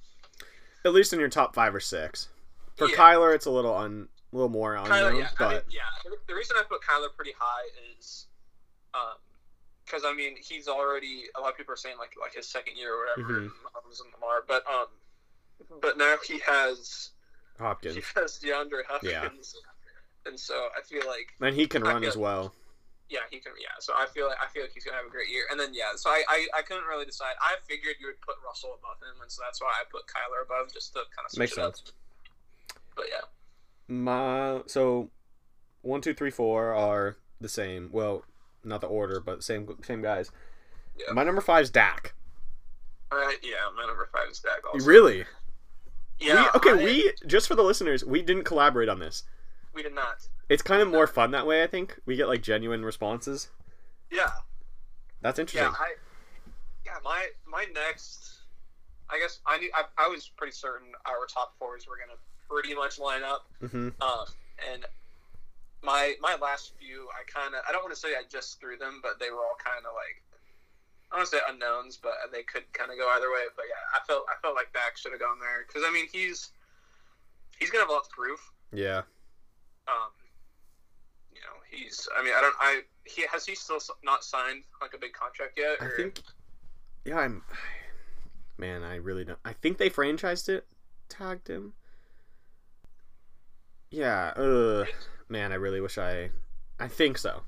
At 0.85 0.93
least 0.93 1.13
in 1.13 1.21
your 1.21 1.29
top 1.29 1.55
five 1.55 1.75
or 1.75 1.81
six. 1.81 2.29
For 2.77 2.89
Yeah. 2.89 2.97
Kyler, 2.97 3.35
it's 3.35 3.47
a 3.47 3.51
little 3.51 3.75
un, 3.77 4.09
a 4.33 4.37
little 4.37 4.49
more 4.51 4.75
unknown, 4.75 4.91
Kyler, 5.15 5.19
yeah, 5.19 5.27
I 5.27 5.35
but 5.39 5.51
mean, 5.51 5.61
yeah. 5.71 5.81
The, 6.05 6.17
the 6.29 6.35
reason 6.35 6.57
I 6.59 6.63
put 6.69 6.81
Kyler 6.83 7.15
pretty 7.15 7.33
high 7.39 7.65
is, 7.99 8.27
um, 8.93 9.15
because 9.87 10.03
I 10.05 10.13
mean 10.15 10.35
he's 10.37 10.69
already 10.69 11.25
a 11.37 11.41
lot 11.41 11.53
of 11.53 11.57
people 11.57 11.73
are 11.73 11.77
saying 11.79 11.97
like 11.99 12.13
like 12.21 12.35
his 12.35 12.47
second 12.49 12.77
year 12.77 12.93
or 12.95 13.07
whatever, 13.07 13.41
Mhm. 13.41 13.45
And 13.47 14.13
Lamar, 14.21 14.45
but 14.47 14.63
um, 14.69 14.87
but 15.81 15.97
now 15.97 16.17
he 16.27 16.39
has 16.41 17.11
Hopkins, 17.59 17.95
he 17.95 18.03
has 18.15 18.39
DeAndre 18.39 18.85
Hopkins, 18.89 19.57
and 20.27 20.39
so 20.39 20.69
I 20.77 20.83
feel 20.83 21.07
like 21.07 21.33
and 21.41 21.55
he 21.55 21.67
can 21.67 21.83
I 21.87 21.93
run 21.93 22.01
feel- 22.03 22.11
as 22.11 22.17
well. 22.17 22.55
yeah 23.09 23.21
he 23.31 23.39
can 23.39 23.53
yeah. 23.61 23.69
So 23.81 23.95
I 23.97 24.07
feel 24.07 24.27
like 24.27 24.37
I 24.43 24.49
feel 24.49 24.63
like 24.63 24.73
he's 24.73 24.85
gonna 24.85 24.97
have 24.99 25.07
a 25.07 25.11
great 25.11 25.29
year, 25.31 25.45
and 25.51 25.59
then 25.59 25.73
yeah. 25.73 25.93
So 25.97 26.11
I 26.11 26.25
I, 26.29 26.47
I 26.59 26.63
couldn't 26.63 26.85
really 26.85 27.05
decide. 27.07 27.35
I 27.41 27.55
figured 27.69 27.97
you 28.01 28.07
would 28.09 28.21
put 28.21 28.35
Russell 28.45 28.77
above 28.79 28.99
him, 29.01 29.21
and 29.23 29.31
so 29.31 29.41
that's 29.45 29.61
why 29.63 29.73
I 29.81 29.85
put 29.91 30.03
Kyler 30.07 30.45
above 30.45 30.73
just 30.73 30.93
to 30.95 31.01
kind 31.15 31.25
of 31.25 31.31
switch 31.31 31.39
Makes 31.39 31.59
it 31.59 31.61
up. 31.65 31.77
sense. 31.77 31.93
But 32.97 33.07
yeah, 33.09 33.25
My 33.89 34.63
so 34.67 35.11
one, 35.83 36.01
two, 36.01 36.15
three, 36.15 36.31
four 36.31 36.75
are 36.75 37.17
the 37.41 37.49
same. 37.49 37.91
Well, 37.93 38.25
not 38.67 38.81
the 38.81 38.87
order, 38.89 39.21
but 39.21 39.43
same 39.45 39.69
same 39.83 40.03
guys. 40.03 40.31
Yeah. 40.99 41.13
My 41.13 41.23
number 41.25 41.41
five 41.41 41.63
is 41.63 41.71
Dak. 41.71 42.15
all 43.13 43.19
right, 43.19 43.39
yeah. 43.43 43.69
My 43.77 43.87
number 43.87 44.09
five 44.13 44.29
is 44.31 44.39
Dak. 44.41 44.63
Also. 44.73 44.87
Really? 44.87 45.25
Yeah. 46.19 46.43
We, 46.55 46.61
okay, 46.61 46.71
I- 46.83 46.85
we 46.85 47.13
just 47.27 47.47
for 47.49 47.55
the 47.55 47.63
listeners, 47.63 48.05
we 48.05 48.23
didn't 48.23 48.45
collaborate 48.45 48.89
on 48.89 48.99
this. 48.99 49.25
we 49.75 49.83
did 49.83 49.95
not. 49.95 50.27
It's 50.49 50.63
kind 50.63 50.81
of 50.81 50.89
more 50.89 51.07
fun 51.07 51.33
that 51.33 51.47
way. 51.47 51.63
I 51.63 51.67
think 51.67 51.99
we 52.07 52.17
get 52.17 52.29
like 52.29 52.41
genuine 52.43 52.85
responses. 52.85 53.49
Yeah. 54.11 54.31
That's 55.23 55.39
interesting. 55.39 55.71
Yeah, 55.73 55.77
I 55.79 55.95
yeah 56.85 56.93
my 57.05 57.27
my 57.47 57.67
next. 57.75 58.23
I 59.11 59.19
guess 59.21 59.41
I 59.47 59.59
knew 59.59 59.71
I, 59.75 59.83
I 60.05 60.09
was 60.09 60.29
pretty 60.37 60.53
certain 60.53 60.89
our 61.05 61.27
top 61.33 61.55
fours 61.59 61.87
were 61.89 61.97
gonna 61.97 62.19
pretty 62.49 62.75
much 62.75 62.99
line 62.99 63.23
up. 63.25 63.47
hmm 63.61 63.89
Um, 64.01 64.27
and 64.73 64.85
my 65.83 66.15
my 66.21 66.37
last 66.41 66.73
few, 66.79 67.09
I 67.13 67.23
kind 67.31 67.55
of 67.55 67.61
I 67.69 67.73
don't 67.73 67.83
want 67.83 67.95
to 67.95 68.01
say 68.01 68.15
I 68.15 68.23
just 68.29 68.61
threw 68.61 68.77
them, 68.77 69.01
but 69.03 69.19
they 69.21 69.31
were 69.31 69.45
all 69.45 69.59
kind 69.63 69.85
of 69.85 69.93
like 69.95 70.23
I 71.11 71.17
don't 71.17 71.21
want 71.21 71.31
to 71.31 71.37
say 71.37 71.43
unknowns, 71.49 71.97
but 71.97 72.15
they 72.33 72.43
could 72.43 72.65
kind 72.73 72.91
of 72.91 72.99
go 72.99 73.09
either 73.11 73.31
way. 73.31 73.47
But 73.55 73.67
yeah, 73.69 73.83
I 73.95 74.05
felt 74.07 74.27
I 74.29 74.35
felt 74.43 74.55
like 74.55 74.73
Dak 74.73 74.97
should 74.97 75.13
have 75.13 75.21
gone 75.21 75.39
there 75.41 75.65
because 75.67 75.83
I 75.87 75.93
mean 75.93 76.07
he's 76.11 76.51
he's 77.59 77.71
gonna 77.71 77.83
have 77.85 77.91
a 77.91 77.93
lot 77.93 78.05
to 78.05 78.11
prove. 78.11 78.41
Yeah. 78.73 79.03
Um, 79.87 80.11
you 81.33 81.41
know 81.41 81.57
he's 81.71 82.09
I 82.19 82.25
mean 82.25 82.35
I 82.37 82.41
don't 82.41 82.57
I 82.59 82.83
he 83.05 83.25
has 83.31 83.47
he 83.47 83.55
still 83.55 83.79
not 84.03 84.25
signed 84.25 84.65
like 84.81 84.95
a 84.95 84.99
big 84.99 85.13
contract 85.13 85.59
yet? 85.59 85.79
I 85.81 85.89
think. 85.97 86.21
Yeah, 87.05 87.19
I'm. 87.19 87.43
Man, 88.59 88.83
I 88.83 88.97
really 88.97 89.25
don't. 89.25 89.39
I 89.45 89.53
think 89.53 89.79
they 89.79 89.91
franchised 89.91 90.49
it, 90.49 90.67
tagged 91.09 91.49
him. 91.49 91.75
Yeah. 93.91 94.33
Uh. 94.37 94.85
Man, 95.29 95.53
I 95.53 95.57
really 95.57 95.81
wish 95.81 95.99
I. 95.99 96.31
I 96.79 96.89
think 96.89 97.19
so. 97.19 97.43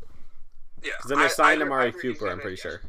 Yeah, 0.82 0.92
Because 0.96 1.08
then 1.10 1.18
they 1.18 1.24
I- 1.26 1.28
signed 1.28 1.62
Amari 1.62 1.92
Cooper. 1.92 2.28
I'm 2.28 2.40
pretty 2.40 2.56
yeah. 2.56 2.62
sure. 2.70 2.80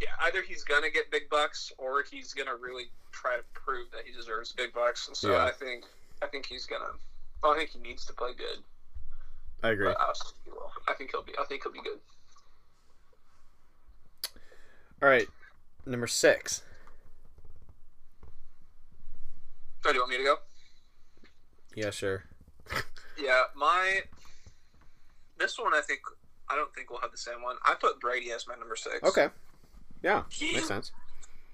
Yeah, 0.00 0.08
either 0.22 0.42
he's 0.42 0.64
gonna 0.64 0.90
get 0.90 1.10
big 1.10 1.28
bucks 1.30 1.72
or 1.78 2.02
he's 2.10 2.34
gonna 2.34 2.56
really 2.56 2.84
try 3.12 3.36
to 3.36 3.42
prove 3.54 3.90
that 3.92 4.02
he 4.04 4.12
deserves 4.12 4.52
big 4.52 4.72
bucks. 4.72 5.08
And 5.08 5.16
so 5.16 5.32
Yeah. 5.32 5.44
I 5.44 5.50
think 5.50 5.84
I 6.22 6.26
think 6.26 6.46
he's 6.46 6.66
gonna. 6.66 6.84
Well, 7.42 7.52
I 7.52 7.56
think 7.58 7.70
he 7.70 7.78
needs 7.78 8.04
to 8.06 8.12
play 8.12 8.32
good. 8.34 8.58
I 9.62 9.70
agree. 9.70 9.88
I, 9.88 9.92
also 9.94 10.24
think 10.24 10.44
he 10.44 10.50
will. 10.50 10.72
I 10.88 10.92
think 10.94 11.10
he'll 11.10 11.22
be. 11.22 11.32
I 11.38 11.44
think 11.44 11.62
he'll 11.62 11.72
be 11.72 11.80
good. 11.82 11.98
All 15.02 15.08
right, 15.08 15.28
number 15.86 16.06
six. 16.06 16.62
So 19.82 19.90
do 19.90 19.94
you 19.96 20.00
want 20.00 20.10
me 20.12 20.16
to 20.18 20.24
go? 20.24 20.36
Yeah, 21.74 21.90
sure. 21.90 22.24
Yeah, 23.18 23.44
my. 23.54 24.00
This 25.38 25.58
one 25.58 25.74
I 25.74 25.80
think 25.80 26.00
I 26.48 26.56
don't 26.56 26.72
think 26.74 26.90
we'll 26.90 27.00
have 27.00 27.10
the 27.12 27.18
same 27.18 27.42
one. 27.42 27.56
I 27.64 27.74
put 27.74 28.00
Brady 28.00 28.30
as 28.32 28.46
my 28.46 28.54
number 28.54 28.76
six. 28.76 29.02
Okay. 29.02 29.28
Yeah, 30.02 30.24
He 30.30 30.52
makes 30.52 30.68
sense. 30.68 30.92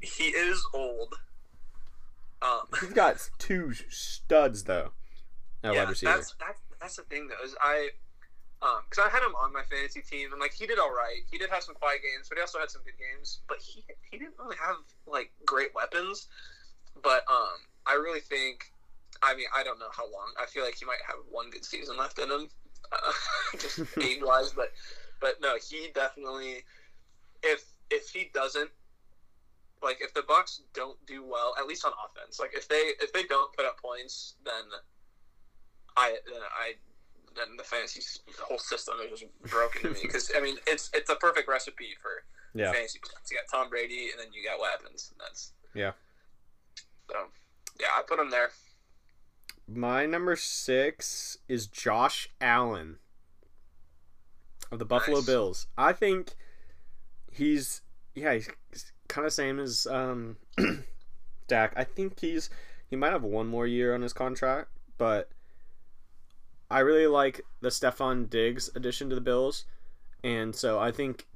he 0.00 0.24
is 0.24 0.64
old. 0.74 1.14
Um, 2.42 2.62
He's 2.80 2.92
got 2.92 3.30
two 3.38 3.72
studs 3.88 4.64
though. 4.64 4.90
Yeah, 5.62 5.84
that's 5.84 6.00
that's 6.00 6.34
that's 6.80 6.96
the 6.96 7.02
thing 7.02 7.28
though 7.28 7.44
is 7.44 7.54
I, 7.60 7.90
um, 8.62 8.80
because 8.88 9.04
I 9.06 9.10
had 9.10 9.22
him 9.22 9.34
on 9.36 9.52
my 9.52 9.62
fantasy 9.70 10.00
team 10.00 10.32
and 10.32 10.40
like 10.40 10.52
he 10.52 10.66
did 10.66 10.78
all 10.78 10.90
right. 10.90 11.20
He 11.30 11.38
did 11.38 11.50
have 11.50 11.62
some 11.62 11.74
quiet 11.74 12.00
games, 12.02 12.28
but 12.28 12.38
he 12.38 12.42
also 12.42 12.58
had 12.58 12.70
some 12.70 12.82
good 12.82 12.98
games. 12.98 13.40
But 13.46 13.58
he 13.60 13.84
he 14.10 14.18
didn't 14.18 14.34
really 14.38 14.56
have 14.56 14.76
like 15.06 15.30
great 15.46 15.74
weapons. 15.74 16.26
But 17.02 17.22
um, 17.30 17.54
I 17.86 17.94
really 17.94 18.20
think, 18.20 18.72
I 19.22 19.34
mean, 19.34 19.46
I 19.54 19.62
don't 19.62 19.78
know 19.78 19.90
how 19.94 20.04
long. 20.04 20.32
I 20.40 20.46
feel 20.46 20.64
like 20.64 20.76
he 20.76 20.84
might 20.84 21.02
have 21.06 21.16
one 21.30 21.50
good 21.50 21.64
season 21.64 21.96
left 21.96 22.18
in 22.18 22.30
him, 22.30 22.48
uh, 22.92 23.12
just 23.58 23.80
age 24.02 24.20
wise. 24.22 24.52
But 24.52 24.72
but 25.20 25.36
no, 25.40 25.56
he 25.68 25.88
definitely, 25.94 26.64
if 27.42 27.64
if 27.90 28.10
he 28.10 28.30
doesn't. 28.34 28.70
Like 29.82 30.02
if 30.02 30.12
the 30.12 30.20
Bucs 30.20 30.60
don't 30.74 30.98
do 31.06 31.24
well, 31.24 31.54
at 31.58 31.66
least 31.66 31.86
on 31.86 31.92
offense, 32.04 32.38
like 32.38 32.50
if 32.52 32.68
they 32.68 32.92
if 33.00 33.14
they 33.14 33.22
don't 33.22 33.50
put 33.56 33.64
up 33.64 33.80
points, 33.80 34.34
then 34.44 34.64
I 35.96 36.16
then 36.26 36.42
I 36.54 36.74
then 37.34 37.56
the 37.56 37.64
fantasy 37.64 38.02
whole 38.40 38.58
system 38.58 38.96
is 39.02 39.20
just 39.20 39.42
broken 39.50 39.82
to 39.82 39.90
me 39.90 40.00
because 40.02 40.30
I 40.36 40.40
mean 40.40 40.56
it's 40.66 40.90
it's 40.92 41.08
a 41.08 41.16
perfect 41.16 41.48
recipe 41.48 41.96
for 42.02 42.24
yeah. 42.54 42.72
fantasy. 42.72 43.00
You 43.30 43.36
got 43.36 43.56
Tom 43.56 43.70
Brady 43.70 44.10
and 44.10 44.20
then 44.20 44.32
you 44.32 44.44
got 44.44 44.60
weapons. 44.60 45.12
And 45.12 45.20
that's 45.20 45.52
Yeah. 45.74 45.92
So 47.10 47.16
yeah, 47.78 47.88
I 47.96 48.02
put 48.02 48.18
him 48.18 48.30
there. 48.30 48.50
My 49.72 50.04
number 50.04 50.34
six 50.34 51.38
is 51.48 51.68
Josh 51.68 52.28
Allen 52.40 52.96
of 54.72 54.80
the 54.80 54.84
Buffalo 54.84 55.18
Nice. 55.18 55.26
Bills. 55.26 55.66
I 55.78 55.92
think 55.92 56.34
he's 57.30 57.82
yeah 58.14 58.34
he's 58.34 58.48
kind 59.06 59.26
of 59.26 59.32
same 59.32 59.60
as 59.60 59.86
um, 59.86 60.36
Dak. 61.48 61.72
I 61.76 61.84
think 61.84 62.18
he's 62.18 62.50
he 62.88 62.96
might 62.96 63.12
have 63.12 63.22
one 63.22 63.46
more 63.46 63.66
year 63.66 63.94
on 63.94 64.02
his 64.02 64.12
contract, 64.12 64.70
but 64.98 65.30
I 66.68 66.80
really 66.80 67.06
like 67.06 67.42
the 67.60 67.68
Stefon 67.68 68.28
Diggs 68.28 68.70
addition 68.74 69.08
to 69.10 69.14
the 69.14 69.20
Bills, 69.20 69.66
and 70.24 70.54
so 70.54 70.80
I 70.80 70.90
think 70.90 71.28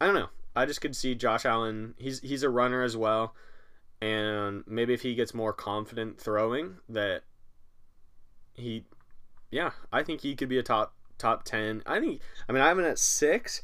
I 0.00 0.06
don't 0.06 0.14
know. 0.14 0.30
I 0.56 0.64
just 0.64 0.80
could 0.80 0.96
see 0.96 1.14
Josh 1.14 1.44
Allen. 1.44 1.94
He's 1.98 2.20
he's 2.20 2.42
a 2.42 2.50
runner 2.50 2.82
as 2.82 2.96
well, 2.96 3.34
and 4.00 4.64
maybe 4.66 4.94
if 4.94 5.02
he 5.02 5.14
gets 5.14 5.34
more 5.34 5.52
confident 5.52 6.18
throwing, 6.18 6.76
that 6.88 7.24
he, 8.54 8.84
yeah, 9.50 9.70
I 9.92 10.02
think 10.02 10.20
he 10.20 10.34
could 10.34 10.48
be 10.48 10.58
a 10.58 10.62
top 10.62 10.94
top 11.18 11.44
ten. 11.44 11.82
I 11.86 12.00
think. 12.00 12.20
I 12.48 12.52
mean, 12.52 12.62
I 12.62 12.68
have 12.68 12.78
him 12.78 12.84
at 12.84 12.98
six. 12.98 13.62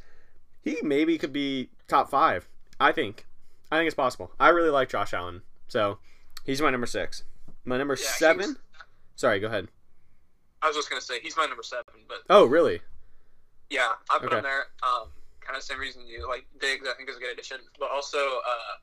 He 0.62 0.78
maybe 0.82 1.16
could 1.18 1.32
be 1.32 1.70
top 1.88 2.10
five. 2.10 2.48
I 2.80 2.92
think. 2.92 3.26
I 3.70 3.78
think 3.78 3.86
it's 3.86 3.94
possible. 3.96 4.32
I 4.40 4.48
really 4.48 4.70
like 4.70 4.88
Josh 4.88 5.12
Allen, 5.12 5.42
so 5.68 5.98
he's 6.44 6.60
my 6.62 6.70
number 6.70 6.86
six. 6.86 7.24
My 7.64 7.76
number 7.76 7.94
Yeah, 8.00 8.08
seven. 8.12 8.44
he's- 8.44 8.56
Sorry, 9.16 9.40
go 9.40 9.48
ahead. 9.48 9.68
I 10.62 10.68
was 10.68 10.76
just 10.76 10.88
gonna 10.88 11.00
say 11.02 11.20
he's 11.20 11.36
my 11.36 11.46
number 11.46 11.62
seven, 11.62 12.04
but 12.08 12.18
Oh, 12.30 12.44
really? 12.44 12.80
yeah, 13.70 13.92
I 14.10 14.18
put 14.18 14.26
Okay. 14.28 14.36
him 14.38 14.42
there. 14.44 14.66
Um, 14.82 15.10
kind 15.40 15.56
of 15.56 15.62
same 15.62 15.78
reason 15.78 16.06
you 16.06 16.26
like 16.28 16.46
Diggs. 16.60 16.86
I 16.88 16.94
think 16.94 17.08
is 17.10 17.16
a 17.16 17.20
good 17.20 17.32
addition, 17.32 17.60
but 17.78 17.90
also, 17.90 18.18
uh, 18.18 18.76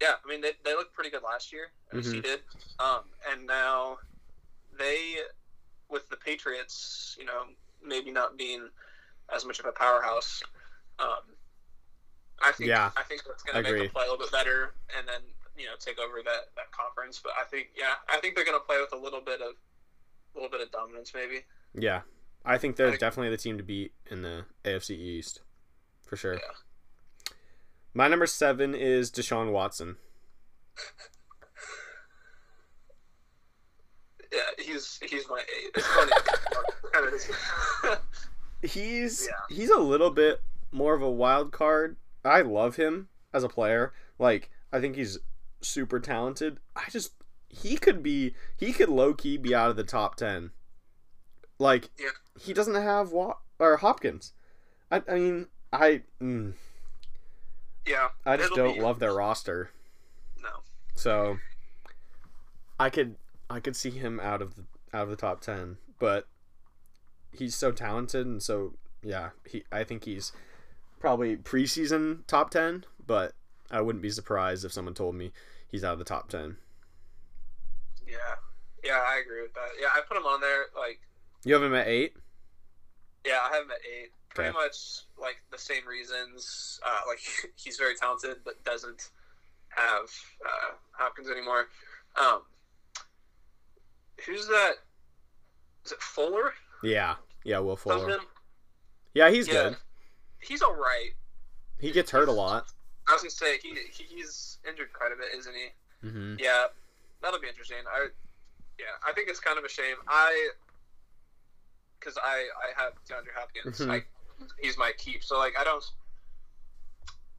yeah, 0.00 0.14
I 0.24 0.28
mean 0.28 0.40
they 0.40 0.52
they 0.64 0.74
looked 0.74 0.94
pretty 0.94 1.10
good 1.10 1.22
last 1.22 1.52
year. 1.52 1.72
Least 1.92 2.12
he 2.14 2.20
did. 2.20 2.40
Um, 2.78 3.02
and 3.30 3.46
now 3.46 3.98
they 4.78 5.16
with 5.90 6.08
the 6.08 6.16
Patriots, 6.16 7.16
you 7.18 7.24
know, 7.24 7.44
maybe 7.84 8.10
not 8.10 8.36
being 8.36 8.68
as 9.34 9.44
much 9.44 9.58
of 9.58 9.66
a 9.66 9.72
powerhouse. 9.72 10.42
Um, 10.98 11.34
I 12.42 12.52
think 12.52 12.68
Yeah, 12.68 12.90
I 12.96 13.02
think 13.02 13.22
that's 13.26 13.42
going 13.42 13.62
to 13.64 13.70
make 13.72 13.82
them 13.82 13.90
play 13.90 14.04
a 14.06 14.10
little 14.10 14.24
bit 14.24 14.32
better, 14.32 14.74
and 14.96 15.06
then 15.08 15.20
you 15.56 15.66
know 15.66 15.72
take 15.78 15.98
over 15.98 16.18
that 16.24 16.50
that 16.56 16.70
conference. 16.72 17.20
But 17.22 17.32
I 17.40 17.44
think 17.44 17.68
yeah, 17.76 17.94
I 18.08 18.18
think 18.20 18.34
they're 18.36 18.44
going 18.44 18.58
to 18.58 18.64
play 18.64 18.80
with 18.80 18.92
a 18.92 19.02
little 19.02 19.20
bit 19.20 19.40
of 19.40 19.54
a 20.34 20.34
little 20.34 20.50
bit 20.50 20.60
of 20.60 20.70
dominance, 20.70 21.12
maybe. 21.14 21.40
Yeah, 21.74 22.02
I 22.44 22.58
think 22.58 22.76
they're 22.76 22.88
I 22.88 22.90
think- 22.90 23.00
definitely 23.00 23.30
the 23.30 23.36
team 23.36 23.56
to 23.58 23.64
beat 23.64 23.92
in 24.10 24.22
the 24.22 24.44
AFC 24.64 24.90
East, 24.90 25.40
for 26.06 26.16
sure. 26.16 26.34
Yeah. 26.34 27.32
My 27.94 28.06
number 28.06 28.26
seven 28.26 28.74
is 28.74 29.10
Deshaun 29.10 29.50
Watson. 29.52 29.96
Yeah, 34.32 34.40
he's 34.64 34.98
he's 35.08 35.24
my 35.28 35.38
eight. 35.40 35.70
It's 35.74 35.86
funny. 35.86 36.12
kind 36.92 37.06
of 37.06 37.14
is. 37.14 37.30
He's 38.72 39.26
Yeah. 39.28 39.54
he's 39.56 39.70
a 39.70 39.78
little 39.78 40.10
bit 40.10 40.42
more 40.72 40.94
of 40.94 41.02
a 41.02 41.10
wild 41.10 41.52
card. 41.52 41.96
I 42.24 42.40
love 42.40 42.74
him 42.76 43.08
as 43.32 43.44
a 43.44 43.48
player. 43.48 43.92
Like 44.18 44.50
I 44.72 44.80
think 44.80 44.96
he's 44.96 45.18
super 45.60 46.00
talented. 46.00 46.58
I 46.74 46.84
just 46.90 47.12
he 47.48 47.76
could 47.76 48.02
be 48.02 48.34
he 48.56 48.72
could 48.72 48.88
low 48.88 49.14
key 49.14 49.36
be 49.36 49.54
out 49.54 49.70
of 49.70 49.76
the 49.76 49.84
top 49.84 50.16
ten. 50.16 50.50
Like 51.60 51.90
Yeah. 51.98 52.08
he 52.40 52.52
doesn't 52.52 52.74
have 52.74 53.12
Wa- 53.12 53.36
or 53.60 53.76
Hopkins. 53.76 54.32
I, 54.90 55.02
I 55.08 55.14
mean 55.14 55.46
I 55.72 56.02
mm, 56.20 56.54
yeah, 57.86 58.08
I 58.26 58.36
just 58.36 58.54
don't 58.54 58.78
love 58.80 58.98
their 58.98 59.14
roster. 59.14 59.70
No, 60.42 60.48
So 60.94 61.38
I 62.80 62.90
could 62.90 63.16
I 63.50 63.60
could 63.60 63.76
see 63.76 63.90
him 63.90 64.20
out 64.20 64.42
of 64.42 64.56
the 64.56 64.64
out 64.92 65.04
of 65.04 65.10
the 65.10 65.16
top 65.16 65.40
ten, 65.40 65.76
but 65.98 66.26
he's 67.32 67.54
so 67.54 67.72
talented 67.72 68.26
and 68.26 68.42
so 68.42 68.74
yeah, 69.02 69.30
he 69.48 69.64
I 69.72 69.84
think 69.84 70.04
he's 70.04 70.32
probably 71.00 71.36
preseason 71.36 72.26
top 72.26 72.50
ten, 72.50 72.84
but 73.06 73.32
I 73.70 73.80
wouldn't 73.80 74.02
be 74.02 74.10
surprised 74.10 74.64
if 74.64 74.72
someone 74.72 74.94
told 74.94 75.14
me 75.14 75.32
he's 75.70 75.84
out 75.84 75.92
of 75.94 75.98
the 75.98 76.04
top 76.04 76.28
ten. 76.28 76.56
yeah, 78.06 78.16
yeah, 78.84 79.00
I 79.06 79.20
agree 79.24 79.42
with 79.42 79.54
that. 79.54 79.68
Yeah, 79.80 79.88
I 79.94 80.00
put 80.06 80.16
him 80.16 80.24
on 80.26 80.40
there. 80.40 80.66
Like, 80.76 81.00
You 81.44 81.54
have 81.54 81.62
him 81.62 81.74
at 81.74 81.86
eight? 81.88 82.14
yeah, 83.26 83.38
I 83.42 83.54
have 83.54 83.64
him 83.64 83.70
at 83.70 83.78
eight. 83.86 84.12
Pretty 84.34 84.50
Okay. 84.50 84.58
much 84.58 85.00
like 85.20 85.36
the 85.50 85.58
same 85.58 85.86
reasons. 85.86 86.80
Uh, 86.86 87.00
like 87.06 87.20
he's 87.56 87.76
very 87.76 87.94
talented, 87.94 88.38
but 88.44 88.62
doesn't 88.64 89.10
have 89.70 90.08
uh, 90.46 90.74
Hopkins 90.92 91.28
anymore. 91.30 91.66
Um, 92.20 92.42
who's 94.26 94.46
that? 94.48 94.72
Is 95.84 95.92
it 95.92 96.00
Fuller? 96.00 96.52
Yeah. 96.82 97.16
Yeah, 97.44 97.58
Will 97.60 97.76
Fuller. 97.76 97.98
Something? 98.10 98.26
Yeah, 99.14 99.30
he's 99.30 99.48
Yeah. 99.48 99.54
good. 99.54 99.76
He's 100.40 100.62
all 100.62 100.74
right. 100.74 101.10
He 101.78 101.90
gets 101.92 102.10
hurt 102.10 102.28
a 102.28 102.32
lot. 102.32 102.66
I 103.06 103.12
was 103.12 103.22
gonna 103.22 103.30
say 103.30 103.58
he 103.58 103.74
he's 103.90 104.58
injured 104.68 104.92
quite 104.92 105.12
a 105.12 105.16
bit, 105.16 105.34
isn't 105.34 105.54
he? 105.54 105.68
hmm 106.08 106.36
Yeah, 106.38 106.66
that'll 107.22 107.40
be 107.40 107.48
interesting. 107.48 107.78
I 107.90 108.08
yeah, 108.78 108.86
I 109.06 109.12
think 109.12 109.28
it's 109.28 109.40
kind 109.40 109.58
of 109.58 109.64
a 109.64 109.68
shame. 109.68 109.96
I 110.06 110.50
because 111.98 112.18
I 112.22 112.46
I 112.62 112.82
have 112.82 112.92
DeAndre 113.08 113.34
Hopkins. 113.34 113.78
Mhm. 113.78 113.90
I, 113.90 114.04
he's 114.60 114.76
my 114.78 114.92
keep. 114.98 115.24
So 115.24 115.38
like 115.38 115.54
I 115.58 115.64
don't 115.64 115.82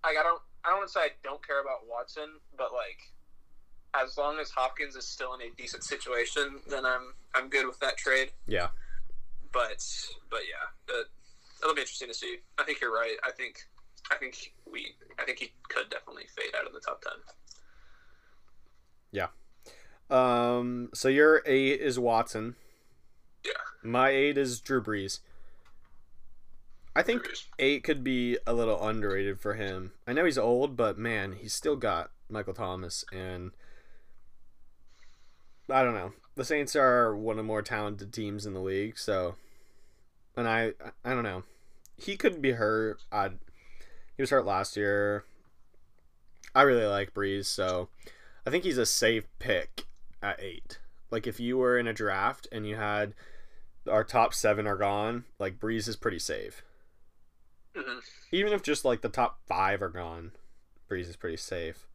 like 0.03 0.17
I 0.17 0.23
don't 0.23 0.41
I 0.65 0.69
don't 0.69 0.79
want 0.79 0.89
to 0.89 0.93
say 0.93 1.01
I 1.01 1.11
don't 1.23 1.45
care 1.45 1.61
about 1.61 1.87
Watson, 1.87 2.29
but 2.57 2.73
like 2.73 2.99
as 3.93 4.17
long 4.17 4.39
as 4.39 4.49
Hopkins 4.51 4.95
is 4.95 5.07
still 5.07 5.33
in 5.33 5.41
a 5.41 5.55
decent 5.55 5.83
situation, 5.83 6.59
then 6.67 6.85
I'm 6.85 7.13
I'm 7.33 7.49
good 7.49 7.65
with 7.65 7.79
that 7.79 7.97
trade. 7.97 8.31
Yeah. 8.47 8.67
But 9.51 9.83
but 10.29 10.41
yeah, 10.47 10.93
it, 10.95 11.07
it'll 11.61 11.75
be 11.75 11.81
interesting 11.81 12.07
to 12.07 12.13
see. 12.13 12.37
I 12.57 12.63
think 12.63 12.81
you're 12.81 12.93
right. 12.93 13.15
I 13.23 13.31
think 13.31 13.59
I 14.11 14.15
think 14.15 14.53
we 14.71 14.93
I 15.19 15.23
think 15.23 15.39
he 15.39 15.51
could 15.67 15.89
definitely 15.89 16.25
fade 16.35 16.53
out 16.59 16.67
of 16.67 16.73
the 16.73 16.79
top 16.79 17.01
ten. 17.01 17.13
Yeah. 19.11 19.27
Um 20.09 20.89
so 20.93 21.09
your 21.09 21.41
eight 21.45 21.81
is 21.81 21.99
Watson. 21.99 22.55
Yeah. 23.45 23.51
My 23.83 24.09
eight 24.09 24.37
is 24.37 24.59
Drew 24.59 24.83
Brees. 24.83 25.19
I 26.95 27.01
think 27.01 27.29
eight 27.59 27.83
could 27.83 28.03
be 28.03 28.37
a 28.45 28.53
little 28.53 28.85
underrated 28.85 29.39
for 29.39 29.53
him. 29.53 29.91
I 30.05 30.13
know 30.13 30.25
he's 30.25 30.37
old, 30.37 30.75
but 30.75 30.97
man, 30.97 31.33
he's 31.39 31.53
still 31.53 31.75
got 31.75 32.11
Michael 32.29 32.53
Thomas, 32.53 33.05
and 33.11 33.51
I 35.69 35.83
don't 35.83 35.93
know. 35.93 36.13
The 36.35 36.45
Saints 36.45 36.75
are 36.75 37.15
one 37.15 37.33
of 37.33 37.37
the 37.37 37.43
more 37.43 37.61
talented 37.61 38.13
teams 38.13 38.45
in 38.45 38.53
the 38.53 38.61
league, 38.61 38.97
so 38.97 39.35
and 40.35 40.47
I 40.47 40.73
I 41.03 41.13
don't 41.13 41.23
know. 41.23 41.43
He 41.97 42.15
could 42.17 42.41
be 42.41 42.53
hurt. 42.53 43.01
I 43.11 43.29
he 44.15 44.21
was 44.21 44.29
hurt 44.29 44.45
last 44.45 44.77
year. 44.77 45.25
I 46.55 46.63
really 46.63 46.85
like 46.85 47.13
Brees, 47.13 47.45
so 47.45 47.89
I 48.45 48.49
think 48.49 48.63
he's 48.63 48.77
a 48.77 48.85
safe 48.85 49.27
pick 49.37 49.85
at 50.21 50.41
eight. 50.41 50.79
Like 51.11 51.27
if 51.27 51.39
you 51.39 51.57
were 51.57 51.77
in 51.77 51.87
a 51.87 51.93
draft 51.93 52.47
and 52.51 52.67
you 52.67 52.75
had 52.75 53.13
our 53.89 54.03
top 54.03 54.33
seven 54.33 54.67
are 54.67 54.77
gone, 54.77 55.25
like 55.39 55.59
Brees 55.59 55.87
is 55.87 55.95
pretty 55.95 56.19
safe 56.19 56.63
hmm 57.75 57.99
even 58.31 58.53
if 58.53 58.61
just 58.61 58.85
like 58.85 59.01
the 59.01 59.09
top 59.09 59.39
five 59.47 59.81
are 59.81 59.89
gone, 59.89 60.31
Brees 60.89 61.09
is 61.09 61.15
pretty 61.15 61.37
safe. 61.37 61.87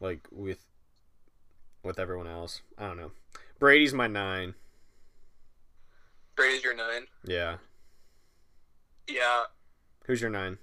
Like 0.00 0.26
with 0.32 0.66
with 1.84 1.98
everyone 1.98 2.26
else, 2.26 2.62
I 2.78 2.86
don't 2.88 2.96
know. 2.96 3.12
Brady's 3.58 3.92
my 3.94 4.06
nine. 4.06 4.54
Brady's 6.36 6.64
your 6.64 6.74
nine. 6.76 7.06
Yeah. 7.24 7.56
Yeah, 9.06 9.42
Who's 10.06 10.20
your 10.20 10.30
nine? 10.30 10.58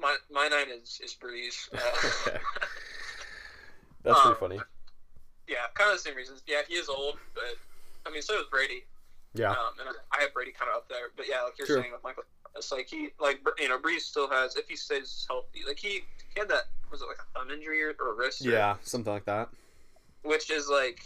my 0.00 0.16
my 0.30 0.46
nine 0.48 0.66
is 0.70 1.00
is 1.02 1.14
Brees. 1.20 1.68
Uh. 1.74 2.38
That's 4.04 4.20
pretty 4.20 4.34
Um, 4.34 4.36
funny. 4.38 4.60
yeah, 5.48 5.56
kind 5.74 5.90
of 5.90 5.96
the 5.96 6.02
same 6.08 6.14
reasons. 6.16 6.42
Yeah, 6.46 6.62
he 6.68 6.74
is 6.74 6.88
old, 6.88 7.18
but 7.34 7.42
I 8.06 8.10
mean, 8.10 8.22
so 8.22 8.34
is 8.40 8.46
Brady. 8.50 8.84
Yeah. 9.34 9.50
Um, 9.50 9.74
and 9.80 9.88
I 10.12 10.22
have 10.22 10.32
Brady 10.32 10.52
kind 10.52 10.70
of 10.70 10.76
up 10.78 10.88
there, 10.88 11.08
but 11.16 11.26
yeah, 11.28 11.42
like 11.42 11.58
you're 11.58 11.66
True. 11.66 11.80
saying 11.80 11.92
with 11.92 12.02
Michael, 12.04 12.22
it's 12.56 12.70
like 12.72 12.88
he 12.88 13.10
like 13.20 13.40
you 13.58 13.68
know 13.68 13.78
Brees 13.78 14.00
still 14.00 14.28
has 14.30 14.56
if 14.56 14.68
he 14.68 14.76
stays 14.76 15.26
healthy, 15.28 15.60
like 15.66 15.78
he, 15.78 16.02
he 16.34 16.40
had 16.40 16.48
that 16.48 16.62
was 16.90 17.02
it 17.02 17.06
like 17.08 17.18
a 17.18 17.38
thumb 17.38 17.50
injury 17.50 17.82
or, 17.84 17.94
or 18.00 18.12
a 18.12 18.16
wrist? 18.16 18.44
or- 18.46 18.50
Yeah, 18.50 18.76
something 18.82 19.12
like 19.12 19.24
that. 19.26 19.48
which 20.22 20.50
is 20.50 20.68
like. 20.68 21.00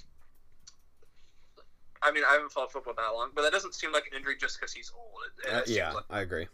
I 2.04 2.10
mean, 2.10 2.24
I 2.28 2.32
haven't 2.32 2.50
followed 2.50 2.72
football 2.72 2.94
that 2.96 3.08
long, 3.14 3.30
but 3.32 3.42
that 3.42 3.52
doesn't 3.52 3.74
seem 3.74 3.92
like 3.92 4.08
an 4.10 4.16
injury 4.16 4.34
just 4.36 4.58
because 4.58 4.72
he's 4.72 4.90
old. 4.96 5.12
It, 5.44 5.48
it 5.48 5.54
Uh, 5.54 5.62
yeah, 5.66 5.92
like- 5.92 6.04
I 6.10 6.20
agree. 6.22 6.48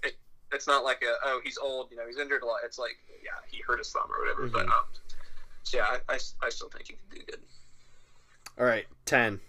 it's 0.53 0.67
not 0.67 0.85
like 0.85 1.03
a 1.03 1.15
oh 1.25 1.41
he's 1.45 1.57
old, 1.59 1.91
you 1.91 1.97
know, 1.97 2.07
he's 2.07 2.19
injured 2.19 2.43
a 2.43 2.47
lot. 2.47 2.59
It's 2.65 2.79
like 2.79 2.97
yeah, 3.25 3.31
he 3.51 3.63
hurt 3.67 3.79
his 3.79 3.91
thumb 3.91 4.11
or 4.13 4.21
whatever. 4.21 4.47
But 4.49 4.67
Mhm. 4.67 4.73
um, 4.79 4.85
so 5.63 5.79
yeah, 5.79 5.85
I, 6.09 6.15
I, 6.15 6.19
I 6.43 6.49
still 6.51 6.69
think 6.69 6.87
he 6.89 6.95
can 6.95 7.03
do 7.19 7.23
good. 7.25 7.41
All 8.59 8.67
right, 8.67 8.87
ten. 9.07 9.41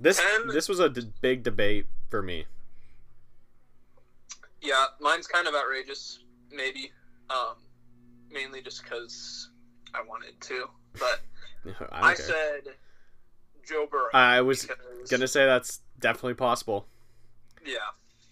This 0.00 0.18
10? 0.18 0.48
this 0.48 0.68
was 0.68 0.78
a 0.80 0.88
d- 0.88 1.12
big 1.20 1.42
debate 1.42 1.86
for 2.08 2.22
me. 2.22 2.46
Yeah, 4.60 4.86
mine's 5.00 5.26
kind 5.26 5.46
of 5.46 5.54
outrageous, 5.54 6.18
maybe. 6.50 6.90
Um, 7.30 7.56
mainly 8.30 8.62
just 8.62 8.82
because 8.82 9.50
I 9.94 10.02
wanted 10.02 10.40
to. 10.40 10.66
But 10.98 11.20
I, 11.92 12.10
I, 12.10 12.14
said 12.14 12.62
Joe 13.66 13.86
Burrow. 13.90 14.10
I 14.12 14.40
was 14.40 14.62
because- 14.62 15.10
gonna 15.10 15.28
say 15.28 15.46
that's 15.46 15.80
definitely 16.00 16.34
possible. 16.34 16.86
Yeah, 17.64 17.76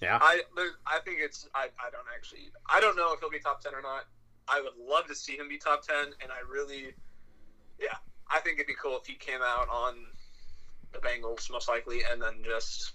Yeah. 0.01 0.19
I 0.21 0.43
I 0.87 1.01
think 1.05 1.19
it's 1.21 1.49
I, 1.55 1.65
I 1.65 1.91
don't 1.91 2.07
actually 2.15 2.51
I 2.73 2.81
don't 2.81 2.97
know 2.97 3.13
if 3.13 3.21
he'll 3.21 3.31
be 3.31 3.39
top 3.39 3.61
ten 3.61 3.75
or 3.75 3.83
not. 3.83 4.05
I 4.49 4.61
would 4.61 4.73
love 4.79 5.07
to 5.09 5.15
see 5.15 5.37
him 5.37 5.49
be 5.49 5.59
top 5.59 5.87
ten, 5.87 6.13
and 6.23 6.31
I 6.31 6.39
really, 6.51 6.95
yeah, 7.81 7.97
I 8.31 8.39
think 8.41 8.57
it'd 8.59 8.69
be 8.69 8.75
cool 8.81 8.97
if 8.97 9.07
he 9.07 9.15
came 9.15 9.41
out 9.43 9.69
on 9.69 9.95
the 10.93 10.99
Bengals 11.01 11.51
most 11.51 11.69
likely, 11.69 12.03
and 12.11 12.23
then 12.23 12.43
just 12.45 12.93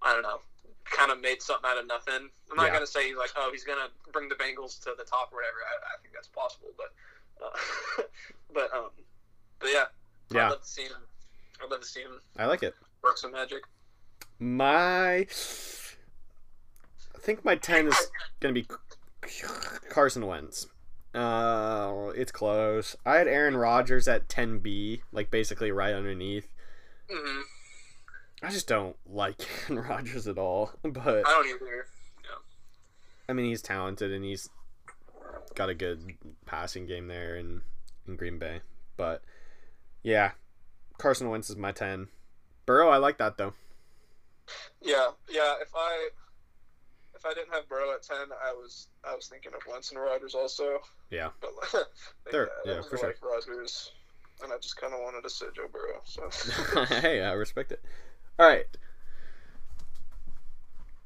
I 0.00 0.12
don't 0.14 0.22
know, 0.22 0.40
kind 0.84 1.10
of 1.12 1.20
made 1.20 1.40
something 1.42 1.68
out 1.68 1.78
of 1.78 1.86
nothing. 1.86 2.28
I'm 2.50 2.56
not 2.56 2.66
Yeah. 2.66 2.72
gonna 2.74 2.86
say 2.86 3.14
like 3.14 3.30
oh 3.36 3.50
he's 3.52 3.64
gonna 3.64 3.88
bring 4.12 4.28
the 4.28 4.34
Bengals 4.34 4.80
to 4.84 4.94
the 4.96 5.04
top 5.04 5.32
or 5.32 5.36
whatever. 5.36 5.58
I, 5.64 5.94
I 5.94 6.02
think 6.02 6.14
that's 6.14 6.28
possible, 6.28 6.68
but 6.76 6.92
uh, 7.44 8.02
but 8.54 8.72
um 8.74 8.90
but 9.58 9.70
yeah, 9.70 9.84
Yeah. 10.30 10.46
I'd 10.46 10.50
love 10.50 10.62
to 10.62 10.68
see 10.68 10.82
him. 10.84 10.92
I'd 11.62 11.70
love 11.70 11.80
to 11.80 11.86
see 11.86 12.00
him 12.00 12.20
I 12.38 12.46
like 12.46 12.62
it. 12.62 12.74
work 13.02 13.16
some 13.18 13.32
magic. 13.32 13.62
My, 14.38 15.18
I 15.18 15.26
think 17.20 17.44
my 17.44 17.54
ten 17.56 17.86
is 17.86 18.10
gonna 18.40 18.54
be 18.54 18.66
Carson 19.88 20.26
Wentz. 20.26 20.66
Uh, 21.14 22.10
it's 22.16 22.32
close. 22.32 22.96
I 23.06 23.16
had 23.16 23.28
Aaron 23.28 23.54
Rodgers 23.56 24.08
at 24.08 24.28
10B, 24.28 25.02
like 25.12 25.30
basically 25.30 25.70
right 25.70 25.94
underneath. 25.94 26.48
hmm 27.10 27.42
I 28.42 28.50
just 28.50 28.66
don't 28.68 28.96
like 29.06 29.40
Aaron 29.70 29.84
Rodgers 29.88 30.26
at 30.28 30.38
all. 30.38 30.72
But 30.82 31.06
I 31.26 31.30
don't 31.30 31.46
either. 31.48 31.86
I 33.28 33.32
mean, 33.34 33.46
he's 33.46 33.62
talented 33.62 34.12
and 34.12 34.24
he's 34.24 34.48
got 35.54 35.68
a 35.68 35.74
good 35.74 36.12
passing 36.44 36.86
game 36.86 37.06
there 37.06 37.36
in 37.36 37.62
in 38.06 38.16
Green 38.16 38.38
Bay. 38.38 38.60
But 38.96 39.22
yeah, 40.02 40.32
Carson 40.98 41.30
Wentz 41.30 41.48
is 41.48 41.56
my 41.56 41.72
10. 41.72 42.08
Burrow, 42.66 42.88
I 42.88 42.96
like 42.98 43.18
that 43.18 43.38
though. 43.38 43.54
Yeah, 44.82 45.10
yeah. 45.30 45.54
If 45.62 45.68
I 45.74 46.08
if 47.14 47.24
I 47.24 47.32
didn't 47.34 47.52
have 47.54 47.68
Burrow 47.68 47.92
at 47.94 48.02
ten, 48.02 48.16
I 48.44 48.52
was 48.52 48.88
I 49.04 49.14
was 49.14 49.28
thinking 49.28 49.52
of 49.54 49.60
Wentz 49.70 49.92
and 49.92 50.00
Rodgers 50.00 50.34
also. 50.34 50.80
Yeah. 51.10 51.28
But 51.40 51.50
like, 51.74 51.84
They're- 52.30 52.50
yeah, 52.64 52.74
yeah, 52.74 52.82
for 52.82 52.98
sure. 52.98 53.08
like 53.08 53.18
Rodgers, 53.22 53.92
and 54.42 54.52
I 54.52 54.56
just 54.58 54.76
kind 54.76 54.92
of 54.92 55.00
wanted 55.00 55.22
to 55.22 55.30
say 55.30 55.46
Joe 55.54 55.68
Burrow. 55.72 56.00
So 56.04 56.84
hey, 56.96 57.22
I 57.22 57.32
respect 57.32 57.70
it. 57.72 57.80
All 58.38 58.46
right. 58.46 58.66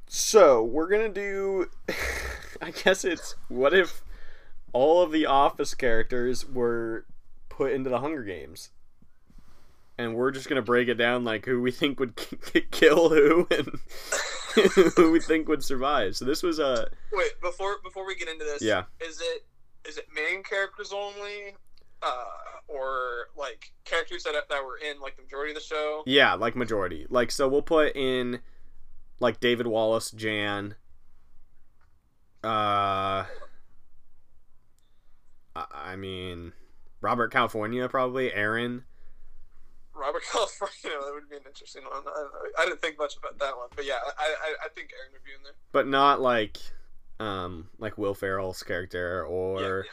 So 0.06 0.62
we're 0.62 0.88
gonna 0.88 1.08
do. 1.08 1.68
I 2.62 2.70
guess 2.70 3.04
it's 3.04 3.34
what 3.48 3.74
if 3.74 4.02
all 4.72 5.02
of 5.02 5.12
the 5.12 5.26
Office 5.26 5.74
characters 5.74 6.48
were 6.48 7.04
put 7.48 7.72
into 7.72 7.90
the 7.90 7.98
Hunger 8.00 8.22
Games, 8.22 8.70
and 9.98 10.14
we're 10.14 10.30
just 10.30 10.48
gonna 10.48 10.62
break 10.62 10.88
it 10.88 10.94
down 10.94 11.24
like 11.24 11.44
who 11.44 11.60
we 11.60 11.70
think 11.70 12.00
would 12.00 12.16
k- 12.16 12.36
k- 12.44 12.66
kill 12.70 13.08
who 13.10 13.46
and 13.50 13.68
who 14.96 15.10
we 15.12 15.20
think 15.20 15.48
would 15.48 15.64
survive. 15.64 16.16
So 16.16 16.24
this 16.24 16.42
was 16.42 16.58
a 16.58 16.88
wait 17.12 17.40
before 17.42 17.76
before 17.82 18.06
we 18.06 18.14
get 18.14 18.28
into 18.28 18.44
this, 18.44 18.62
yeah. 18.62 18.84
is 19.00 19.20
it 19.20 19.44
is 19.88 19.98
it 19.98 20.06
main 20.14 20.42
characters 20.42 20.92
only, 20.94 21.56
uh, 22.06 22.24
or 22.68 23.28
like 23.36 23.72
characters 23.84 24.22
that 24.24 24.34
that 24.48 24.64
were 24.64 24.78
in 24.78 25.00
like 25.00 25.16
the 25.16 25.22
majority 25.22 25.50
of 25.52 25.56
the 25.56 25.62
show? 25.62 26.02
Yeah, 26.06 26.34
like 26.34 26.54
majority. 26.56 27.06
Like 27.10 27.30
so 27.30 27.48
we'll 27.48 27.62
put 27.62 27.94
in 27.96 28.40
like 29.20 29.40
David 29.40 29.66
Wallace, 29.66 30.10
Jan. 30.10 30.74
Uh 32.44 33.24
I- 35.56 35.66
I 35.72 35.96
mean 35.96 36.52
Robert 37.00 37.28
California 37.32 37.88
probably, 37.88 38.32
Erin. 38.32 38.84
Robert 39.94 40.22
California, 40.32 40.98
that 41.04 41.12
would 41.14 41.28
be 41.30 41.36
an 41.36 41.42
interesting 41.46 41.82
one. 41.84 42.02
I, 42.06 42.62
I 42.62 42.66
didn't 42.66 42.80
think 42.82 42.98
much 42.98 43.16
about 43.16 43.38
that 43.38 43.56
one, 43.56 43.68
but 43.74 43.86
yeah, 43.86 43.94
I, 44.18 44.24
I, 44.24 44.54
I 44.66 44.68
think 44.74 44.90
Erin 45.00 45.12
would 45.12 45.24
be 45.24 45.30
in 45.36 45.42
there. 45.42 45.52
But 45.72 45.86
not 45.88 46.20
like 46.20 46.58
um 47.18 47.68
like 47.78 47.96
Will 47.96 48.14
Ferrell's 48.14 48.62
character 48.62 49.24
or 49.24 49.86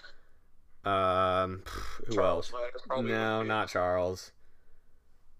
um 0.85 1.63
who 2.07 2.15
Charles 2.15 2.53
else? 2.53 3.03
No, 3.03 3.43
not 3.43 3.69
Charles. 3.69 4.31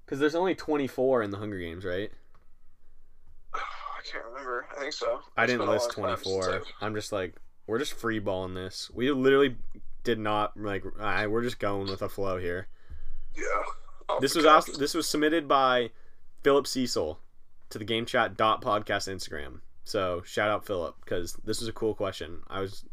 Cuz 0.06 0.20
there's 0.20 0.36
only 0.36 0.56
24 0.56 1.24
in 1.24 1.32
the 1.32 1.38
Hunger 1.38 1.60
Games, 1.60 1.86
right? 1.86 2.12
I 3.54 3.60
can't 4.12 4.26
remember. 4.26 4.68
I 4.76 4.80
think 4.80 4.94
so. 4.94 5.22
I 5.38 5.46
didn't 5.46 5.68
list 5.68 5.98
long 5.98 6.08
time 6.10 6.18
since 6.18 6.34
24. 6.36 6.56
I've- 6.56 6.66
I'm 6.82 6.96
just 6.96 7.12
like, 7.12 7.36
we're 7.68 7.80
just 7.80 7.98
freeballing 7.98 8.56
this. 8.56 8.92
We 8.94 9.12
literally 9.12 9.56
did 10.04 10.20
not 10.20 10.58
like. 10.58 10.84
I, 11.00 11.28
we're 11.28 11.44
just 11.44 11.60
going 11.60 11.88
with 11.90 12.02
a 12.02 12.10
flow 12.10 12.38
here. 12.38 12.68
Yeah. 13.36 13.44
Off 14.10 14.22
This 14.22 14.36
was 14.36 14.46
also, 14.46 14.74
this 14.74 14.94
was 14.94 15.08
submitted 15.08 15.48
by 15.48 15.92
Philip 16.44 16.68
Cecil 16.68 17.20
to 17.70 17.80
the 17.80 17.86
Game 17.86 18.06
Chat 18.06 18.36
dot 18.36 18.62
podcast 18.62 19.08
Instagram. 19.12 19.62
So 19.86 20.22
shout 20.26 20.50
out 20.50 20.66
Philip 20.66 20.96
because 21.04 21.34
this 21.46 21.60
was 21.62 21.70
a 21.70 21.74
cool 21.74 21.94
question. 21.96 22.42
I 22.48 22.60
was. 22.60 22.84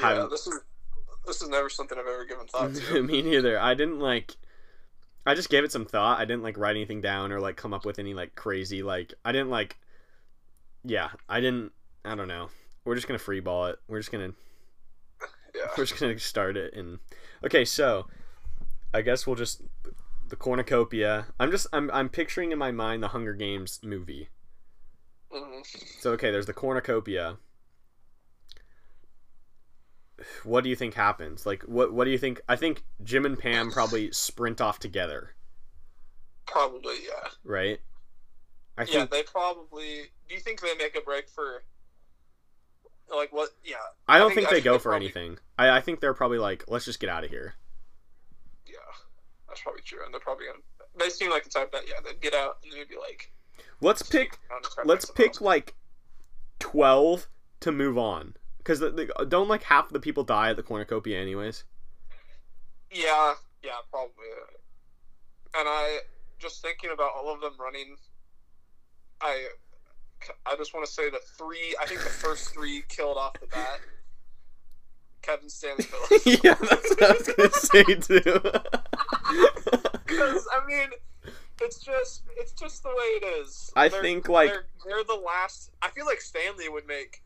Yeah, 0.00 0.26
this 0.30 0.46
is 0.46 0.60
this 1.26 1.42
is 1.42 1.48
never 1.48 1.68
something 1.68 1.98
I've 1.98 2.06
ever 2.06 2.24
given 2.24 2.46
thought 2.46 2.74
to. 2.92 3.02
Me 3.02 3.22
neither. 3.22 3.58
I 3.58 3.74
didn't 3.74 4.00
like. 4.00 4.36
I 5.26 5.34
just 5.34 5.48
gave 5.48 5.64
it 5.64 5.72
some 5.72 5.86
thought. 5.86 6.18
I 6.20 6.24
didn't 6.24 6.42
like 6.42 6.58
write 6.58 6.76
anything 6.76 7.00
down 7.00 7.32
or 7.32 7.40
like 7.40 7.56
come 7.56 7.72
up 7.72 7.84
with 7.84 7.98
any 7.98 8.14
like 8.14 8.34
crazy 8.34 8.82
like. 8.82 9.14
I 9.24 9.32
didn't 9.32 9.50
like. 9.50 9.78
Yeah, 10.84 11.10
I 11.28 11.40
didn't. 11.40 11.72
I 12.04 12.14
don't 12.14 12.28
know. 12.28 12.50
We're 12.84 12.94
just 12.94 13.08
gonna 13.08 13.18
freeball 13.18 13.70
it. 13.70 13.78
We're 13.88 14.00
just 14.00 14.12
gonna 14.12 14.32
yeah. 15.54 15.62
we're 15.76 15.84
just 15.84 15.98
gonna 15.98 16.18
start 16.18 16.56
it 16.56 16.74
and. 16.74 16.98
Okay, 17.44 17.64
so, 17.66 18.06
I 18.94 19.02
guess 19.02 19.26
we'll 19.26 19.36
just 19.36 19.62
the 20.28 20.36
cornucopia. 20.36 21.26
I'm 21.38 21.50
just 21.50 21.66
I'm 21.72 21.90
I'm 21.92 22.08
picturing 22.08 22.52
in 22.52 22.58
my 22.58 22.72
mind 22.72 23.02
the 23.02 23.08
Hunger 23.08 23.34
Games 23.34 23.80
movie. 23.82 24.28
hmm 25.30 25.60
So 25.98 26.12
okay, 26.12 26.30
there's 26.30 26.46
the 26.46 26.52
cornucopia. 26.52 27.36
What 30.44 30.64
do 30.64 30.70
you 30.70 30.76
think 30.76 30.94
happens? 30.94 31.44
Like 31.46 31.62
what 31.64 31.92
what 31.92 32.04
do 32.04 32.10
you 32.10 32.18
think? 32.18 32.40
I 32.48 32.56
think 32.56 32.84
Jim 33.02 33.24
and 33.26 33.38
Pam 33.38 33.70
probably 33.70 34.10
sprint 34.12 34.60
off 34.60 34.78
together, 34.78 35.34
Probably, 36.46 36.96
yeah. 37.06 37.28
right? 37.44 37.80
I 38.76 38.82
yeah, 38.82 38.86
think 38.86 39.10
they 39.10 39.22
probably. 39.22 40.10
Do 40.28 40.34
you 40.34 40.40
think 40.40 40.60
they 40.60 40.74
make 40.76 40.96
a 40.96 41.00
break 41.00 41.28
for? 41.28 41.62
Like 43.14 43.32
what? 43.32 43.50
Yeah, 43.64 43.76
I 44.08 44.18
don't 44.18 44.32
I 44.32 44.34
think, 44.34 44.48
think- 44.48 44.62
they 44.62 44.64
go 44.64 44.78
for 44.78 44.90
probably- 44.90 45.06
anything. 45.06 45.38
I, 45.58 45.70
I 45.76 45.80
think 45.80 46.00
they're 46.00 46.14
probably 46.14 46.38
like, 46.38 46.64
let's 46.68 46.84
just 46.84 46.98
get 47.00 47.08
out 47.10 47.22
of 47.24 47.30
here. 47.30 47.54
yeah. 48.66 48.74
That's 49.48 49.60
probably 49.60 49.82
true, 49.82 50.00
and 50.04 50.12
they're 50.12 50.20
probably 50.20 50.46
gonna. 50.46 50.58
They 50.98 51.10
seem 51.10 51.30
like 51.30 51.44
the 51.44 51.50
type 51.50 51.70
that 51.72 51.82
yeah, 51.88 51.96
they'd 52.04 52.20
get 52.20 52.34
out 52.34 52.58
and 52.64 52.72
they'd 52.72 52.88
be 52.88 52.96
like. 52.96 53.30
Let's 53.80 54.02
pick 54.02 54.38
"Oh, 54.50 54.54
let's 54.62 54.74
try 54.74 54.82
to 54.84 54.88
let's 54.88 55.04
find 55.06 55.16
something 55.16 55.32
pick 55.32 55.40
like 55.40 55.74
12 56.60 57.28
to 57.60 57.72
move 57.72 57.98
on 57.98 58.34
because 58.64 58.80
don't 59.28 59.48
like 59.48 59.62
half 59.62 59.90
the 59.90 60.00
people 60.00 60.24
die 60.24 60.50
at 60.50 60.56
the 60.56 60.62
cornucopia 60.62 61.20
anyways. 61.20 61.64
Yeah, 62.90 63.34
yeah, 63.62 63.72
probably. 63.90 64.24
And 65.56 65.68
I 65.68 65.98
just 66.38 66.62
thinking 66.62 66.90
about 66.92 67.10
all 67.16 67.32
of 67.32 67.40
them 67.40 67.52
running. 67.60 67.96
I, 69.20 69.46
I 70.46 70.56
just 70.56 70.72
want 70.74 70.86
to 70.86 70.92
say 70.92 71.10
that 71.10 71.20
three. 71.38 71.76
I 71.80 71.86
think 71.86 72.00
the 72.00 72.06
first 72.08 72.52
three 72.52 72.82
killed 72.88 73.16
off 73.16 73.34
the 73.40 73.46
bat. 73.46 73.80
Kevin 75.22 75.48
Stanley 75.48 75.84
Phyllis. 75.84 76.26
yeah 76.44 76.52
that's 76.60 76.90
what 76.90 77.02
i 77.02 77.12
was 77.12 77.28
gonna 77.28 77.50
say 77.50 77.82
too 77.94 78.40
Because 80.06 80.46
I 80.52 80.66
mean, 80.66 80.88
it's 81.62 81.78
just 81.78 82.22
it's 82.36 82.52
just 82.52 82.82
the 82.82 82.90
way 82.90 82.94
it 82.94 83.24
is. 83.40 83.70
I 83.74 83.88
They're- 83.88 84.02
think, 84.02 84.28
like- 84.28 84.50
they're, 84.50 84.66
they're 84.86 85.04
the 85.04 85.14
last. 85.24 85.70
I 85.80 85.88
feel 85.88 86.04
like 86.04 86.20
Stanley 86.20 86.68
would 86.68 86.86
make 86.86 87.22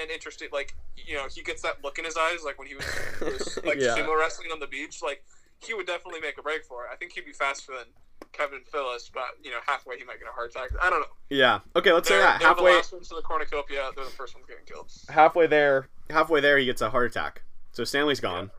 an 0.00 0.10
interesting 0.10 0.48
like 0.52 0.74
you 0.96 1.14
know 1.14 1.26
he 1.32 1.42
gets 1.42 1.62
that 1.62 1.82
look 1.84 1.98
in 1.98 2.04
his 2.04 2.16
eyes 2.16 2.38
like 2.44 2.58
when 2.58 2.68
he 2.68 2.74
was, 2.74 2.84
was 3.20 3.58
like 3.64 3.78
Yeah. 3.78 3.96
sumo 3.96 4.18
wrestling 4.18 4.48
on 4.52 4.60
the 4.60 4.66
beach 4.66 5.02
like 5.02 5.22
he 5.60 5.72
would 5.74 5.86
definitely 5.86 6.20
make 6.20 6.36
a 6.38 6.42
break 6.42 6.64
for 6.64 6.84
it. 6.84 6.88
I 6.92 6.96
think 6.96 7.12
he'd 7.12 7.24
be 7.24 7.32
faster 7.32 7.72
than 7.72 7.86
Kevin 8.32 8.60
Phyllis, 8.70 9.10
but 9.12 9.24
you 9.42 9.50
know 9.50 9.58
halfway 9.66 9.96
he 9.98 10.04
might 10.04 10.18
get 10.18 10.28
a 10.28 10.32
heart 10.32 10.50
attack. 10.50 10.70
I 10.82 10.90
don't 10.90 11.00
know. 11.00 11.06
yeah 11.30 11.60
okay 11.74 11.92
let's 11.92 12.08
say 12.08 12.14
They're, 12.16 12.22
that 12.24 12.40
they're 12.40 12.48
the 12.50 12.54
halfway 12.54 12.74
last 12.74 12.92
ones 12.92 13.08
to 13.08 13.14
the 13.14 13.22
cornucopia. 13.22 13.90
They're 13.96 14.04
the 14.04 14.10
first 14.10 14.34
ones 14.34 14.46
getting 14.48 14.64
killed. 14.66 14.90
halfway 15.08 15.46
there 15.46 15.88
halfway 16.10 16.40
there 16.40 16.58
he 16.58 16.66
gets 16.66 16.82
a 16.82 16.90
heart 16.90 17.10
attack 17.10 17.42
so 17.72 17.84
stanley's 17.84 18.20
gone 18.20 18.50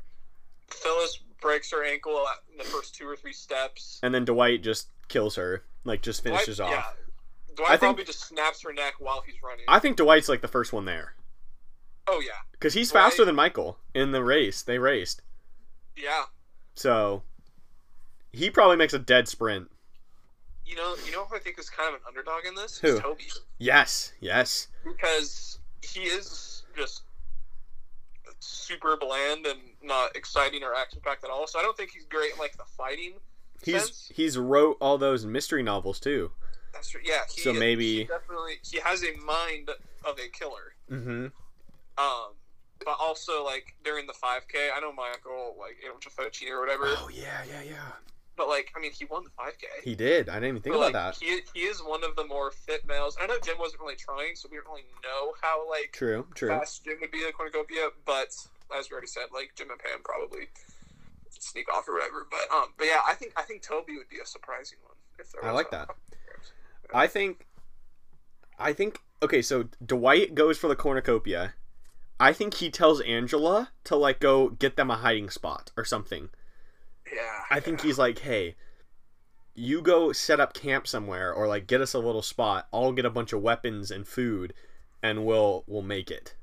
Phyllis 0.70 1.20
breaks 1.42 1.72
her 1.72 1.84
ankle 1.86 2.26
in 2.52 2.58
the 2.58 2.64
first 2.64 2.96
two 2.96 3.08
or 3.08 3.16
three 3.16 3.34
steps. 3.34 4.00
and 4.04 4.14
then 4.14 4.26
dwight 4.26 4.62
just 4.64 4.90
kills 5.08 5.36
her 5.36 5.64
like 5.86 6.02
just 6.02 6.24
finishes 6.24 6.58
Dwight, 6.58 6.74
off 6.74 6.96
Yeah. 6.98 7.56
Dwight 7.56 7.70
I 7.70 7.72
think- 7.78 7.80
probably 7.96 8.04
just 8.06 8.22
snaps 8.28 8.62
her 8.64 8.74
neck 8.74 8.96
while 9.00 9.22
he's 9.26 9.42
running. 9.44 9.66
i 9.68 9.80
think 9.80 9.98
dwight's 9.98 10.28
like 10.30 10.42
the 10.42 10.48
first 10.48 10.74
one 10.74 10.86
there 10.86 11.14
oh 12.08 12.20
yeah, 12.20 12.32
because 12.51 12.74
he's 12.74 12.91
Dwight- 12.91 13.03
faster 13.05 13.26
than 13.26 13.36
michael 13.36 13.78
in 13.93 14.12
the 14.12 14.24
race 14.24 14.62
they 14.62 14.80
raced 14.80 15.22
yeah. 15.95 16.24
so 16.76 17.24
he 18.32 18.49
probably 18.49 18.76
makes 18.78 18.93
a 18.93 18.99
dead 18.99 19.28
sprint 19.28 19.70
You 20.66 20.76
know, 20.76 20.95
you 21.05 21.12
know 21.12 21.26
who 21.26 21.36
I 21.36 21.39
think 21.39 21.58
is 21.60 21.70
kind 21.70 21.89
of 21.89 21.95
an 21.95 22.01
underdog 22.08 22.45
in 22.45 22.53
this? 22.55 22.78
Who? 22.80 22.99
Toby, 22.99 23.26
yes 23.58 24.14
yes 24.20 24.68
because 24.86 25.60
he 25.82 26.01
is 26.01 26.64
just 26.76 27.03
super 28.39 28.97
bland 28.97 29.45
and 29.45 29.60
not 29.82 30.16
exciting 30.16 30.62
or 30.64 30.74
action 30.76 30.99
packed 31.03 31.24
at 31.24 31.30
all. 31.30 31.47
So 31.47 31.58
I 31.60 31.62
don't 31.64 31.76
think 31.76 31.91
he's 31.91 32.05
great 32.05 32.34
in 32.34 32.39
like 32.39 32.55
the 32.58 32.66
fighting. 32.78 33.14
he's 33.64 33.82
sense. 33.84 34.12
he's 34.14 34.38
wrote 34.38 34.78
all 34.80 34.97
those 34.97 35.26
mystery 35.26 35.64
novels 35.64 35.99
too 35.99 36.32
That's 36.74 36.89
true. 36.89 37.01
Yeah. 37.03 37.22
So 37.28 37.53
maybe- 37.53 37.99
he 37.99 38.03
definitely 38.03 38.55
he 38.70 38.80
has 38.80 39.03
a 39.03 39.18
mind 39.26 39.70
of 40.05 40.20
a 40.20 40.30
killer. 40.30 40.74
mm-hmm 40.91 41.28
Um, 41.98 42.34
but 42.86 42.95
also 43.00 43.43
like 43.43 43.76
during 43.84 44.06
the 44.08 44.14
5K, 44.14 44.70
I 44.76 44.80
know 44.80 44.93
Michael 44.93 45.56
like 45.60 45.78
ate 45.84 45.89
a 45.89 46.22
bunch 46.22 46.43
or 46.50 46.60
whatever. 46.60 46.84
oh 46.86 47.10
yeah 47.12 47.41
yeah 47.50 47.62
yeah 47.64 47.91
But 48.36 48.48
like, 48.50 48.72
I 48.76 48.80
mean, 48.80 48.91
he 48.91 49.06
won 49.06 49.24
the 49.24 49.32
5K. 49.32 49.84
he 49.84 49.95
did 49.95 50.30
i 50.30 50.36
didn't 50.36 50.50
even 50.50 50.62
think 50.62 50.76
But, 50.76 50.89
about 50.91 50.93
like, 50.93 51.16
that 51.20 51.26
He, 51.26 51.39
he 51.60 51.66
is 51.66 51.80
one 51.82 52.04
of 52.04 52.16
the 52.16 52.26
more 52.26 52.52
fit 52.52 52.86
males. 52.88 53.18
I 53.20 53.26
know 53.26 53.39
Jim 53.43 53.58
wasn't 53.60 53.82
really 53.82 53.95
trying, 53.95 54.36
so 54.36 54.48
we 54.52 54.58
don't 54.58 54.68
really 54.68 54.84
know 55.04 55.34
how 55.41 55.68
like 55.70 55.89
true 55.93 56.28
true 56.36 56.50
fast 56.50 56.84
Jim 56.86 56.98
would 57.02 57.12
be 57.12 57.24
at 57.28 57.34
cornucopia. 57.34 57.89
But 58.06 58.30
as 58.78 58.89
we 58.89 58.93
already 58.93 59.08
said, 59.08 59.26
like 59.34 59.54
Jim 59.56 59.72
and 59.72 59.80
Pam 59.80 60.00
probably 60.04 60.45
sneak 61.39 61.72
off 61.74 61.88
or 61.89 61.93
whatever. 61.95 62.28
But 62.30 62.56
um, 62.56 62.74
but 62.78 62.86
yeah, 62.86 63.02
I 63.08 63.14
think 63.16 63.34
I 63.36 63.41
think 63.41 63.64
Toby 63.64 63.98
would 63.98 64.10
be 64.10 64.18
a 64.22 64.26
surprising 64.26 64.78
one. 64.84 64.95
If 65.20 65.32
there 65.32 65.43
I 65.43 65.52
like 65.52 65.68
a- 65.70 65.72
that. 65.72 65.89
I 66.93 67.08
think, 67.08 67.48
I 68.60 68.72
think. 68.72 69.00
Okay, 69.24 69.41
so 69.41 69.68
Dwight 69.84 70.36
goes 70.36 70.58
for 70.60 70.68
the 70.68 70.76
cornucopia, 70.76 71.54
I 72.20 72.34
think 72.34 72.55
he 72.55 72.70
tells 72.70 73.01
Angela 73.01 73.72
to 73.86 73.95
like 73.95 74.20
go 74.20 74.49
get 74.49 74.76
them 74.76 74.89
a 74.91 74.97
hiding 74.97 75.30
spot 75.30 75.72
or 75.78 75.86
something. 75.86 76.30
Yeah. 77.13 77.43
I 77.49 77.59
think 77.59 77.82
he's 77.82 77.97
like, 77.99 78.20
hey, 78.20 78.55
you 79.53 79.82
go 79.82 80.11
set 80.11 80.39
up 80.39 80.53
camp 80.53 80.88
somewhere 80.88 81.34
or 81.34 81.47
like 81.47 81.68
get 81.68 81.82
us 81.82 81.93
a 81.93 81.99
little 81.99 82.22
spot. 82.22 82.68
I'll 82.74 82.91
get 82.91 83.05
a 83.05 83.09
bunch 83.09 83.34
of 83.34 83.41
weapons 83.41 83.91
and 83.91 84.07
food, 84.07 84.53
and 85.01 85.26
we'll 85.26 85.63
we'll 85.68 85.82
make 85.84 86.09
it. 86.11 86.36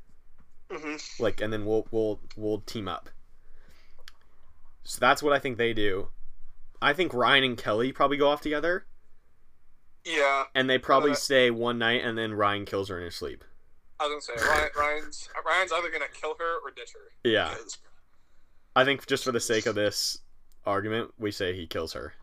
hmm 0.71 0.97
Like, 1.19 1.41
and 1.41 1.53
then 1.53 1.65
we'll 1.67 1.87
we'll 1.91 2.21
we'll 2.37 2.61
team 2.61 2.89
up. 2.89 3.11
So 4.85 4.99
that's 5.01 5.23
what 5.23 5.33
I 5.33 5.39
think 5.39 5.57
they 5.59 5.73
do. 5.73 6.09
I 6.83 6.93
think 6.93 7.15
Ryan 7.15 7.45
and 7.45 7.59
Kelly 7.59 7.93
probably 7.93 8.17
go 8.19 8.29
off 8.29 8.43
together, 8.43 8.87
Yeah. 10.05 10.45
and 10.55 10.69
they 10.69 10.79
probably 10.79 11.13
Uh, 11.13 11.15
stay 11.15 11.51
one 11.51 11.79
night, 11.79 12.05
and 12.05 12.19
then 12.19 12.35
Ryan 12.35 12.65
kills 12.67 12.89
her 12.91 12.99
in 12.99 13.05
her 13.05 13.11
sleep. 13.11 13.45
I 14.01 14.07
was 14.09 14.27
gonna 14.27 14.39
say 14.41 14.47
Ryan, 14.47 14.71
Ryan's 14.77 15.29
Ryan's 15.47 15.73
either 15.73 15.91
gonna 15.91 16.09
kill 16.13 16.35
her 16.39 16.59
or 16.65 16.71
ditch 16.71 16.93
her. 16.95 17.13
Yeah, 17.31 17.51
Because- 17.51 17.79
I 18.77 18.85
think 18.85 19.07
just 19.07 19.23
for 19.25 19.33
the 19.33 19.41
sake 19.41 19.67
of 19.67 19.75
this 19.77 20.19
argument, 20.67 21.13
we 21.19 21.31
say 21.31 21.55
he 21.55 21.67
kills 21.67 21.93
her. 21.93 22.15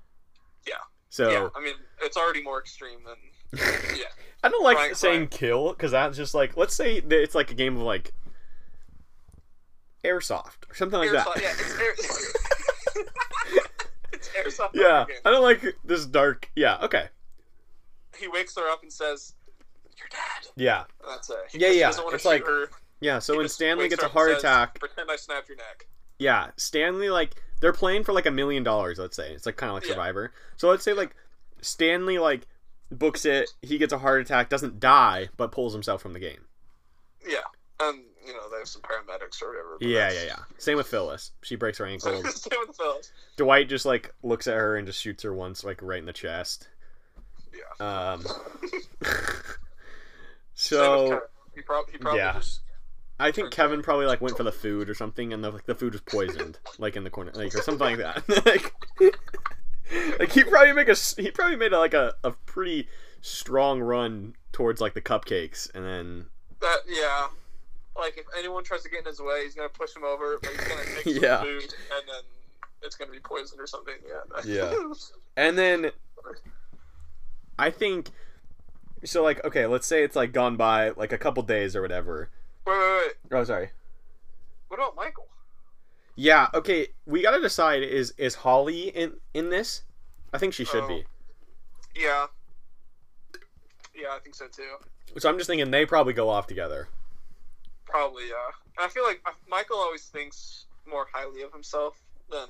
Yeah. 0.67 0.75
So 1.09 1.29
Yeah. 1.29 1.49
I 1.55 1.61
mean, 1.61 1.75
it's 2.01 2.17
already 2.17 2.41
more 2.43 2.59
extreme 2.59 2.99
than. 3.05 3.15
Yeah. 3.95 4.05
I 4.43 4.49
don't 4.49 4.63
like 4.63 4.77
Right, 4.77 4.97
saying 4.97 5.21
right. 5.21 5.31
kill 5.31 5.69
because 5.69 5.91
that's 5.91 6.17
just 6.17 6.33
like 6.33 6.57
let's 6.57 6.75
say 6.75 6.99
that 6.99 7.21
it's 7.21 7.35
like 7.35 7.51
a 7.51 7.53
game 7.53 7.75
of 7.77 7.83
like 7.83 8.11
airsoft 10.03 10.69
or 10.69 10.75
something 10.75 10.99
like 10.99 11.09
Airsoft- 11.09 11.35
that. 11.35 11.41
Yeah. 11.41 11.53
It's 11.57 11.79
air. 11.79 13.05
it's 14.13 14.29
airsoft. 14.29 14.71
Yeah. 14.73 15.05
I 15.25 15.29
don't 15.31 15.43
like 15.43 15.63
this 15.83 16.05
dark. 16.05 16.49
Yeah, 16.55 16.77
okay. 16.83 17.09
He 18.17 18.27
wakes 18.27 18.55
her 18.55 18.69
up 18.69 18.81
and 18.83 18.91
says, 18.91 19.33
"You're 19.97 20.07
dead." 20.09 20.51
Yeah, 20.55 20.83
That's 21.07 21.29
it. 21.29 21.37
He 21.51 21.59
Yeah, 21.59 21.67
just 21.67 21.77
yeah, 21.79 21.85
Doesn't 21.87 22.03
want 22.03 22.13
it's 22.15 22.23
to 22.23 22.29
shoot 22.29 22.33
like- 22.33 22.45
her. 22.45 22.69
yeah. 22.99 23.19
So 23.19 23.33
He 23.33 23.37
when 23.39 23.49
Stanley 23.49 23.89
gets 23.89 24.03
a 24.03 24.07
heart 24.09 24.31
says, 24.31 24.39
attack, 24.39 24.79
Pretend 24.79 25.09
I 25.11 25.15
snapped 25.15 25.47
your 25.49 25.57
neck. 25.57 25.87
yeah, 26.19 26.51
Stanley 26.57 27.09
like 27.09 27.35
they're 27.61 27.73
playing 27.73 28.03
for 28.03 28.13
like 28.13 28.25
a 28.25 28.31
million 28.31 28.63
dollars. 28.63 28.97
Let's 28.99 29.15
say 29.15 29.31
it's 29.33 29.45
like 29.45 29.57
kind 29.57 29.69
of 29.69 29.75
like 29.75 29.83
Yeah. 29.83 29.91
Survivor. 29.91 30.33
So 30.57 30.69
let's 30.69 30.83
say 30.83 30.93
like 30.93 31.15
Stanley 31.61 32.17
like 32.19 32.47
books 32.91 33.23
it. 33.25 33.49
He 33.61 33.77
gets 33.77 33.93
a 33.93 33.97
heart 33.99 34.21
attack, 34.21 34.49
doesn't 34.49 34.79
die, 34.79 35.29
but 35.37 35.51
pulls 35.51 35.73
himself 35.73 36.01
from 36.01 36.13
the 36.13 36.19
game. 36.19 36.45
Yeah. 37.27 37.37
And 37.79 38.03
you 38.25 38.33
know, 38.33 38.49
they 38.51 38.57
have 38.59 38.67
some 38.67 38.81
paramedics 38.83 39.41
or 39.41 39.49
whatever. 39.49 39.77
Yeah, 39.79 40.11
yeah, 40.11 40.25
yeah. 40.25 40.39
Same 40.59 40.77
with 40.77 40.85
Phyllis. 40.87 41.31
She 41.41 41.55
breaks 41.55 41.79
her 41.79 41.85
ankle. 41.85 42.11
Same 42.29 42.59
with 42.67 42.75
Phyllis. 42.77 43.11
Dwight 43.37 43.67
just 43.69 43.85
like 43.85 44.13
looks 44.21 44.47
at 44.47 44.55
her 44.57 44.75
and 44.77 44.85
just 44.85 45.01
shoots 45.01 45.23
her 45.23 45.33
once, 45.33 45.63
like 45.63 45.81
right 45.81 45.97
in 45.99 46.05
the 46.05 46.13
chest. 46.13 46.67
Yeah. 47.53 47.85
Um. 48.13 48.23
So 50.61 51.21
he, 51.55 51.61
prob- 51.61 51.89
he 51.91 51.97
probably 51.97 52.19
yeah. 52.19 52.33
just 52.33 52.61
I 53.19 53.31
think 53.31 53.49
Kevin 53.49 53.81
probably 53.81 54.05
like 54.05 54.21
went 54.21 54.37
for 54.37 54.43
the 54.43 54.51
food 54.51 54.89
or 54.89 54.93
something, 54.93 55.33
and 55.33 55.43
the 55.43 55.49
like, 55.49 55.65
the 55.65 55.73
food 55.73 55.93
was 55.93 56.01
poisoned, 56.01 56.59
like 56.77 56.95
in 56.95 57.03
the 57.03 57.09
corner, 57.09 57.31
like 57.33 57.55
or 57.55 57.61
something 57.61 57.97
like 57.97 57.97
that. 57.97 58.45
like, 58.45 60.19
like 60.19 60.31
he 60.31 60.43
probably 60.43 60.73
make 60.73 60.87
a 60.87 60.95
he 61.17 61.31
probably 61.31 61.55
made 61.55 61.73
a, 61.73 61.79
like 61.79 61.95
a, 61.95 62.13
a 62.23 62.31
pretty 62.31 62.87
strong 63.21 63.81
run 63.81 64.35
towards 64.51 64.81
like 64.81 64.93
the 64.93 65.01
cupcakes, 65.01 65.73
and 65.73 65.83
then 65.83 66.25
that 66.61 66.77
yeah. 66.87 67.27
Like 67.97 68.17
if 68.17 68.25
anyone 68.37 68.63
tries 68.63 68.83
to 68.83 68.89
get 68.89 68.99
in 68.99 69.05
his 69.05 69.19
way, 69.19 69.43
he's 69.43 69.55
gonna 69.55 69.69
push 69.69 69.95
him 69.95 70.03
over, 70.03 70.37
but 70.41 70.51
he's 70.51 70.67
gonna 70.67 70.83
take 70.83 71.03
some 71.15 71.23
Yeah. 71.23 71.41
food, 71.41 71.63
and 71.63 72.07
then 72.07 72.23
it's 72.83 72.95
gonna 72.95 73.11
be 73.11 73.19
poisoned 73.19 73.59
or 73.59 73.67
something. 73.67 73.95
Yeah. 74.07 74.41
Yeah. 74.45 74.93
and 75.37 75.57
then 75.57 75.91
I 77.57 77.71
think 77.71 78.09
so. 79.03 79.23
Like 79.23 79.43
okay, 79.45 79.65
let's 79.65 79.87
say 79.87 80.03
it's 80.03 80.15
like 80.15 80.31
gone 80.33 80.57
by 80.57 80.89
like 80.91 81.11
a 81.11 81.17
couple 81.17 81.43
days 81.43 81.75
or 81.75 81.81
whatever. 81.81 82.29
wait, 82.65 82.77
wait, 82.77 83.01
wait. 83.31 83.37
Oh, 83.37 83.43
sorry. 83.43 83.71
What 84.67 84.77
about 84.79 84.95
Michael? 84.95 85.27
Yeah. 86.15 86.47
Okay. 86.53 86.87
We 87.05 87.21
gotta 87.21 87.41
decide 87.41 87.83
is 87.83 88.13
is 88.17 88.35
Holly 88.35 88.89
in 88.89 89.13
in 89.33 89.49
this? 89.49 89.83
I 90.33 90.37
think 90.37 90.53
she 90.53 90.63
should 90.65 90.83
Oh. 90.83 90.87
be. 90.87 91.05
Yeah. 91.95 92.27
Yeah, 93.93 94.09
I 94.15 94.19
think 94.19 94.35
so 94.35 94.47
too. 94.47 94.77
So 95.19 95.29
I'm 95.29 95.37
just 95.37 95.47
thinking 95.47 95.69
they 95.71 95.85
probably 95.85 96.13
go 96.13 96.29
off 96.29 96.47
together. 96.47 96.87
Probably, 97.85 98.29
yeah. 98.29 98.49
And 98.77 98.85
I 98.85 98.87
feel 98.87 99.03
like 99.03 99.21
uh, 99.25 99.31
Michael 99.49 99.77
always 99.77 100.03
thinks 100.05 100.65
more 100.89 101.05
highly 101.11 101.41
of 101.41 101.51
himself 101.51 102.01
than 102.31 102.47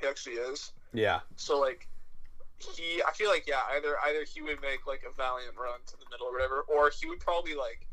he 0.00 0.06
actually 0.06 0.36
is. 0.36 0.72
Yeah. 0.94 1.20
So 1.36 1.60
like, 1.60 1.86
he, 2.76 3.02
I 3.06 3.12
feel 3.12 3.30
like 3.30 3.44
yeah, 3.46 3.60
either 3.76 3.96
either 4.06 4.24
he 4.24 4.42
would 4.42 4.60
make 4.60 4.86
like 4.86 5.02
a 5.10 5.14
valiant 5.16 5.56
run 5.56 5.80
to 5.86 5.92
the 5.96 6.04
middle 6.10 6.26
or 6.26 6.32
whatever, 6.32 6.60
or 6.68 6.90
he 6.90 7.08
would 7.08 7.20
probably 7.20 7.54
like 7.54 7.86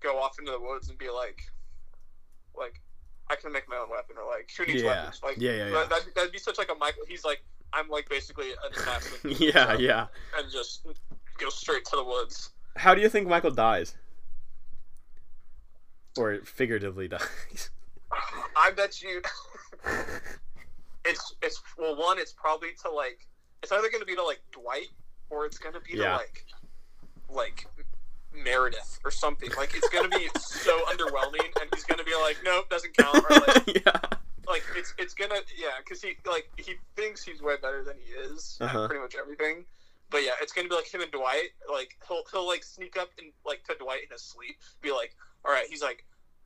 go 0.00 0.18
off 0.18 0.38
into 0.38 0.50
the 0.52 0.60
woods 0.60 0.88
and 0.88 0.98
be 0.98 1.10
like, 1.10 1.40
like, 2.56 2.80
I 3.30 3.34
can 3.36 3.52
make 3.52 3.68
my 3.68 3.76
own 3.76 3.90
weapon, 3.90 4.16
or 4.16 4.28
like, 4.30 4.50
who 4.56 4.64
needs 4.66 4.82
Yeah. 4.82 4.88
weapons? 5.04 5.20
Like, 5.22 5.36
Yeah, 5.38 5.50
yeah, 5.52 5.64
yeah. 5.66 5.70
that- 5.72 5.90
That'd, 5.90 6.14
that'd 6.14 6.32
be 6.32 6.38
such 6.38 6.56
like 6.58 6.70
a 6.70 6.74
Michael. 6.76 7.02
He's 7.08 7.24
like, 7.24 7.42
I'm 7.72 7.88
like 7.88 8.08
basically 8.08 8.50
an 8.52 8.72
assassin. 8.76 9.18
yeah, 9.38 9.74
So- 9.74 9.78
yeah. 9.80 10.06
And 10.36 10.50
just 10.50 10.86
go 11.38 11.48
straight 11.48 11.84
to 11.86 11.96
the 11.96 12.04
woods. 12.04 12.50
How 12.76 12.94
do 12.94 13.00
you 13.00 13.08
think 13.08 13.26
Michael 13.28 13.50
dies? 13.50 13.96
Or 16.16 16.38
figuratively 16.44 17.08
dies? 17.08 17.70
I 18.56 18.70
bet 18.72 19.02
you. 19.02 19.20
it's 21.04 21.34
it's 21.42 21.60
well, 21.76 21.96
one, 21.96 22.18
it's 22.18 22.32
probably 22.32 22.70
to 22.82 22.90
like, 22.90 23.26
it's 23.62 23.72
either 23.72 23.88
going 23.90 24.00
to 24.00 24.06
be 24.06 24.14
to 24.14 24.22
like 24.24 24.40
Dwight 24.52 24.88
or 25.30 25.46
it's 25.46 25.58
going 25.58 25.74
to 25.74 25.80
be 25.80 25.96
Yeah. 25.98 26.04
to 26.04 26.12
like, 26.16 26.44
like 27.30 27.66
Meredith 28.34 28.98
or 29.04 29.10
something. 29.10 29.50
Like 29.56 29.74
it's 29.74 29.88
going 29.88 30.10
to 30.10 30.18
be 30.18 30.28
so 30.38 30.78
underwhelming, 30.86 31.44
and 31.60 31.68
he's 31.74 31.84
going 31.84 31.98
to 31.98 32.04
be 32.04 32.14
like, 32.22 32.36
nope, 32.44 32.68
doesn't 32.70 32.96
count. 32.96 33.16
Or 33.16 33.36
like, 33.46 33.66
yeah. 33.86 34.00
like 34.46 34.62
it's 34.76 34.94
it's 34.98 35.14
gonna 35.14 35.36
yeah, 35.58 35.68
because 35.84 36.02
he 36.02 36.16
like 36.26 36.48
he 36.56 36.74
thinks 36.96 37.22
he's 37.22 37.42
way 37.42 37.56
better 37.60 37.82
than 37.84 37.96
he 38.02 38.12
is 38.12 38.56
Uh-huh. 38.60 38.84
at 38.84 38.88
pretty 38.90 39.02
much 39.02 39.14
everything. 39.18 39.64
But 40.10 40.18
yeah, 40.24 40.32
it's 40.40 40.52
gonna 40.52 40.68
be 40.68 40.74
like 40.74 40.92
him 40.92 41.00
and 41.02 41.10
Dwight. 41.10 41.50
Like 41.70 41.96
he'll 42.06 42.22
he'll 42.32 42.46
like 42.46 42.64
sneak 42.64 42.96
up 42.98 43.10
and 43.18 43.32
like 43.44 43.64
to 43.64 43.74
Dwight 43.78 44.04
in 44.04 44.10
his 44.10 44.22
sleep, 44.22 44.56
be 44.82 44.90
like, 44.90 45.14
all 45.44 45.52
right, 45.52 45.66
he's 45.68 45.82
like. 45.82 46.04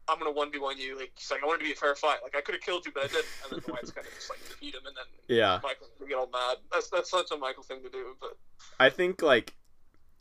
I'm 0.09 0.19
gonna 0.19 0.33
one 0.33 0.51
v 0.51 0.59
one 0.59 0.79
you. 0.79 0.99
Like 0.99 1.13
he's 1.17 1.31
like, 1.31 1.43
I 1.43 1.47
wanted 1.47 1.61
to 1.61 1.65
be 1.65 1.73
a 1.73 1.77
fair 1.77 1.95
fight. 1.95 2.19
Like 2.23 2.37
I 2.37 2.41
could 2.41 2.55
have 2.55 2.63
killed 2.63 2.85
you, 2.85 2.93
but 2.93 3.05
I 3.05 3.07
didn't. 3.07 3.27
And 3.45 3.53
then 3.53 3.61
Dwight's 3.61 3.91
gonna 3.91 4.09
just 4.15 4.31
like 4.31 4.41
defeat 4.49 4.75
him, 4.75 4.83
and 4.87 4.97
then 4.97 5.37
Yeah. 5.37 5.61
Michael 5.63 5.87
get 6.07 6.17
all 6.17 6.29
mad. 6.33 6.59
That's 6.73 6.89
that's 6.91 7.11
such 7.11 7.31
a 7.31 7.37
Michael 7.37 7.63
thing 7.63 7.83
to 7.83 7.91
do. 7.91 8.17
But 8.21 8.37
I 8.81 8.91
think 8.91 9.23
like 9.23 9.55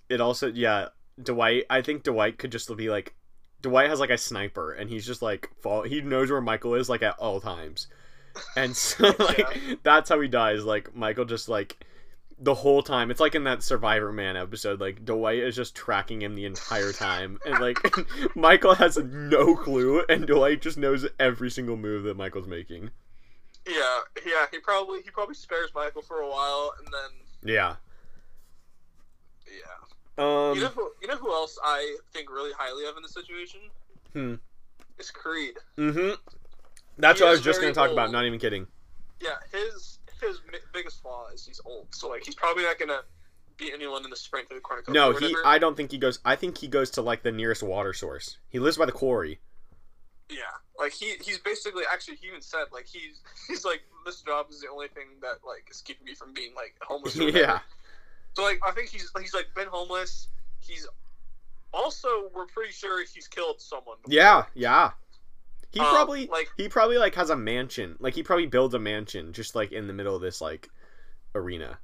it 0.09 0.21
also 0.21 0.47
yeah, 0.47 0.89
Dwight 1.21 1.65
I 1.69 1.81
think 1.81 2.03
Dwight 2.03 2.37
could 2.37 2.51
just 2.51 2.75
be 2.77 2.89
like 2.89 3.15
Dwight 3.61 3.89
has 3.89 3.99
like 3.99 4.09
a 4.09 4.17
sniper 4.17 4.71
and 4.71 4.89
he's 4.89 5.05
just 5.05 5.21
like 5.21 5.49
fall 5.61 5.83
he 5.83 6.01
knows 6.01 6.31
where 6.31 6.41
Michael 6.41 6.75
is 6.75 6.89
like 6.89 7.03
at 7.03 7.17
all 7.17 7.39
times. 7.41 7.87
And 8.55 8.75
so 8.75 9.13
like 9.19 9.47
that's 9.83 10.09
how 10.09 10.19
he 10.21 10.27
dies. 10.27 10.63
Like 10.63 10.95
Michael 10.95 11.25
just 11.25 11.49
like 11.49 11.83
the 12.43 12.55
whole 12.55 12.81
time. 12.81 13.11
It's 13.11 13.19
like 13.19 13.35
in 13.35 13.43
that 13.43 13.61
Survivor 13.63 14.11
Man 14.11 14.35
episode, 14.35 14.81
like 14.81 15.05
Dwight 15.05 15.39
is 15.39 15.55
just 15.55 15.75
tracking 15.75 16.21
him 16.21 16.33
the 16.35 16.45
entire 16.45 16.91
time. 16.91 17.39
And 17.45 17.59
like 17.59 17.77
Michael 18.35 18.73
has 18.75 18.97
no 18.97 19.55
clue 19.55 20.03
and 20.09 20.25
Dwight 20.25 20.61
just 20.61 20.77
knows 20.77 21.05
every 21.19 21.51
single 21.51 21.77
move 21.77 22.03
that 22.03 22.17
Michael's 22.17 22.47
making. 22.47 22.89
yeah, 23.67 23.99
yeah, 24.25 24.45
he 24.51 24.59
probably 24.59 25.01
he 25.03 25.11
probably 25.11 25.35
spares 25.35 25.69
Michael 25.75 26.01
for 26.01 26.17
a 26.21 26.29
while, 26.29 26.73
and 26.79 26.87
then 26.87 27.53
Yeah. 27.55 27.75
yeah. 29.47 29.77
Um 30.17 30.55
you 30.55 30.61
know 30.61 30.69
who 30.69 30.91
you 31.01 31.07
know 31.07 31.17
who 31.17 31.31
else 31.31 31.57
I 31.63 31.97
think 32.13 32.29
really 32.31 32.51
highly 32.57 32.85
of 32.87 32.97
in 32.97 33.03
this 33.03 33.13
situation? 33.13 33.59
Hmm. 34.13 34.35
Is 34.99 35.09
Creed. 35.11 35.55
Mm 35.77 35.93
Mhm. 35.93 36.17
That's 36.97 37.19
He 37.19 37.23
what 37.23 37.29
I 37.29 37.31
was 37.31 37.41
just 37.41 37.61
going 37.61 37.73
to 37.73 37.79
talk 37.79 37.89
about, 37.91 38.11
not 38.11 38.25
even 38.25 38.37
kidding. 38.37 38.67
Yeah, 39.21 39.37
his 39.51 39.97
his 40.21 40.39
biggest 40.73 41.01
flaw 41.01 41.27
is 41.33 41.45
he's 41.45 41.59
old. 41.65 41.87
So 41.91 42.09
like 42.09 42.23
he's 42.23 42.35
probably 42.35 42.63
not 42.63 42.79
gonna 42.79 43.01
beat 43.57 43.73
anyone 43.73 44.03
in 44.03 44.09
the 44.09 44.15
sprint 44.15 44.49
to 44.49 44.55
the 44.55 44.61
cornucopia. 44.61 44.93
No, 44.99 45.13
he. 45.13 45.35
I 45.45 45.57
don't 45.59 45.75
think 45.75 45.91
he 45.91 45.97
goes. 45.97 46.19
I 46.23 46.35
think 46.35 46.57
he 46.57 46.67
goes 46.67 46.91
to 46.91 47.01
like 47.01 47.23
the 47.23 47.31
nearest 47.31 47.63
water 47.63 47.93
source. 47.93 48.37
He 48.49 48.59
lives 48.59 48.77
by 48.77 48.85
the 48.85 48.91
quarry. 48.91 49.39
Yeah, 50.29 50.37
like 50.79 50.93
he 50.93 51.15
he's 51.21 51.39
basically 51.39 51.83
actually 51.91 52.15
he 52.15 52.27
even 52.27 52.41
said 52.41 52.65
like 52.71 52.85
he's 52.87 53.19
he's 53.47 53.65
like 53.65 53.81
this 54.05 54.21
job 54.21 54.47
is 54.49 54.61
the 54.61 54.69
only 54.69 54.87
thing 54.87 55.07
that 55.21 55.39
like 55.45 55.67
is 55.69 55.81
keeping 55.81 56.05
me 56.05 56.13
from 56.15 56.33
being 56.33 56.53
like 56.55 56.75
homeless. 56.81 57.15
Yeah, 57.17 57.59
So 58.33 58.43
like 58.43 58.59
I 58.65 58.71
think 58.71 58.89
he's 58.89 59.11
he's 59.19 59.33
like 59.33 59.47
been 59.55 59.67
homeless. 59.67 60.29
He's 60.59 60.87
also 61.73 62.29
we're 62.33 62.45
pretty 62.45 62.71
sure 62.71 63.03
he's 63.05 63.27
killed 63.27 63.59
someone. 63.61 63.97
before. 64.03 64.13
yeah, 64.13 64.45
yeah. 64.53 64.91
He 65.71 65.79
Um, 65.79 65.87
probably 65.87 66.27
like 66.27 66.49
he 66.57 66.67
probably 66.67 66.97
like 66.97 67.15
has 67.15 67.29
a 67.29 67.35
mansion. 67.35 67.95
Like 67.99 68.13
he 68.13 68.23
probably 68.23 68.45
builds 68.47 68.73
a 68.73 68.79
mansion 68.79 69.31
just 69.33 69.55
like 69.55 69.71
in 69.71 69.87
the 69.87 69.93
middle 69.93 70.15
of 70.15 70.21
this 70.21 70.41
like 70.41 70.69
arena, 71.33 71.79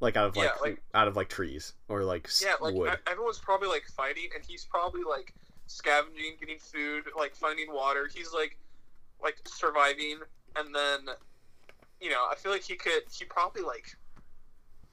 like 0.00 0.16
out 0.16 0.28
of 0.28 0.36
like, 0.36 0.44
Yeah, 0.46 0.60
like- 0.60 0.82
out 0.94 1.08
of 1.08 1.16
like 1.16 1.28
trees 1.28 1.72
or 1.88 2.02
like 2.04 2.28
yeah, 2.42 2.54
like 2.60 2.74
wood. 2.74 2.98
everyone's 3.06 3.38
probably 3.38 3.68
like 3.68 3.84
fighting, 3.96 4.28
and 4.34 4.44
he's 4.44 4.64
probably 4.64 5.02
like 5.04 5.34
scavenging, 5.66 6.32
getting 6.40 6.58
food, 6.58 7.04
like 7.16 7.34
finding 7.36 7.72
water. 7.72 8.08
He's 8.12 8.32
like 8.32 8.58
like 9.22 9.36
surviving, 9.46 10.18
and 10.56 10.74
then 10.74 11.00
you 12.00 12.10
know 12.10 12.26
I 12.30 12.34
feel 12.34 12.50
like 12.52 12.62
he 12.64 12.74
could 12.76 13.02
he 13.10 13.24
probably 13.24 13.62
like 13.62 13.86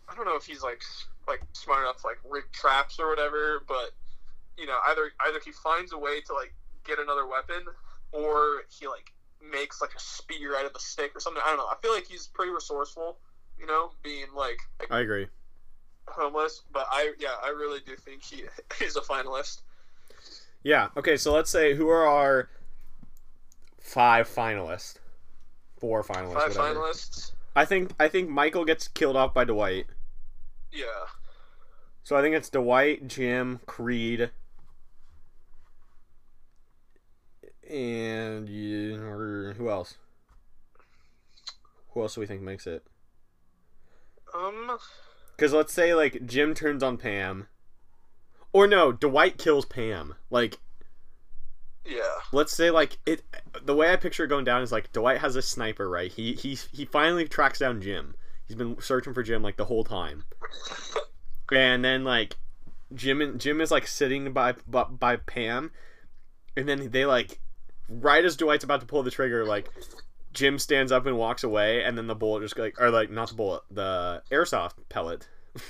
I 0.08 0.16
don't 0.16 0.26
know 0.26 0.36
if 0.36 0.46
he's 0.46 0.62
like 0.62 0.84
like 1.28 1.42
smart 1.54 1.82
enough 1.82 2.02
to 2.02 2.08
like 2.08 2.20
rig 2.30 2.44
traps 2.52 3.00
or 3.00 3.10
whatever, 3.10 3.64
but 3.68 3.92
you 4.58 4.68
know 4.68 4.78
either 4.88 5.12
either 5.28 5.40
he 5.44 5.52
finds 5.52 5.94
a 5.94 5.98
way 5.98 6.22
to 6.22 6.34
like 6.34 6.54
get 6.86 7.00
another 7.00 7.26
weapon, 7.26 7.64
or 8.14 8.64
he 8.70 8.88
like 8.88 9.12
makes 9.52 9.82
like 9.82 9.94
a 9.96 10.00
spear 10.00 10.56
out 10.58 10.66
of 10.66 10.72
a 10.76 10.80
stick 10.80 11.12
or 11.16 11.20
something. 11.20 11.42
I 11.46 11.50
don't 11.50 11.58
know. 11.58 11.66
I 11.68 11.76
feel 11.82 11.94
like 11.94 12.08
he's 12.08 12.28
pretty 12.28 12.52
resourceful. 12.52 13.18
You 13.60 13.68
know, 13.68 13.92
being 14.04 14.26
like 14.36 14.60
I 14.90 15.00
agree. 15.02 15.28
homeless, 16.08 16.64
but 16.72 16.88
I 16.92 17.14
yeah, 17.20 17.36
I 17.44 17.50
really 17.50 17.80
do 17.86 17.96
think 17.96 18.24
he 18.24 18.44
he's 18.80 18.96
a 18.96 19.02
finalist. 19.02 19.62
Yeah. 20.64 20.90
Okay. 20.98 21.18
So 21.18 21.34
let's 21.34 21.50
say 21.50 21.76
who 21.76 21.90
are 21.90 22.08
our 22.08 22.50
five 23.80 24.28
finalists? 24.28 24.96
Four 25.78 26.04
finalists. 26.04 26.34
Five 26.34 26.56
whatever. 26.56 26.80
finalists. 26.80 27.32
I 27.56 27.66
think 27.66 27.92
I 28.00 28.08
think 28.08 28.30
Michael 28.30 28.66
gets 28.66 28.88
killed 28.88 29.16
off 29.16 29.34
by 29.34 29.44
Dwight. 29.44 29.86
Yeah. 30.72 30.86
So 32.04 32.18
I 32.18 32.22
think 32.22 32.36
it's 32.36 32.50
Dwight, 32.50 33.08
Jim, 33.08 33.62
Creed, 33.66 34.32
and 37.74 38.48
or 39.00 39.54
who 39.58 39.70
else? 39.70 39.96
Who 41.90 42.02
else 42.02 42.16
do 42.16 42.22
we 42.22 42.28
think 42.28 42.42
makes 42.42 42.68
it? 42.68 42.86
Um. 44.34 44.78
Because 45.36 45.54
let's 45.54 45.74
say 45.74 45.94
like 45.94 46.26
Jim 46.26 46.54
turns 46.54 46.84
on 46.84 46.98
Pam, 46.98 47.48
or 48.52 48.68
no, 48.68 48.92
Dwight 48.92 49.38
kills 49.38 49.66
Pam. 49.66 50.16
Like 50.30 50.58
Yeah. 51.86 52.02
let's 52.32 52.54
say 52.54 52.70
like 52.70 52.98
it. 53.06 53.24
The 53.64 53.76
way 53.76 53.92
I 53.92 53.96
picture 53.96 54.24
it 54.26 54.30
going 54.30 54.46
down 54.46 54.62
is 54.62 54.72
like 54.72 54.92
Dwight 54.92 55.20
has 55.22 55.36
a 55.36 55.42
sniper, 55.42 55.90
right? 55.90 56.12
He 56.12 56.34
he 56.34 56.58
he 56.72 56.86
finally 56.86 57.28
tracks 57.28 57.60
down 57.60 57.82
Jim. 57.82 58.16
He's 58.48 58.56
been 58.58 58.80
searching 58.80 59.14
for 59.14 59.24
Jim 59.24 59.42
like 59.42 59.58
the 59.58 59.66
whole 59.66 59.84
time, 59.84 60.26
and 61.52 61.84
then 61.84 62.04
like 62.04 62.36
Jim 62.94 63.22
and 63.22 63.40
Jim 63.40 63.62
is 63.62 63.72
like 63.72 63.88
sitting 63.88 64.32
by 64.34 64.54
by, 64.68 64.84
by 64.84 65.16
Pam, 65.16 65.72
and 66.56 66.68
then 66.70 66.92
they 66.92 67.06
like 67.06 67.40
right 67.90 68.24
as 68.24 68.36
Dwight's 68.38 68.64
about 68.64 68.82
to 68.82 68.86
pull 68.88 69.04
the 69.04 69.12
trigger, 69.12 69.46
like 69.46 69.70
Jim 70.34 70.58
stands 70.60 70.92
up 70.92 71.06
and 71.06 71.18
walks 71.18 71.44
away, 71.44 71.84
and 71.84 71.98
then 71.98 72.08
the 72.08 72.16
bullet 72.16 72.42
just 72.42 72.58
like 72.58 72.80
or 72.82 72.90
like 72.90 73.10
not 73.12 73.30
the 73.30 73.36
bullet, 73.36 73.62
the 73.72 74.22
airsoft 74.32 74.74
pellet 74.90 75.28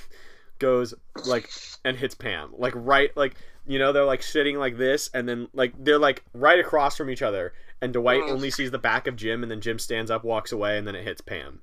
goes 0.59 0.93
like 1.25 1.49
and 1.83 1.97
hits 1.97 2.15
Pam 2.15 2.53
like 2.57 2.73
right 2.75 3.15
like 3.17 3.35
you 3.65 3.77
know 3.79 3.91
they're 3.91 4.05
like 4.05 4.23
sitting 4.23 4.57
like 4.57 4.77
this, 4.77 5.09
and 5.13 5.27
then 5.27 5.47
like 5.53 5.73
they're 5.77 5.99
like 5.99 6.23
right 6.33 6.59
across 6.59 6.95
from 6.97 7.09
each 7.09 7.21
other, 7.21 7.53
and 7.81 7.93
Dwight 7.93 8.21
Mm. 8.23 8.31
only 8.31 8.49
sees 8.49 8.71
the 8.71 8.79
back 8.79 9.07
of 9.07 9.15
Jim, 9.15 9.41
and 9.43 9.51
then 9.51 9.61
Jim 9.61 9.79
stands 9.79 10.11
up, 10.11 10.23
walks 10.23 10.51
away, 10.51 10.77
and 10.77 10.87
then 10.87 10.95
it 10.95 11.03
hits 11.03 11.21
Pam. 11.21 11.61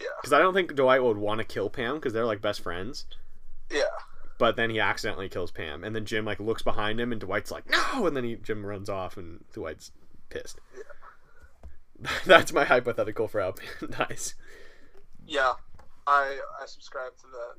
Yeah. 0.00 0.06
Because 0.20 0.32
I 0.32 0.38
don't 0.38 0.54
think 0.54 0.74
Dwight 0.74 1.02
would 1.02 1.16
want 1.18 1.38
to 1.38 1.44
kill 1.44 1.70
Pam 1.70 1.94
because 1.96 2.12
they're 2.12 2.24
like 2.26 2.40
best 2.42 2.60
friends 2.60 3.06
Yeah. 3.70 3.82
But 4.42 4.56
then 4.56 4.70
he 4.70 4.80
accidentally 4.80 5.28
kills 5.28 5.52
Pam, 5.52 5.84
and 5.84 5.94
then 5.94 6.04
Jim 6.04 6.24
like 6.24 6.40
looks 6.40 6.62
behind 6.62 7.00
him, 7.00 7.12
and 7.12 7.20
Dwight's 7.20 7.52
like, 7.52 7.70
"No!" 7.70 8.08
and 8.08 8.16
then 8.16 8.24
he 8.24 8.34
Jim 8.34 8.66
runs 8.66 8.88
off, 8.88 9.16
and 9.16 9.44
Dwight's 9.52 9.92
pissed. 10.30 10.58
That's 12.26 12.52
my 12.52 12.64
hypothetical 12.64 13.28
for 13.28 13.40
how 13.40 13.52
Pam 13.52 13.90
dies. 13.90 14.34
Yeah. 15.28 15.52
I 16.08 16.40
I 16.60 16.66
subscribe 16.66 17.16
to 17.18 17.26
that. 17.28 17.54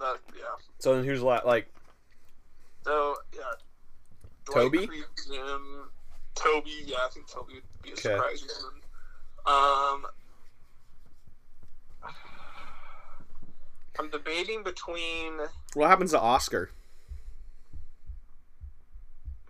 That 0.00 0.34
yeah. 0.34 0.44
So 0.78 0.94
then 0.96 1.04
who's 1.04 1.20
left? 1.20 1.44
Like 1.44 1.70
So 2.84 3.16
yeah. 3.36 3.42
Toby? 4.50 4.86
Creed, 4.86 5.04
Jim, 5.30 5.90
Toby. 6.34 6.70
Yeah, 6.86 6.96
I 7.04 7.08
think 7.12 7.28
Toby 7.28 7.56
would 7.56 7.82
be 7.82 7.90
a 7.90 7.92
Okay. 7.92 8.00
surprising 8.00 8.48
one. 9.44 9.54
Um. 9.54 10.06
I'm 13.98 14.10
debating 14.10 14.62
between. 14.62 15.38
what 15.74 15.88
happens 15.88 16.10
to 16.12 16.20
Oscar? 16.20 16.70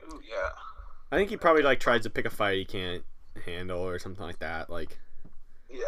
Ooh, 0.05 0.21
yeah. 0.29 0.51
I 1.11 1.17
think 1.17 1.31
he 1.31 1.37
probably 1.37 1.63
like 1.63 1.81
tries 1.81 2.03
to 2.03 2.11
pick 2.11 2.27
a 2.27 2.31
fight 2.31 2.59
he 2.59 2.65
can't 2.65 3.05
handle 3.47 3.81
or 3.81 3.99
something 3.99 4.25
like 4.25 4.41
that. 4.41 4.69
Like 4.71 4.99
Yeah. 5.71 5.85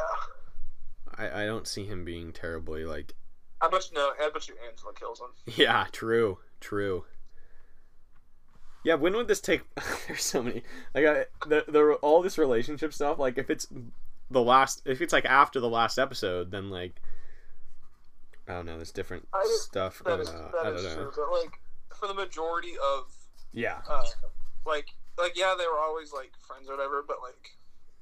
I, 1.17 1.43
I 1.43 1.47
don't 1.47 1.67
see 1.67 1.85
him 1.85 2.05
being 2.05 2.33
terribly 2.33 2.85
like 2.85 3.15
I 3.61 3.69
bet 3.69 3.89
you 3.91 3.97
no. 3.97 4.13
I 4.21 4.31
bet 4.33 4.49
you 4.49 4.55
Angela 4.69 4.93
kills 4.95 5.21
him. 5.21 5.29
Yeah, 5.57 5.87
true, 5.91 6.39
true. 6.61 7.05
Yeah, 8.85 8.95
when 8.95 9.15
would 9.15 9.27
this 9.29 9.41
take? 9.41 9.63
There's 10.07 10.23
so 10.23 10.43
many. 10.43 10.63
Like 10.95 11.07
I, 11.07 11.25
the 11.47 11.65
the 11.67 11.93
all 12.03 12.23
this 12.23 12.39
relationship 12.39 12.93
stuff. 12.93 13.19
Like 13.19 13.39
if 13.39 13.51
it's 13.51 13.67
the 14.31 14.43
last, 14.43 14.83
if 14.85 15.01
it's 15.01 15.13
like 15.13 15.25
after 15.25 15.59
the 15.59 15.69
last 15.69 15.99
episode, 15.99 16.51
then 16.51 16.71
like 16.71 17.01
I 18.49 18.53
don't 18.53 18.67
know. 18.67 18.77
There's 18.77 18.93
different 18.93 19.27
I- 19.33 19.45
stuff 19.61 20.03
That 20.05 20.21
is 20.21 20.29
on. 20.29 20.53
I 20.61 20.65
don't 20.65 20.77
is 20.77 20.85
know. 20.85 20.95
true. 20.95 21.13
But 21.17 21.43
like 21.43 21.59
for 21.99 22.07
the 22.09 22.15
majority 22.15 22.73
of 22.95 23.13
Yeah, 23.53 23.81
uh, 23.89 24.05
like 24.67 24.87
like 25.19 25.37
yeah, 25.37 25.55
they 25.59 25.65
were 25.67 25.79
always 25.79 26.13
like 26.13 26.33
friends 26.47 26.69
or 26.69 26.77
whatever. 26.77 27.03
But 27.07 27.19
like 27.23 27.57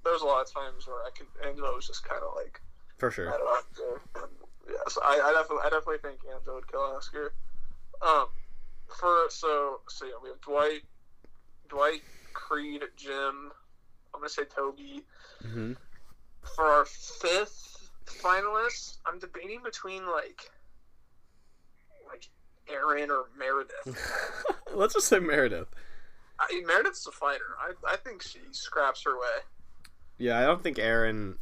there 0.05 0.13
was 0.13 0.23
a 0.23 0.27
lot 0.27 0.43
of 0.47 0.53
times 0.53 0.87
where 0.87 1.03
I 1.05 1.11
could 1.17 1.27
Angela 1.47 1.75
was 1.75 1.87
just 1.87 2.07
kind 2.07 2.23
of 2.23 2.35
like 2.37 2.61
for 2.99 3.09
I 3.11 3.13
sure. 3.13 3.27
don't 3.31 3.45
know. 3.45 4.23
And, 4.23 4.31
yeah, 4.69 4.77
so 4.89 5.01
I, 5.03 5.21
I 5.25 5.33
definitely 5.33 5.63
I 5.65 5.71
definitely 5.71 5.99
think 5.99 6.21
Angela 6.35 6.57
would 6.57 6.69
kill 6.71 6.81
Oscar. 6.81 7.33
Um, 8.03 8.27
for 8.99 9.27
so 9.31 9.81
so 9.89 10.05
yeah, 10.07 10.13
we 10.23 10.29
have 10.29 10.41
Dwight, 10.43 10.83
Dwight, 11.69 12.03
Creed, 12.35 12.83
Jim. 12.97 13.51
I'm 14.15 14.21
gonna 14.21 14.29
say 14.29 14.45
Toby. 14.45 15.03
hmm 15.43 15.73
For 16.55 16.65
our 16.65 16.85
fifth 16.85 17.74
finalist, 18.07 18.99
I'm 19.07 19.19
debating 19.19 19.61
between 19.63 20.07
like 20.07 20.51
like 22.09 22.29
Erin 22.69 23.11
or 23.11 23.25
Meredith. 23.39 23.99
Let's 24.75 24.95
just 24.95 25.09
say 25.09 25.19
Meredith. 25.19 25.69
I, 26.39 26.63
Meredith's 26.67 27.07
a 27.07 27.13
fighter. 27.13 27.57
I, 27.61 27.93
I 27.93 27.97
think 27.97 28.23
she 28.23 28.41
scraps 28.51 29.05
her 29.05 29.15
way. 29.15 29.43
Yeah, 30.19 30.39
I 30.39 30.43
don't 30.43 30.63
think 30.63 30.79
Erin, 30.79 31.37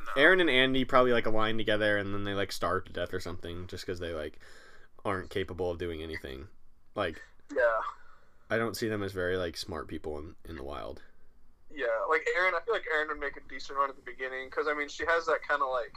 No. 0.00 0.22
Erin 0.22 0.40
and 0.40 0.50
Andy 0.50 0.84
probably 0.84 1.12
like 1.12 1.26
align 1.26 1.56
together 1.56 1.96
and 1.98 2.12
then 2.14 2.24
they 2.24 2.34
like 2.34 2.52
starve 2.52 2.84
to 2.86 2.92
death 2.92 3.12
or 3.14 3.20
something 3.20 3.66
just 3.68 3.86
because 3.86 4.00
they 4.00 4.12
like 4.12 4.38
aren't 5.04 5.30
capable 5.30 5.70
of 5.70 5.78
doing 5.78 6.02
anything. 6.02 6.46
Like 6.94 7.20
Yeah, 7.54 7.80
I 8.50 8.56
don't 8.58 8.76
see 8.76 8.88
them 8.88 9.02
as 9.02 9.12
very 9.12 9.36
like 9.36 9.56
smart 9.56 9.88
people 9.88 10.18
in 10.18 10.34
in 10.48 10.56
the 10.56 10.64
wild. 10.64 11.02
Yeah. 11.74 11.86
Like 12.08 12.26
Erin, 12.36 12.54
I 12.54 12.60
feel 12.64 12.74
like 12.74 12.84
Erin 12.94 13.08
would 13.08 13.20
make 13.20 13.36
a 13.36 13.40
decent 13.48 13.78
run 13.78 13.90
at 13.90 13.96
the 13.96 14.02
beginning 14.02 14.48
because 14.48 14.66
I 14.68 14.74
mean 14.74 14.88
she 14.88 15.04
has 15.06 15.26
that 15.26 15.38
kind 15.46 15.60
of 15.62 15.68
like 15.70 15.92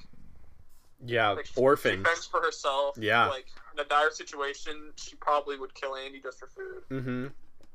Yeah, 1.05 1.31
like 1.31 1.47
orphan. 1.55 1.99
She 1.99 2.03
fends 2.03 2.25
for 2.25 2.41
herself. 2.41 2.97
Yeah. 2.99 3.27
Like 3.27 3.47
in 3.73 3.79
a 3.79 3.87
dire 3.87 4.11
situation, 4.11 4.91
she 4.95 5.15
probably 5.17 5.57
would 5.59 5.73
kill 5.75 5.95
Andy 5.95 6.19
just 6.21 6.39
for 6.39 6.47
food 6.47 6.83
Mm-hmm. 6.89 7.27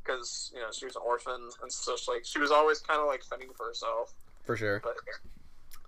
because 0.03 0.51
you 0.55 0.61
know 0.61 0.69
she 0.73 0.85
was 0.85 0.97
an 0.97 1.03
orphan 1.05 1.49
and 1.63 1.71
so 1.73 1.97
she, 1.97 2.11
like 2.11 2.25
she 2.25 2.39
was 2.39 2.51
always 2.51 2.81
kind 2.81 3.01
of 3.01 3.07
like 3.07 3.23
fending 3.23 3.51
for 3.57 3.67
herself. 3.67 4.15
For 4.45 4.57
sure. 4.57 4.81
But 4.83 4.97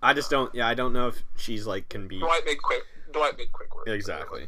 I 0.01 0.13
just 0.13 0.29
don't. 0.29 0.53
Yeah, 0.55 0.67
I 0.67 0.73
don't 0.75 0.93
know 0.93 1.07
if 1.09 1.21
she's 1.35 1.65
like 1.67 1.89
can 1.89 2.07
be. 2.07 2.19
Dwight 2.19 2.43
made 2.45 2.61
quick. 2.61 2.83
Dwight 3.11 3.37
made 3.37 3.51
quick 3.51 3.75
work. 3.75 3.87
Exactly. 3.87 4.47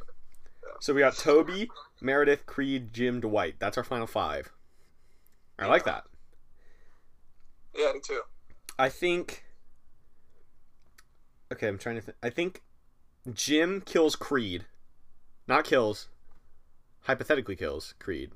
So 0.80 0.94
we 0.94 1.00
got 1.02 1.16
Toby, 1.18 1.70
Meredith, 2.02 2.46
Creed, 2.46 2.94
Jim, 2.94 3.20
Dwight. 3.20 3.56
That's 3.60 3.78
our 3.78 3.84
final 3.84 4.06
five. 4.06 4.52
I 5.58 5.66
like 5.66 5.86
that. 5.86 6.04
Yeah, 7.78 7.92
I 7.96 8.00
too. 8.04 8.22
I 8.80 8.90
think. 8.90 9.44
Okay, 11.54 11.68
I'm 11.68 11.78
trying 11.78 11.96
to. 11.96 12.02
Th- 12.02 12.18
I 12.22 12.30
think 12.30 12.64
Jim 13.34 13.82
kills 13.82 14.16
Creed, 14.16 14.66
not 15.48 15.64
kills. 15.64 16.10
Hypothetically 17.02 17.56
kills 17.56 17.94
Creed. 18.00 18.32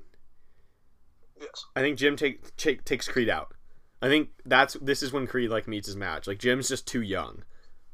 Yes. 1.38 1.66
I 1.76 1.80
think 1.80 1.98
Jim 1.98 2.16
take, 2.16 2.56
take 2.56 2.84
takes 2.84 3.06
Creed 3.08 3.28
out. 3.28 3.52
I 4.00 4.08
think 4.08 4.30
that's 4.46 4.74
this 4.80 5.02
is 5.02 5.12
when 5.12 5.26
Creed 5.26 5.50
like 5.50 5.68
meets 5.68 5.86
his 5.86 5.96
match. 5.96 6.26
Like 6.26 6.38
Jim's 6.38 6.68
just 6.68 6.86
too 6.86 7.02
young 7.02 7.44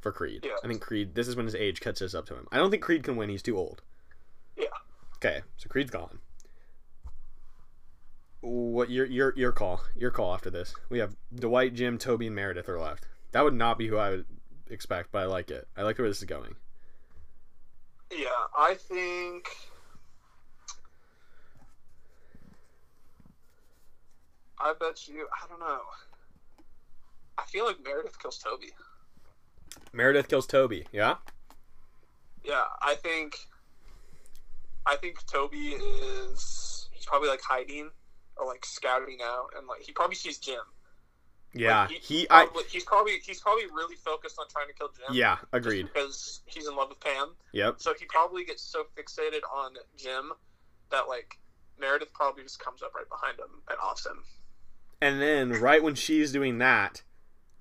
for 0.01 0.13
Creed. 0.13 0.43
Yeah. 0.45 0.53
I 0.63 0.69
think 0.69 0.81
Creed. 0.81 1.15
This 1.15 1.27
is 1.27 1.35
when 1.35 1.47
his 1.47 1.55
age 1.55 1.81
catches 1.81 2.15
up 2.15 2.27
to 2.27 2.35
him. 2.35 2.47
I 2.53 2.59
don't 2.59 2.71
think 2.71 2.83
Creed 2.83 3.03
can 3.03 3.17
win. 3.17 3.29
He's 3.31 3.43
too 3.43 3.59
old. 3.59 3.83
Yeah. 4.57 4.67
Okay, 5.17 5.41
so 5.57 5.69
Creed's 5.69 5.91
gone. 5.91 6.21
What 8.41 8.89
your 8.91 9.07
your 9.07 9.33
your 9.37 9.53
call? 9.53 9.83
Your 9.97 10.11
call 10.11 10.33
after 10.33 10.51
this. 10.51 10.75
We 10.89 11.01
have 11.01 11.17
Dwight, 11.35 11.75
Jim, 11.75 11.99
Toby, 11.99 12.29
and 12.29 12.37
Meredith 12.37 12.69
are 12.69 12.79
left. 12.79 13.07
That 13.33 13.43
would 13.43 13.55
not 13.55 13.79
be 13.79 13.89
who 13.89 13.97
I 13.97 14.11
would 14.11 14.27
expect, 14.71 15.11
but 15.11 15.23
I 15.23 15.27
like 15.27 15.51
it. 15.51 15.67
I 15.77 15.83
like 15.83 15.99
where 15.99 16.09
this 16.09 16.19
is 16.19 16.25
going. 16.25 16.55
Yeah, 18.13 18.29
I 18.57 18.75
think. 18.75 19.49
I 24.61 24.73
bet 24.79 25.09
you. 25.09 25.27
I 25.33 25.49
don't 25.49 25.61
know. 25.61 25.81
I 27.39 27.43
feel 27.45 27.67
like 27.67 27.83
Meredith 27.85 28.21
kills 28.21 28.39
Toby. 28.39 28.71
Meredith 29.93 30.29
kills 30.29 30.47
Toby. 30.47 30.87
Yeah. 30.93 31.17
Yeah, 32.45 32.65
I 32.81 32.95
think. 32.95 33.35
I 34.87 34.97
think 34.97 35.27
Toby 35.27 35.75
is. 35.75 36.89
He's 36.93 37.05
probably 37.05 37.29
like 37.29 37.43
hiding 37.43 37.91
or 38.39 38.47
like 38.47 38.65
scouting 38.65 39.19
out, 39.23 39.49
and 39.57 39.67
like 39.67 39.83
he 39.83 39.93
probably 39.93 40.17
sees 40.17 40.39
Jim. 40.39 40.61
Yeah. 41.55 41.87
Like, 41.87 41.91
he. 42.01 42.27
I. 42.31 42.45
probably- 42.45 42.63
he's 42.71 42.85
probably 42.85 43.13
he's 43.25 43.41
probably 43.41 43.65
really 43.67 43.97
focused 43.97 44.39
on 44.39 44.47
trying 44.49 44.69
to 44.69 44.75
kill 44.75 44.89
Jim. 44.89 45.17
Yeah. 45.17 45.39
Agreed. 45.53 45.87
Because 45.93 46.41
he's 46.47 46.69
in 46.69 46.77
love 46.77 46.91
with 46.91 47.01
Pam. 47.01 47.35
Yep. 47.53 47.77
So 47.79 47.95
he 47.99 48.05
probably 48.07 48.45
gets 48.45 48.63
so 48.63 48.85
fixated 48.97 49.41
on 49.55 49.73
Jim 49.97 50.33
that 50.91 51.09
like 51.09 51.39
Meredith 51.81 52.13
probably 52.13 52.43
just 52.43 52.59
comes 52.61 52.83
up 52.83 52.95
right 52.95 53.09
behind 53.09 53.39
him 53.39 53.63
and 53.69 53.79
offs 53.79 54.05
him. 54.07 54.23
And 55.01 55.21
then 55.23 55.53
right 55.61 55.83
when 55.83 55.95
she's 55.95 56.33
doing 56.33 56.59
that, 56.59 57.03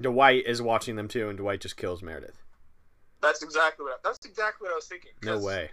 Dwight 0.02 0.46
is 0.46 0.62
watching 0.62 0.96
them 0.96 1.08
too, 1.08 1.30
and 1.30 1.38
Dwight 1.38 1.62
just 1.62 1.78
kills 1.78 2.02
Meredith. 2.04 2.42
That's 3.22 3.42
exactly 3.42 3.86
what. 3.86 3.94
I, 3.94 3.98
that's 4.04 4.26
exactly 4.26 4.66
what 4.66 4.74
I 4.74 4.76
was 4.76 4.86
thinking. 4.86 5.12
No 5.24 5.40
way. 5.40 5.70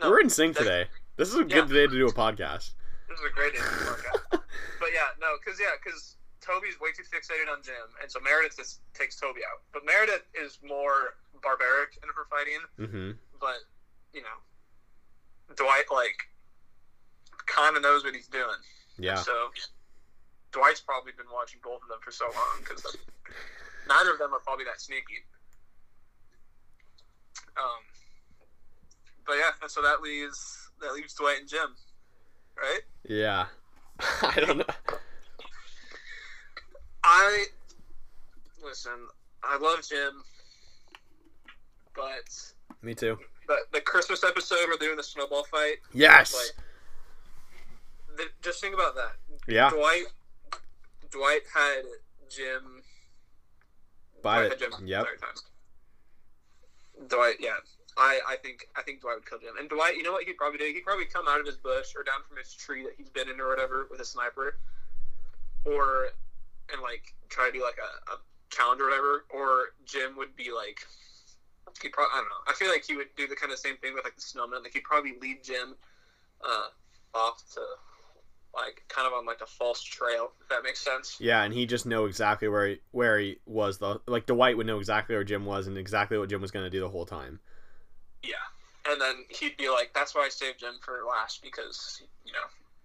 No, 0.00 0.10
We're 0.10 0.20
in 0.20 0.30
sync 0.30 0.56
today. 0.56 0.86
This 1.16 1.28
is 1.30 1.34
a 1.36 1.38
Yeah. 1.40 1.44
good 1.62 1.68
day 1.70 1.86
to 1.86 1.88
do 1.88 2.06
a 2.06 2.12
podcast. 2.12 2.72
This 3.08 3.18
is 3.18 3.26
a 3.26 3.34
great 3.34 3.54
interview 3.54 3.94
but 4.82 4.90
yeah, 4.92 5.14
no, 5.20 5.38
because 5.38 5.60
yeah, 5.60 5.78
because 5.82 6.16
Toby's 6.40 6.78
way 6.80 6.90
too 6.90 7.06
fixated 7.06 7.50
on 7.50 7.62
Jim, 7.62 7.86
and 8.02 8.10
so 8.10 8.20
Meredith 8.20 8.56
just 8.56 8.80
takes 8.94 9.18
Toby 9.18 9.40
out. 9.46 9.62
But 9.72 9.86
Meredith 9.86 10.26
is 10.34 10.58
more 10.62 11.14
barbaric 11.42 11.98
in 12.02 12.08
her 12.10 12.26
fighting. 12.30 12.62
hmm 12.76 13.10
But 13.40 13.62
you 14.12 14.22
know, 14.22 14.38
Dwight 15.54 15.86
like 15.92 16.18
kind 17.46 17.76
of 17.76 17.82
knows 17.82 18.04
what 18.04 18.14
he's 18.14 18.28
doing. 18.28 18.60
Yeah. 18.98 19.16
So 19.16 19.50
Dwight's 20.52 20.80
probably 20.80 21.12
been 21.16 21.30
watching 21.32 21.60
both 21.62 21.82
of 21.82 21.88
them 21.88 21.98
for 22.02 22.10
so 22.10 22.24
long 22.26 22.58
because 22.60 22.96
neither 23.88 24.12
of 24.12 24.18
them 24.18 24.32
are 24.32 24.40
probably 24.40 24.64
that 24.64 24.80
sneaky. 24.80 25.22
Um, 27.56 27.82
but 29.26 29.34
yeah, 29.34 29.52
and 29.62 29.70
so 29.70 29.82
that 29.82 30.00
leaves 30.02 30.70
that 30.80 30.92
leaves 30.94 31.14
Dwight 31.14 31.40
and 31.40 31.48
Jim, 31.48 31.74
right? 32.56 32.80
Yeah. 33.08 33.46
I 34.22 34.40
don't 34.40 34.58
know. 34.58 34.64
I 37.04 37.44
listen. 38.64 38.92
I 39.42 39.58
love 39.58 39.86
Jim, 39.88 40.22
but 41.94 42.52
Me 42.82 42.94
too. 42.94 43.18
But 43.46 43.58
the 43.72 43.80
Christmas 43.80 44.24
episode 44.24 44.56
where 44.66 44.76
they're 44.76 44.88
doing 44.88 44.96
the 44.96 45.04
snowball 45.04 45.44
fight. 45.44 45.76
Yes. 45.94 46.34
Like, 46.34 48.16
the, 48.16 48.24
just 48.42 48.60
think 48.60 48.74
about 48.74 48.96
that. 48.96 49.12
Yeah. 49.46 49.70
Dwight, 49.70 50.06
Dwight 51.10 51.42
had 51.54 51.82
Jim. 52.28 52.82
Buy 54.22 54.38
Dwight 54.38 54.46
it. 54.46 54.60
had 54.60 54.72
Jim 54.78 54.86
Yep. 54.86 55.06
Dwight, 57.08 57.34
yeah, 57.38 57.50
I, 57.96 58.20
I 58.28 58.36
think 58.36 58.68
I 58.76 58.82
think 58.82 59.00
Dwight 59.00 59.16
would 59.16 59.28
kill 59.28 59.38
Jim. 59.38 59.54
And 59.58 59.68
Dwight, 59.68 59.96
you 59.96 60.02
know 60.02 60.12
what 60.12 60.24
he'd 60.24 60.36
probably 60.36 60.58
do? 60.58 60.64
He'd 60.66 60.84
probably 60.84 61.06
come 61.06 61.26
out 61.28 61.40
of 61.40 61.46
his 61.46 61.56
bush 61.56 61.94
or 61.96 62.02
down 62.02 62.20
from 62.28 62.36
his 62.36 62.52
tree 62.52 62.82
that 62.84 62.92
he's 62.96 63.08
been 63.08 63.28
in 63.28 63.40
or 63.40 63.48
whatever 63.48 63.86
with 63.90 64.00
a 64.00 64.04
sniper, 64.04 64.58
or 65.64 66.08
and 66.72 66.82
like 66.82 67.14
try 67.28 67.46
to 67.46 67.52
do 67.52 67.62
like 67.62 67.78
a, 67.78 68.12
a 68.12 68.16
challenge 68.50 68.80
or 68.80 68.90
whatever. 68.90 69.24
Or 69.30 69.72
Jim 69.86 70.16
would 70.16 70.36
be 70.36 70.50
like, 70.54 70.80
he 71.80 71.88
probably 71.88 72.10
I 72.12 72.16
don't 72.18 72.28
know. 72.28 72.44
I 72.46 72.52
feel 72.52 72.68
like 72.68 72.84
he 72.84 72.96
would 72.96 73.08
do 73.16 73.26
the 73.26 73.36
kind 73.36 73.52
of 73.52 73.58
same 73.58 73.76
thing 73.78 73.94
with 73.94 74.04
like 74.04 74.16
the 74.16 74.22
snowman. 74.22 74.62
Like 74.62 74.74
he'd 74.74 74.84
probably 74.84 75.14
lead 75.20 75.42
Jim 75.42 75.74
uh, 76.44 76.68
off 77.14 77.42
to 77.54 77.60
like 78.54 78.82
kind 78.88 79.06
of 79.06 79.12
on 79.12 79.24
like 79.24 79.40
a 79.40 79.46
false 79.46 79.82
trail. 79.82 80.32
If 80.42 80.48
that 80.48 80.62
makes 80.62 80.80
sense. 80.80 81.16
Yeah, 81.18 81.42
and 81.42 81.52
he 81.54 81.66
just 81.66 81.86
know 81.86 82.06
exactly 82.06 82.48
where 82.48 82.68
he, 82.68 82.80
where 82.90 83.18
he 83.18 83.38
was. 83.46 83.78
The 83.78 84.00
like 84.06 84.26
Dwight 84.26 84.56
would 84.56 84.66
know 84.66 84.78
exactly 84.78 85.14
where 85.14 85.24
Jim 85.24 85.46
was 85.46 85.66
and 85.66 85.78
exactly 85.78 86.18
what 86.18 86.28
Jim 86.28 86.42
was 86.42 86.50
going 86.50 86.66
to 86.66 86.70
do 86.70 86.80
the 86.80 86.88
whole 86.88 87.06
time. 87.06 87.40
Yeah. 88.26 88.90
And 88.92 89.00
then 89.00 89.24
he'd 89.28 89.56
be 89.56 89.68
like, 89.68 89.92
"That's 89.94 90.14
why 90.14 90.22
I 90.22 90.28
saved 90.28 90.60
Jim 90.60 90.74
for 90.80 91.00
last 91.08 91.42
because 91.42 92.02
you 92.24 92.32
know." 92.32 92.38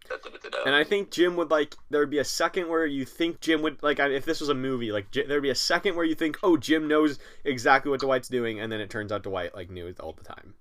Da, 0.10 0.16
da, 0.18 0.32
da, 0.32 0.38
da, 0.42 0.50
da. 0.50 0.64
And 0.66 0.76
I 0.76 0.84
think 0.84 1.12
Jim 1.12 1.36
would 1.36 1.52
like 1.52 1.76
there 1.92 2.00
would 2.02 2.10
be 2.10 2.18
a 2.18 2.26
second 2.26 2.68
where 2.68 2.88
you 2.88 3.06
think 3.06 3.39
Jim 3.39 3.62
would 3.62 3.82
like 3.84 4.00
if 4.00 4.26
this 4.26 4.39
was 4.42 4.50
a 4.50 4.54
movie 4.56 4.92
like 4.92 5.12
J- 5.12 5.28
there'd 5.28 5.44
be 5.44 5.52
a 5.52 5.56
second 5.56 5.96
where 5.96 6.04
you 6.04 6.16
think 6.16 6.38
oh 6.42 6.58
Jim 6.58 6.88
knows 6.88 7.20
exactly 7.46 7.92
what 7.92 8.00
Dwight's 8.00 8.28
doing 8.28 8.60
and 8.60 8.72
then 8.72 8.82
it 8.82 8.89
turns 8.89 9.12
out 9.12 9.22
Dwight 9.22 9.54
like 9.54 9.70
knew 9.70 9.86
it 9.86 10.00
all 10.00 10.14
the 10.14 10.24
time. 10.24 10.56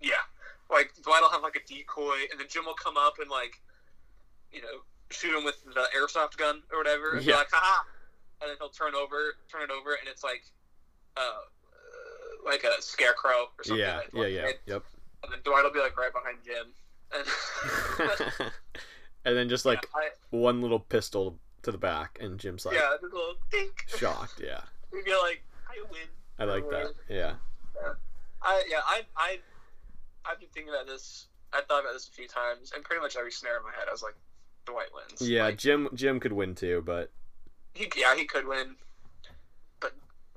Yeah, 0.00 0.14
like 0.70 0.92
Dwight 1.02 1.22
will 1.22 1.30
have 1.30 1.42
like 1.42 1.56
a 1.56 1.66
decoy, 1.66 2.18
and 2.30 2.38
then 2.38 2.46
Jim 2.48 2.64
will 2.64 2.74
come 2.74 2.96
up 2.96 3.14
and 3.20 3.28
like, 3.28 3.60
you 4.52 4.62
know, 4.62 4.82
shoot 5.10 5.36
him 5.36 5.44
with 5.44 5.56
the 5.64 5.86
airsoft 5.98 6.36
gun 6.36 6.62
or 6.72 6.78
whatever, 6.78 7.14
and 7.14 7.22
Yeah. 7.24 7.32
be 7.32 7.36
like, 7.38 7.50
"Haha!" 7.50 7.82
And 8.40 8.48
then 8.50 8.56
he'll 8.60 8.70
turn 8.70 8.94
over, 8.94 9.34
turn 9.50 9.62
it 9.62 9.70
over, 9.70 9.94
and 9.94 10.08
it's 10.08 10.22
like, 10.24 10.44
uh, 11.16 11.42
like 12.44 12.64
a 12.64 12.80
scarecrow 12.82 13.48
or 13.58 13.64
something. 13.64 13.84
Yeah, 13.84 14.00
yeah, 14.12 14.26
yeah, 14.26 14.44
And, 14.46 14.54
yep. 14.66 14.82
and 15.24 15.32
then 15.32 15.38
Dwight 15.44 15.64
will 15.64 15.72
be 15.72 15.80
like 15.80 15.96
right 15.98 16.12
behind 16.12 16.38
Jim, 16.44 16.66
and 17.14 17.26
and 19.24 19.36
then 19.36 19.48
just 19.48 19.64
like 19.64 19.86
I, 19.94 20.08
one 20.30 20.60
little 20.62 20.80
pistol 20.80 21.38
to 21.62 21.70
the 21.70 21.78
back 21.78 22.18
and 22.20 22.38
Jim's 22.38 22.66
like 22.66 22.74
yeah, 22.74 22.90
just 23.00 23.12
a 23.12 23.16
little 23.16 23.34
dink. 23.50 23.84
shocked. 23.96 24.40
Yeah, 24.44 24.60
We'd 24.92 25.04
be 25.04 25.12
like, 25.12 25.42
"I 25.68 25.82
win." 25.90 26.00
I 26.38 26.44
like 26.44 26.68
that. 26.70 26.92
Yeah, 27.08 27.34
I 28.42 28.62
yeah, 28.68 28.80
I 28.86 29.02
I 29.16 29.38
I've 30.24 30.40
been 30.40 30.48
thinking 30.52 30.72
about 30.72 30.86
this. 30.86 31.26
I 31.52 31.60
thought 31.68 31.80
about 31.82 31.92
this 31.92 32.08
a 32.08 32.12
few 32.12 32.26
times, 32.26 32.72
and 32.74 32.82
pretty 32.82 33.00
much 33.02 33.16
every 33.16 33.30
snare 33.30 33.58
in 33.58 33.62
my 33.62 33.70
head, 33.72 33.84
I 33.86 33.92
was 33.92 34.02
like, 34.02 34.14
Dwight 34.64 34.86
wins. 34.94 35.20
yeah. 35.28 35.44
Like, 35.44 35.58
Jim 35.58 35.88
Jim 35.94 36.18
could 36.18 36.32
win 36.32 36.54
too, 36.54 36.82
but 36.84 37.10
he, 37.74 37.88
yeah, 37.96 38.16
he 38.16 38.24
could 38.24 38.46
win, 38.46 38.74
but 39.80 39.92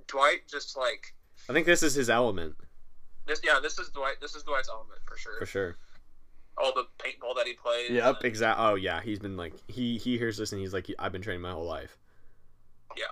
Dwight 0.08 0.41
just 0.49 0.78
like 0.78 1.14
I 1.49 1.53
think 1.53 1.65
this 1.65 1.83
is 1.83 1.93
his 1.95 2.09
element 2.09 2.55
this. 3.27 3.41
Yeah, 3.43 3.59
this 3.61 3.79
is 3.79 3.89
Dwight. 3.89 4.15
This 4.21 4.35
is 4.35 4.43
Dwight's 4.43 4.69
element 4.69 4.99
for 5.05 5.17
sure. 5.17 5.39
for 5.39 5.45
sure. 5.45 5.77
All 6.57 6.71
the 6.73 6.85
paintball 6.99 7.35
that 7.35 7.45
he 7.47 7.53
plays. 7.53 7.89
Yep, 7.91 8.15
and- 8.17 8.25
exact. 8.25 8.59
Oh 8.59 8.75
yeah, 8.75 9.01
he's 9.01 9.19
been 9.19 9.35
like 9.37 9.53
he 9.67 9.97
he 9.97 10.17
hears 10.17 10.37
this 10.37 10.51
and 10.51 10.61
he's 10.61 10.73
like 10.73 10.89
I've 10.99 11.11
been 11.11 11.21
training 11.21 11.41
my 11.41 11.51
whole 11.51 11.65
life. 11.65 11.97
Yeah. 12.97 13.05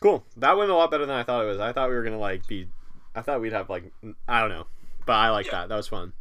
Cool. 0.00 0.24
That 0.36 0.56
went 0.56 0.70
a 0.70 0.74
lot 0.74 0.90
better 0.90 1.04
than 1.06 1.16
I 1.16 1.24
thought 1.24 1.44
it 1.44 1.48
was. 1.48 1.58
I 1.58 1.72
thought 1.72 1.88
we 1.88 1.96
were 1.96 2.04
gonna 2.04 2.18
like 2.18 2.46
be. 2.46 2.68
I 3.14 3.22
thought 3.22 3.40
we'd 3.40 3.52
have 3.52 3.68
like 3.68 3.84
I 4.28 4.40
don't 4.40 4.50
know, 4.50 4.66
but 5.06 5.14
I 5.14 5.30
like 5.30 5.46
Yeah. 5.46 5.52
that. 5.52 5.68
That 5.70 5.76
was 5.76 5.88
fun. 5.88 6.12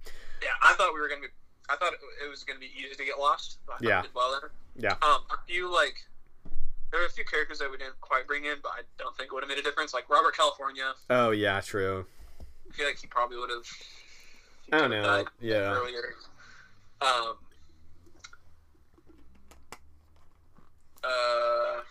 Yeah, 0.42 0.50
I 0.64 0.74
thought 0.74 0.94
we 0.94 1.00
were 1.00 1.08
gonna 1.10 1.22
be. 1.22 1.28
I 1.70 1.76
thought 1.76 1.94
it, 1.94 2.00
it 2.26 2.30
was 2.30 2.44
gonna 2.44 2.60
be 2.60 2.72
easy 2.78 2.96
to 2.96 3.06
get 3.06 3.20
lost. 3.20 3.60
but 3.68 3.74
I 3.76 3.78
Yeah. 3.88 4.02
did 4.02 4.12
well 4.16 4.40
there. 4.42 4.52
Yeah. 4.76 4.94
Um, 5.08 5.22
a 5.32 5.38
few 5.48 5.72
like. 5.72 5.96
There 6.92 7.02
were 7.02 7.06
a 7.06 7.10
few 7.10 7.26
characters 7.26 7.60
that 7.60 7.70
we 7.70 7.78
didn't 7.78 8.00
quite 8.00 8.28
bring 8.28 8.46
in, 8.46 8.56
but 8.64 8.70
I 8.70 8.82
don't 8.98 9.16
think 9.18 9.28
it 9.28 9.34
would 9.34 9.44
have 9.44 9.50
made 9.50 9.58
a 9.60 9.64
difference. 9.64 9.94
Like 9.94 10.10
Robert 10.10 10.36
California, 10.36 10.94
Oh 11.10 11.32
yeah, 11.32 11.60
true. 11.62 12.06
I 12.70 12.74
feel 12.74 12.86
like 12.86 12.98
he 13.00 13.08
probably 13.08 13.38
would 13.38 13.50
have. 13.50 13.66
I 14.72 14.78
don't 14.80 14.90
know. 14.92 15.26
Yeah. 15.42 15.74
earlier. 15.76 16.14
Um. 17.02 17.36
Uh. 21.04 21.82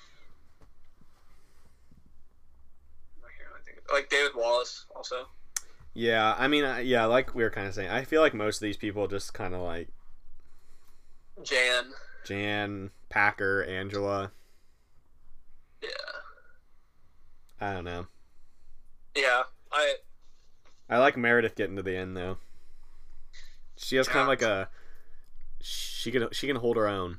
I 3.23 3.31
can't 3.39 3.49
really 3.51 3.63
think 3.65 3.79
of- 3.79 3.85
Like 3.93 4.09
David 4.11 4.33
Wallace, 4.37 4.85
also. 4.95 5.27
Yeah, 5.95 6.35
I 6.39 6.49
mean, 6.49 6.65
yeah, 6.87 7.07
like 7.07 7.35
we 7.35 7.43
were 7.43 7.51
kind 7.51 7.67
of 7.67 7.75
saying, 7.75 7.89
I 7.91 8.05
feel 8.05 8.21
like 8.21 8.35
most 8.35 8.57
of 8.57 8.61
these 8.63 8.77
people 8.77 9.09
just 9.09 9.33
kind 9.33 9.55
of 9.55 9.63
like 9.63 9.89
Jan. 11.43 11.85
Jan, 12.27 12.91
Packer, 13.09 13.63
Angela. 13.65 14.33
Yeah. 15.83 15.89
I 17.61 17.73
don't 17.73 17.85
know. 17.85 18.07
Yeah. 19.17 19.43
I. 19.73 19.95
I 20.89 20.99
like 20.99 21.17
Meredith 21.17 21.57
getting 21.57 21.77
to 21.77 21.83
the 21.83 21.97
end 21.97 22.17
though. 22.17 22.39
She 23.77 23.97
has 23.97 24.09
kind 24.09 24.23
of 24.23 24.29
like 24.29 24.43
a 24.43 24.69
she 25.61 26.11
can 26.11 26.29
she 26.33 26.47
can 26.47 26.57
hold 26.57 26.77
her 26.77 26.87
own. 26.87 27.19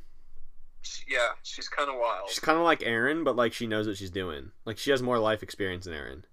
Yeah, 1.07 1.29
she's 1.43 1.67
kind 1.67 1.89
of 1.89 1.95
wild. 1.99 2.29
She's 2.29 2.39
kind 2.39 2.57
of 2.57 2.63
like 2.63 2.81
Erin, 2.83 3.23
but 3.23 3.35
like 3.35 3.53
she 3.53 3.67
knows 3.67 3.87
what 3.87 3.97
she's 3.97 4.09
doing. 4.09 4.51
Like 4.65 4.77
she 4.77 4.91
has 4.91 5.01
more 5.01 5.19
life 5.19 5.43
experience 5.43 5.85
than 5.85 5.93
Erin. 5.93 6.25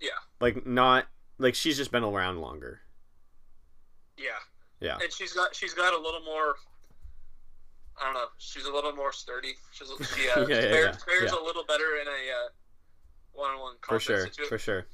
Yeah. 0.00 0.10
Like 0.40 0.66
not 0.66 1.06
like 1.38 1.54
she's 1.54 1.76
just 1.76 1.92
been 1.92 2.04
around 2.04 2.40
longer. 2.40 2.80
Yeah. 4.16 4.30
Yeah. 4.80 4.98
And 5.02 5.12
she's 5.12 5.32
got 5.32 5.54
she's 5.54 5.74
got 5.74 5.92
a 5.92 6.00
little 6.00 6.22
more. 6.24 6.54
I 8.00 8.04
don't 8.04 8.14
know. 8.14 8.26
She's 8.38 8.64
a 8.64 8.72
little 8.72 8.92
more 8.92 9.12
sturdy. 9.12 9.54
She's 9.72 9.88
she 10.14 10.28
uh, 10.30 10.46
Yeah, 10.46 10.56
yeah, 10.56 10.60
fares, 10.60 10.96
yeah, 11.08 11.14
fares 11.20 11.32
a 11.32 11.42
little 11.42 11.64
better 11.64 11.96
in 12.00 12.06
a 12.06 12.10
uh, 12.10 12.48
one-on-one 13.32 13.74
For 13.82 14.00
sure. 14.00 14.26
situation. 14.26 14.48
For 14.48 14.58
sure. 14.58 14.86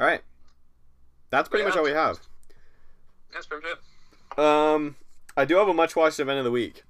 All 0.00 0.06
right. 0.06 0.22
That's 1.30 1.48
pretty 1.48 1.64
much 1.64 1.76
all 1.76 1.84
we 1.84 1.90
have. 1.90 2.18
That's 3.32 3.46
pretty 3.46 3.66
good. 3.66 4.40
Um 4.42 4.96
I 5.36 5.44
do 5.44 5.56
have 5.56 5.68
a 5.68 5.74
much 5.74 5.96
watched 5.96 6.20
event 6.20 6.38
of 6.38 6.44
the 6.44 6.50
week. 6.50 6.84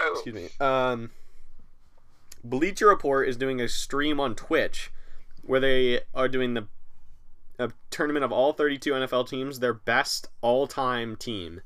Oh, 0.00 0.12
excuse 0.12 0.34
me. 0.34 0.48
Um, 0.64 1.10
Bleacher 2.42 2.88
Report 2.88 3.28
is 3.28 3.36
doing 3.36 3.60
a 3.60 3.68
stream 3.68 4.18
on 4.18 4.34
Twitch 4.34 4.90
where 5.42 5.60
they 5.60 6.00
are 6.14 6.28
doing 6.28 6.54
the 6.54 6.66
a 7.58 7.70
tournament 7.90 8.24
of 8.24 8.32
all 8.32 8.54
32 8.54 8.90
NFL 8.92 9.28
teams, 9.28 9.60
their 9.60 9.74
best 9.74 10.28
all-time 10.40 11.14
team. 11.14 11.60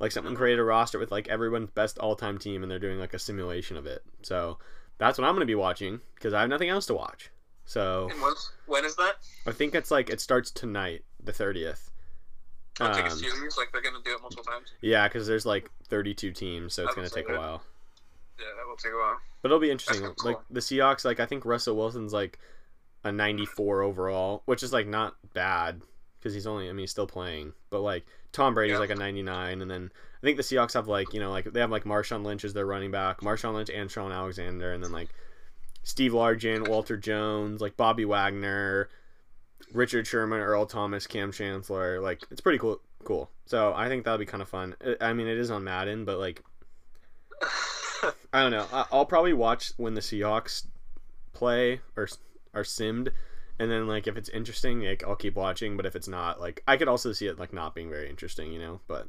Like 0.00 0.10
someone 0.12 0.34
created 0.34 0.58
a 0.58 0.64
roster 0.64 0.98
with 0.98 1.12
like 1.12 1.28
everyone's 1.28 1.70
best 1.70 1.98
all-time 1.98 2.38
team, 2.38 2.62
and 2.62 2.70
they're 2.72 2.78
doing 2.78 2.98
like 2.98 3.14
a 3.14 3.18
simulation 3.18 3.76
of 3.76 3.86
it. 3.86 4.02
So 4.22 4.58
that's 4.98 5.18
what 5.18 5.26
I'm 5.26 5.34
going 5.34 5.40
to 5.42 5.46
be 5.46 5.54
watching 5.54 6.00
because 6.14 6.34
I 6.34 6.40
have 6.40 6.48
nothing 6.48 6.68
else 6.70 6.86
to 6.86 6.94
watch. 6.94 7.30
So 7.66 8.08
And 8.10 8.20
when, 8.20 8.32
when 8.66 8.84
is 8.84 8.96
that? 8.96 9.16
I 9.46 9.52
think 9.52 9.74
it's 9.74 9.90
like 9.90 10.10
it 10.10 10.20
starts 10.20 10.50
tonight, 10.50 11.04
the 11.22 11.32
30th. 11.32 11.90
I'll 12.80 12.94
take 12.94 13.04
a 13.04 13.10
Um, 13.10 13.18
series. 13.18 13.56
Like 13.58 13.70
they're 13.72 13.82
gonna 13.82 14.02
do 14.04 14.14
it 14.14 14.20
multiple 14.22 14.44
times. 14.44 14.72
Yeah, 14.80 15.06
because 15.06 15.26
there's 15.26 15.44
like 15.46 15.70
32 15.88 16.32
teams, 16.32 16.74
so 16.74 16.84
it's 16.84 16.94
going 16.94 17.06
to 17.06 17.14
take 17.14 17.28
a 17.28 17.36
while. 17.36 17.62
Yeah, 18.38 18.46
that 18.56 18.66
will 18.66 18.76
take 18.76 18.92
a 18.92 18.96
while. 18.96 19.18
But 19.42 19.48
it'll 19.48 19.60
be 19.60 19.70
interesting. 19.70 20.02
That's 20.06 20.24
Like 20.24 20.38
the 20.50 20.60
Seahawks, 20.60 21.04
like 21.04 21.20
I 21.20 21.26
think 21.26 21.44
Russell 21.44 21.76
Wilson's 21.76 22.12
like 22.14 22.38
a 23.04 23.12
94 23.12 23.82
overall, 23.82 24.42
which 24.46 24.62
is 24.62 24.72
like 24.72 24.86
not 24.86 25.14
bad 25.34 25.82
because 26.18 26.32
he's 26.32 26.46
only 26.46 26.68
I 26.68 26.72
mean 26.72 26.80
he's 26.80 26.90
still 26.90 27.06
playing, 27.06 27.52
but 27.68 27.80
like 27.80 28.06
Tom 28.32 28.54
Brady's 28.54 28.74
Yeah. 28.74 28.78
like 28.78 28.90
a 28.90 28.94
99, 28.94 29.60
and 29.62 29.70
then 29.70 29.90
I 30.22 30.26
think 30.26 30.36
the 30.36 30.42
Seahawks 30.42 30.74
have 30.74 30.86
like 30.88 31.12
you 31.14 31.20
know 31.20 31.30
like 31.30 31.44
they 31.52 31.60
have 31.60 31.70
like 31.70 31.84
Marshawn 31.84 32.24
Lynch 32.24 32.44
as 32.44 32.52
their 32.54 32.66
running 32.66 32.90
back, 32.90 33.20
Marshawn 33.20 33.54
Lynch 33.54 33.70
and 33.70 33.90
Shaun 33.90 34.12
Alexander, 34.12 34.72
and 34.72 34.82
then 34.84 34.92
like 34.92 35.08
Steve 35.82 36.12
Largent, 36.12 36.68
Walter 36.68 36.96
Jones, 36.96 37.60
like 37.60 37.76
Bobby 37.76 38.04
Wagner, 38.04 38.88
Richard 39.72 40.06
Sherman, 40.06 40.40
Earl 40.40 40.66
Thomas, 40.66 41.06
Kam 41.06 41.32
Chancellor. 41.32 42.00
Like 42.00 42.22
it's 42.30 42.40
pretty 42.40 42.58
cool. 42.58 42.80
Cool. 43.04 43.30
So 43.46 43.72
I 43.74 43.88
think 43.88 44.04
that'll 44.04 44.18
be 44.18 44.26
kind 44.26 44.42
of 44.42 44.48
fun. 44.48 44.76
I- 44.84 45.08
I 45.08 45.12
mean, 45.14 45.26
it 45.26 45.38
is 45.38 45.50
on 45.50 45.64
Madden, 45.64 46.04
but 46.04 46.18
like 46.18 46.42
I 48.32 48.42
don't 48.42 48.50
know. 48.52 48.66
I'll 48.92 49.06
probably 49.06 49.32
watch 49.32 49.72
when 49.76 49.94
the 49.94 50.00
Seahawks 50.00 50.66
play 51.32 51.80
or 51.96 52.08
are 52.54 52.62
simmed, 52.62 53.08
and 53.60 53.70
then 53.70 53.86
like 53.86 54.06
if 54.06 54.16
it's 54.16 54.30
interesting, 54.30 54.80
like 54.80 55.04
I'll 55.06 55.14
keep 55.14 55.36
watching. 55.36 55.76
But 55.76 55.84
if 55.84 55.94
it's 55.94 56.08
not, 56.08 56.40
like 56.40 56.62
I 56.66 56.78
could 56.78 56.88
also 56.88 57.12
see 57.12 57.26
it 57.26 57.38
like 57.38 57.52
not 57.52 57.74
being 57.74 57.90
very 57.90 58.08
interesting, 58.08 58.52
you 58.52 58.58
know. 58.58 58.80
But 58.88 59.06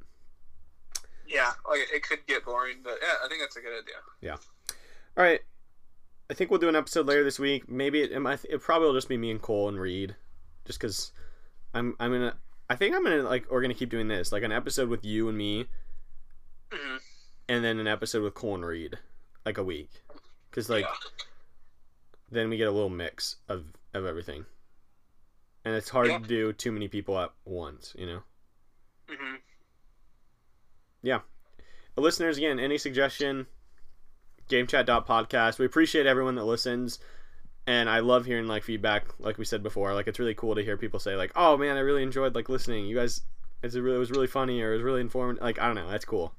yeah, 1.26 1.52
like 1.68 1.88
it 1.92 2.04
could 2.04 2.20
get 2.28 2.44
boring, 2.44 2.80
but 2.84 2.98
yeah, 3.02 3.14
I 3.24 3.30
think 3.30 3.40
that's 3.42 3.56
a 3.56 3.62
good 3.62 3.72
idea. 3.72 3.96
Yeah. 4.20 4.36
all 5.18 5.24
right, 5.24 5.40
I 6.30 6.34
think 6.34 6.52
we'll 6.52 6.60
do 6.60 6.68
an 6.68 6.76
episode 6.76 7.08
later 7.08 7.24
this 7.24 7.40
week. 7.40 7.70
Maybe 7.70 8.02
it, 8.02 8.12
it, 8.12 8.20
might, 8.20 8.44
it 8.50 8.62
probably 8.62 8.88
will 8.88 8.94
just 8.94 9.08
be 9.08 9.18
me 9.18 9.32
and 9.32 9.42
Cole 9.42 9.70
and 9.70 9.80
Reed, 9.80 10.18
just 10.66 10.80
because 10.80 11.14
I'm 11.74 11.96
I'm 11.98 12.12
gonna. 12.12 12.36
I 12.70 12.76
think 12.76 12.94
I'm 12.94 13.04
gonna 13.04 13.24
like 13.24 13.50
we're 13.50 13.62
gonna 13.62 13.74
keep 13.74 13.90
doing 13.90 14.10
this 14.10 14.34
like 14.34 14.44
an 14.44 14.52
episode 14.52 14.90
with 14.90 15.06
you 15.06 15.30
and 15.30 15.38
me, 15.38 15.66
hmm 16.70 16.98
and 17.48 17.64
then 17.64 17.80
an 17.80 17.88
episode 17.88 18.24
with 18.24 18.34
Cole 18.34 18.56
and 18.56 18.66
Reed, 18.66 18.98
like 19.46 19.58
a 19.58 19.64
week, 19.64 19.92
because 20.50 20.70
like. 20.70 20.84
yeah. 20.84 21.24
then 22.32 22.50
we 22.50 22.56
get 22.58 22.68
a 22.68 22.72
little 22.72 22.90
mix 22.90 23.38
of 23.50 23.66
of 23.94 24.06
everything. 24.06 24.46
And 25.66 25.76
it's 25.76 25.90
hard 25.90 26.08
Yeah. 26.08 26.20
to 26.20 26.28
do 26.28 26.54
too 26.54 26.72
many 26.72 26.88
people 26.88 27.20
at 27.20 27.32
once 27.46 27.94
you 27.98 28.06
know? 28.08 28.24
Hmm 29.10 29.36
but 31.94 32.04
listeners 32.04 32.38
again 32.38 32.58
any 32.60 32.78
suggestion? 32.78 33.48
Gamechat.podcast 34.50 35.60
we 35.60 35.66
appreciate 35.66 36.06
everyone 36.06 36.36
that 36.36 36.46
listens 36.46 37.00
and 37.68 37.90
i 37.90 38.00
love 38.00 38.26
hearing 38.26 38.48
like 38.48 38.64
feedback 38.64 39.08
like 39.20 39.38
we 39.38 39.46
said 39.46 39.62
before. 39.62 39.94
Like 39.94 40.08
it's 40.08 40.20
really 40.20 40.34
cool 40.34 40.56
to 40.56 40.64
hear 40.64 40.78
people 40.78 41.00
say 41.00 41.16
like 41.16 41.32
oh 41.36 41.58
man 41.58 41.76
i 41.78 41.82
really 41.82 42.04
enjoyed 42.04 42.34
like 42.36 42.48
listening. 42.50 42.86
You 42.86 42.96
guys 42.96 43.22
it's 43.64 43.76
a 43.76 43.82
really, 43.82 43.98
it 43.98 44.00
was 44.00 44.10
really 44.12 44.28
funny 44.28 44.62
or 44.62 44.72
it 44.72 44.78
was 44.78 44.84
really 44.84 45.02
informative 45.02 45.44
like 45.44 45.60
i 45.60 45.66
don't 45.68 45.76
know 45.76 45.90
that's 45.90 46.06
cool. 46.06 46.34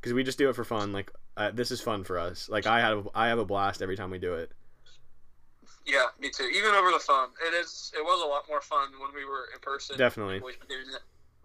Because 0.00 0.12
we 0.12 0.22
just 0.24 0.38
do 0.38 0.48
it 0.50 0.56
for 0.56 0.64
fun 0.64 0.92
like 0.92 1.10
uh, 1.36 1.50
this 1.50 1.70
is 1.70 1.80
fun 1.80 2.04
for 2.04 2.18
us. 2.18 2.48
Like 2.50 2.66
i 2.66 2.80
have 2.80 3.08
i 3.14 3.28
have 3.28 3.38
a 3.38 3.44
blast 3.46 3.80
every 3.80 3.96
time 3.96 4.10
we 4.10 4.18
do 4.18 4.34
it 4.34 4.52
Yeah, 5.84 6.06
me 6.20 6.30
too. 6.30 6.44
Even 6.44 6.70
over 6.74 6.90
the 6.90 6.98
phone, 7.00 7.28
it 7.46 7.54
is. 7.54 7.92
It 7.96 8.02
was 8.02 8.22
a 8.24 8.28
lot 8.28 8.44
more 8.48 8.60
fun 8.60 8.88
when 9.00 9.10
we 9.14 9.24
were 9.24 9.48
in 9.54 9.60
person. 9.60 9.96
definitely 9.98 10.36
we 10.36 10.52
were 10.52 10.68
doing 10.68 10.86
it. 10.94 11.02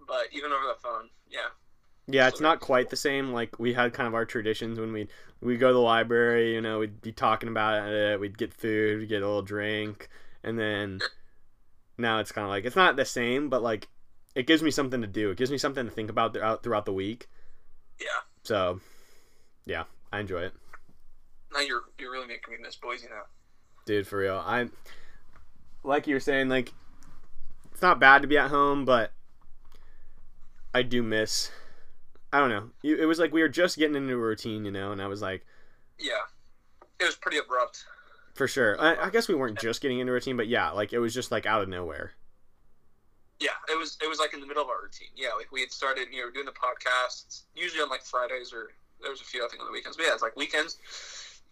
But 0.08 0.28
even 0.32 0.52
over 0.52 0.68
the 0.68 0.80
phone, 0.82 1.10
yeah, 1.30 1.50
Yeah, 2.08 2.28
it's 2.28 2.40
not 2.40 2.60
quite 2.60 2.90
the 2.90 2.96
same. 2.96 3.34
Like 3.34 3.60
we 3.60 3.74
had 3.74 3.94
kind 3.94 4.08
of 4.08 4.14
our 4.14 4.26
traditions 4.26 4.80
when 4.80 4.94
we 4.94 5.08
we 5.42 5.58
go 5.58 5.68
to 5.70 5.74
the 5.74 5.80
library. 5.80 6.54
You 6.54 6.62
know, 6.62 6.80
we'd 6.80 7.02
be 7.02 7.12
talking 7.12 7.50
about 7.50 7.88
it. 7.90 8.20
We'd 8.20 8.38
get 8.38 8.54
food, 8.54 9.00
we'd 9.00 9.10
get 9.10 9.22
a 9.24 9.28
little 9.28 9.42
drink, 9.42 10.08
and 10.44 10.58
then 10.58 11.00
now 11.98 12.20
it's 12.20 12.32
kind 12.32 12.46
of 12.46 12.50
like 12.50 12.66
it's 12.66 12.76
not 12.76 12.96
the 12.96 13.06
same, 13.06 13.50
but 13.50 13.62
like 13.64 13.88
it 14.36 14.46
gives 14.48 14.62
me 14.64 14.72
something 14.72 15.02
to 15.02 15.08
do. 15.08 15.32
It 15.32 15.38
gives 15.38 15.52
me 15.52 15.58
something 15.58 15.86
to 15.86 15.92
think 15.92 16.10
about 16.10 16.34
throughout 16.34 16.64
throughout 16.64 16.86
the 16.86 16.94
week. 16.94 17.28
yeah. 18.00 18.22
So, 18.44 18.80
yeah, 19.66 19.84
I 20.14 20.20
enjoy 20.22 20.44
it, 20.44 20.54
Now 21.52 21.60
you're 21.60 21.82
you're 22.00 22.12
really 22.12 22.28
making 22.28 22.54
me 22.54 22.60
miss 22.62 22.76
Boise 22.78 23.08
now. 23.10 23.24
Dude. 23.88 24.08
For 24.08 24.20
real, 24.20 24.44
I 24.46 24.70
like 25.84 26.06
you 26.06 26.14
were 26.14 26.20
saying. 26.20 26.50
Like 26.50 26.72
it's 27.72 27.82
not 27.82 28.00
bad 28.00 28.22
to 28.22 28.28
be 28.28 28.38
at 28.38 28.52
home, 28.52 28.86
but 28.86 29.12
I 30.76 30.84
do 30.84 31.02
miss. 31.02 31.50
I 32.32 32.40
don't 32.40 32.50
know. 32.50 32.70
It 32.84 33.08
was 33.08 33.18
like 33.18 33.32
we 33.32 33.42
were 33.42 33.50
just 33.50 33.78
getting 33.78 33.96
into 33.96 34.14
a 34.14 34.18
routine, 34.18 34.66
you 34.66 34.72
know, 34.72 34.92
and 34.92 35.02
I 35.02 35.08
was 35.08 35.22
like. 35.22 35.46
Yeah, 35.98 36.28
it 37.00 37.06
was 37.06 37.16
pretty 37.16 37.38
abrupt. 37.38 37.86
For 38.36 38.48
sure. 38.48 38.80
I, 38.80 39.08
I 39.08 39.10
guess 39.10 39.28
we 39.28 39.34
weren't 39.34 39.60
just 39.60 39.82
getting 39.82 39.98
into 39.98 40.12
a 40.12 40.14
routine, 40.14 40.38
but 40.38 40.48
yeah, 40.48 40.70
like 40.70 40.94
it 40.94 41.00
was 41.00 41.12
just 41.12 41.32
like 41.32 41.48
out 41.48 41.64
of 41.64 41.70
nowhere. 41.70 42.12
Yeah, 43.40 43.58
it 43.70 43.78
was 43.78 43.98
it 44.04 44.08
was 44.08 44.20
like 44.20 44.34
in 44.34 44.42
the 44.42 44.46
middle 44.46 44.62
of 44.62 44.70
our 44.70 44.84
routine. 44.84 45.10
Yeah, 45.16 45.30
like 45.38 45.52
we 45.52 45.62
had 45.62 45.72
started, 45.72 46.08
you 46.12 46.24
know, 46.24 46.32
doing 46.32 46.46
the 46.46 46.52
podcasts 46.52 47.44
usually 47.56 47.82
on 47.82 47.90
like 47.90 48.04
Fridays 48.04 48.54
or 48.54 48.70
there 49.02 49.10
was 49.10 49.22
a 49.22 49.24
few 49.24 49.44
I 49.44 49.48
think 49.48 49.62
on 49.62 49.68
the 49.68 49.74
weekends. 49.74 49.98
But 49.98 50.06
yeah, 50.06 50.14
it's 50.14 50.22
like 50.22 50.36
weekends. 50.36 50.78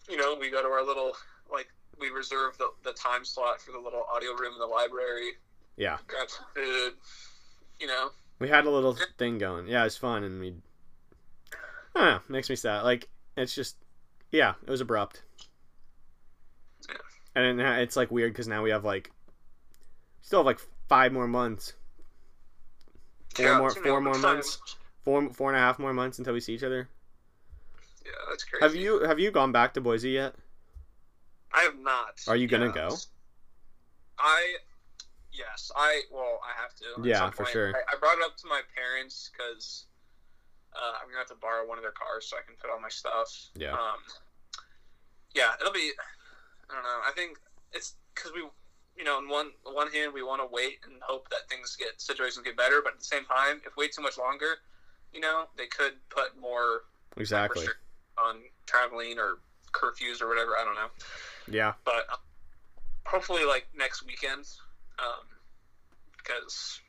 You 0.09 0.17
know, 0.17 0.37
we 0.39 0.51
go 0.51 0.61
to 0.61 0.67
our 0.67 0.85
little 0.85 1.13
like 1.51 1.67
we 1.99 2.09
reserve 2.09 2.57
the, 2.57 2.67
the 2.83 2.93
time 2.93 3.23
slot 3.25 3.61
for 3.61 3.71
the 3.71 3.79
little 3.79 4.03
audio 4.13 4.31
room 4.33 4.53
in 4.53 4.59
the 4.59 4.65
library. 4.65 5.31
Yeah. 5.77 5.97
Grab 6.07 6.29
some 6.29 6.45
food. 6.55 6.93
You 7.79 7.87
know, 7.87 8.09
We 8.39 8.47
had 8.49 8.65
a 8.65 8.69
little 8.69 8.97
thing 9.17 9.37
going. 9.37 9.67
Yeah, 9.67 9.85
it's 9.85 9.97
fun, 9.97 10.23
and 10.23 10.39
we. 10.39 10.53
I 11.95 11.99
don't 11.99 12.05
know. 12.05 12.19
Makes 12.29 12.49
me 12.49 12.55
sad. 12.55 12.83
Like 12.83 13.07
it's 13.37 13.53
just, 13.55 13.75
yeah, 14.31 14.53
it 14.65 14.69
was 14.69 14.81
abrupt. 14.81 15.23
Yeah. 16.87 16.95
And 17.35 17.59
then 17.59 17.65
it's 17.79 17.95
like 17.95 18.11
weird 18.11 18.31
because 18.33 18.47
now 18.47 18.63
we 18.63 18.69
have 18.69 18.85
like, 18.85 19.11
still 20.21 20.39
have 20.39 20.45
like 20.45 20.59
five 20.87 21.11
more 21.11 21.27
months, 21.27 21.73
Four 23.35 23.45
Yeah, 23.45 23.57
more- 23.57 23.69
four 23.71 24.01
more 24.01 24.13
time- 24.13 24.21
months? 24.21 24.59
four 25.03 25.29
four 25.33 25.49
and 25.49 25.57
a 25.57 25.59
half 25.59 25.77
more 25.79 25.93
months 25.93 26.17
until 26.19 26.33
we 26.33 26.39
see 26.39 26.53
each 26.53 26.63
other. 26.63 26.87
Yeah, 28.05 28.11
that's 28.29 28.43
crazy. 28.45 28.63
Have 28.63 28.75
you 28.75 28.99
have 29.05 29.19
you 29.19 29.31
gone 29.31 29.51
back 29.51 29.73
to 29.73 29.81
Boise 29.81 30.11
yet? 30.11 30.35
I 31.55 31.61
have 31.61 31.79
not. 31.79 32.19
Are 32.27 32.35
you 32.35 32.47
gonna 32.47 32.67
Yeah. 32.67 32.89
go? 32.89 32.97
I 34.19 34.57
yes, 35.31 35.71
I 35.75 36.01
well, 36.11 36.39
I 36.43 36.61
have 36.61 36.75
to. 36.75 37.07
Yeah, 37.07 37.29
for 37.29 37.45
sure. 37.45 37.73
I, 37.75 37.95
I 37.95 37.99
brought 37.99 38.17
it 38.17 38.23
up 38.23 38.35
to 38.37 38.47
my 38.47 38.61
parents 38.75 39.31
because 39.31 39.85
uh, 40.75 40.93
I'm 41.01 41.07
gonna 41.07 41.19
have 41.19 41.27
to 41.29 41.35
borrow 41.35 41.65
one 41.67 41.77
of 41.77 41.83
their 41.83 41.91
cars 41.91 42.27
so 42.29 42.35
I 42.37 42.41
can 42.45 42.55
put 42.61 42.69
all 42.69 42.79
my 42.79 42.89
stuff. 42.89 43.49
Yeah. 43.55 43.71
Um. 43.73 43.99
Yeah, 45.33 45.53
it'll 45.59 45.73
be. 45.73 45.91
I 46.69 46.73
don't 46.73 46.83
know. 46.83 46.99
I 47.07 47.11
think 47.15 47.37
it's 47.71 47.95
because 48.13 48.31
we, 48.33 48.41
you 48.97 49.03
know, 49.05 49.17
on 49.17 49.29
one 49.29 49.51
on 49.65 49.73
one 49.75 49.91
hand, 49.91 50.13
we 50.13 50.23
want 50.23 50.41
to 50.41 50.47
wait 50.51 50.79
and 50.85 51.01
hope 51.01 51.29
that 51.29 51.47
things 51.49 51.75
get 51.77 52.01
situations 52.01 52.43
get 52.43 52.57
better, 52.57 52.81
but 52.83 52.93
at 52.93 52.99
the 52.99 53.05
same 53.05 53.25
time, 53.25 53.61
if 53.65 53.77
we 53.77 53.85
wait 53.85 53.93
too 53.93 54.01
much 54.01 54.17
longer, 54.17 54.55
you 55.13 55.21
know, 55.21 55.45
they 55.57 55.67
could 55.67 55.93
put 56.09 56.37
more 56.39 56.81
Exactly. 57.17 57.61
restrict- 57.61 57.81
on 58.17 58.43
traveling 58.65 59.19
or 59.19 59.39
curfews 59.73 60.21
or 60.21 60.27
whatever. 60.27 60.57
I 60.57 60.63
don't 60.63 60.75
know 60.75 60.87
Yeah. 61.47 61.73
but 61.83 62.05
uh, 62.11 62.15
hopefully 63.05 63.45
like 63.45 63.67
next 63.77 64.05
weekend 64.05 64.45
um, 64.99 65.25
because 66.17 66.79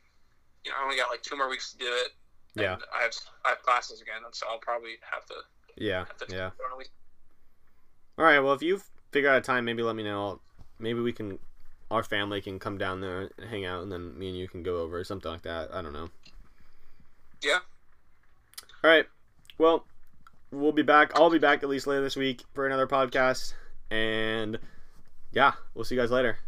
you 0.65 0.71
know 0.71 0.77
I 0.79 0.83
only 0.83 0.97
got 0.97 1.09
like 1.09 1.21
two 1.21 1.37
more 1.37 1.49
weeks 1.49 1.71
to 1.73 1.77
do 1.77 1.85
it. 1.85 2.11
and 2.55 2.63
Yeah. 2.63 2.77
I 2.97 3.03
have 3.03 3.13
I 3.45 3.49
have 3.49 3.61
classes 3.63 4.01
again, 4.01 4.21
and 4.25 4.33
so 4.33 4.47
I'll 4.49 4.59
probably 4.59 4.95
have 5.11 5.25
to 5.27 5.35
Yeah. 5.75 6.05
have 6.05 6.17
to 6.17 6.35
Yeah. 6.35 6.45
on 6.65 6.71
a 6.73 6.77
week. 6.77 6.89
All 8.17 8.25
right. 8.25 8.39
Well, 8.39 8.53
if 8.53 8.61
you 8.63 8.81
figure 9.11 9.29
out 9.29 9.37
a 9.37 9.41
time, 9.41 9.63
maybe 9.65 9.83
let 9.83 9.95
me 9.95 10.03
know. 10.03 10.39
Maybe 10.79 10.99
we 10.99 11.13
can, 11.13 11.37
our 11.91 12.03
family 12.03 12.41
can 12.41 12.57
come 12.59 12.77
down 12.77 12.99
there 13.01 13.29
and 13.37 13.49
hang 13.49 13.65
out, 13.65 13.83
and 13.83 13.91
then 13.91 14.17
me 14.17 14.29
and 14.29 14.37
you 14.37 14.47
can 14.47 14.63
go 14.63 14.77
over 14.81 14.97
or 14.97 15.03
something 15.03 15.31
like 15.31 15.43
that. 15.43 15.73
I 15.73 15.81
don't 15.83 15.93
know. 15.93 16.09
Yeah. 17.43 17.59
All 18.83 18.89
right. 18.89 19.05
Well, 19.59 19.85
we'll 20.51 20.71
be 20.71 20.81
back. 20.83 21.11
I'll 21.15 21.29
be 21.29 21.39
back 21.39 21.61
at 21.63 21.69
least 21.69 21.85
later 21.87 22.01
this 22.01 22.15
week 22.15 22.43
for 22.53 22.65
another 22.65 22.87
podcast, 22.87 23.53
and 23.89 24.59
yeah, 25.31 25.53
we'll 25.73 25.85
see 25.85 25.95
you 25.95 26.01
guys 26.01 26.11
later. 26.11 26.39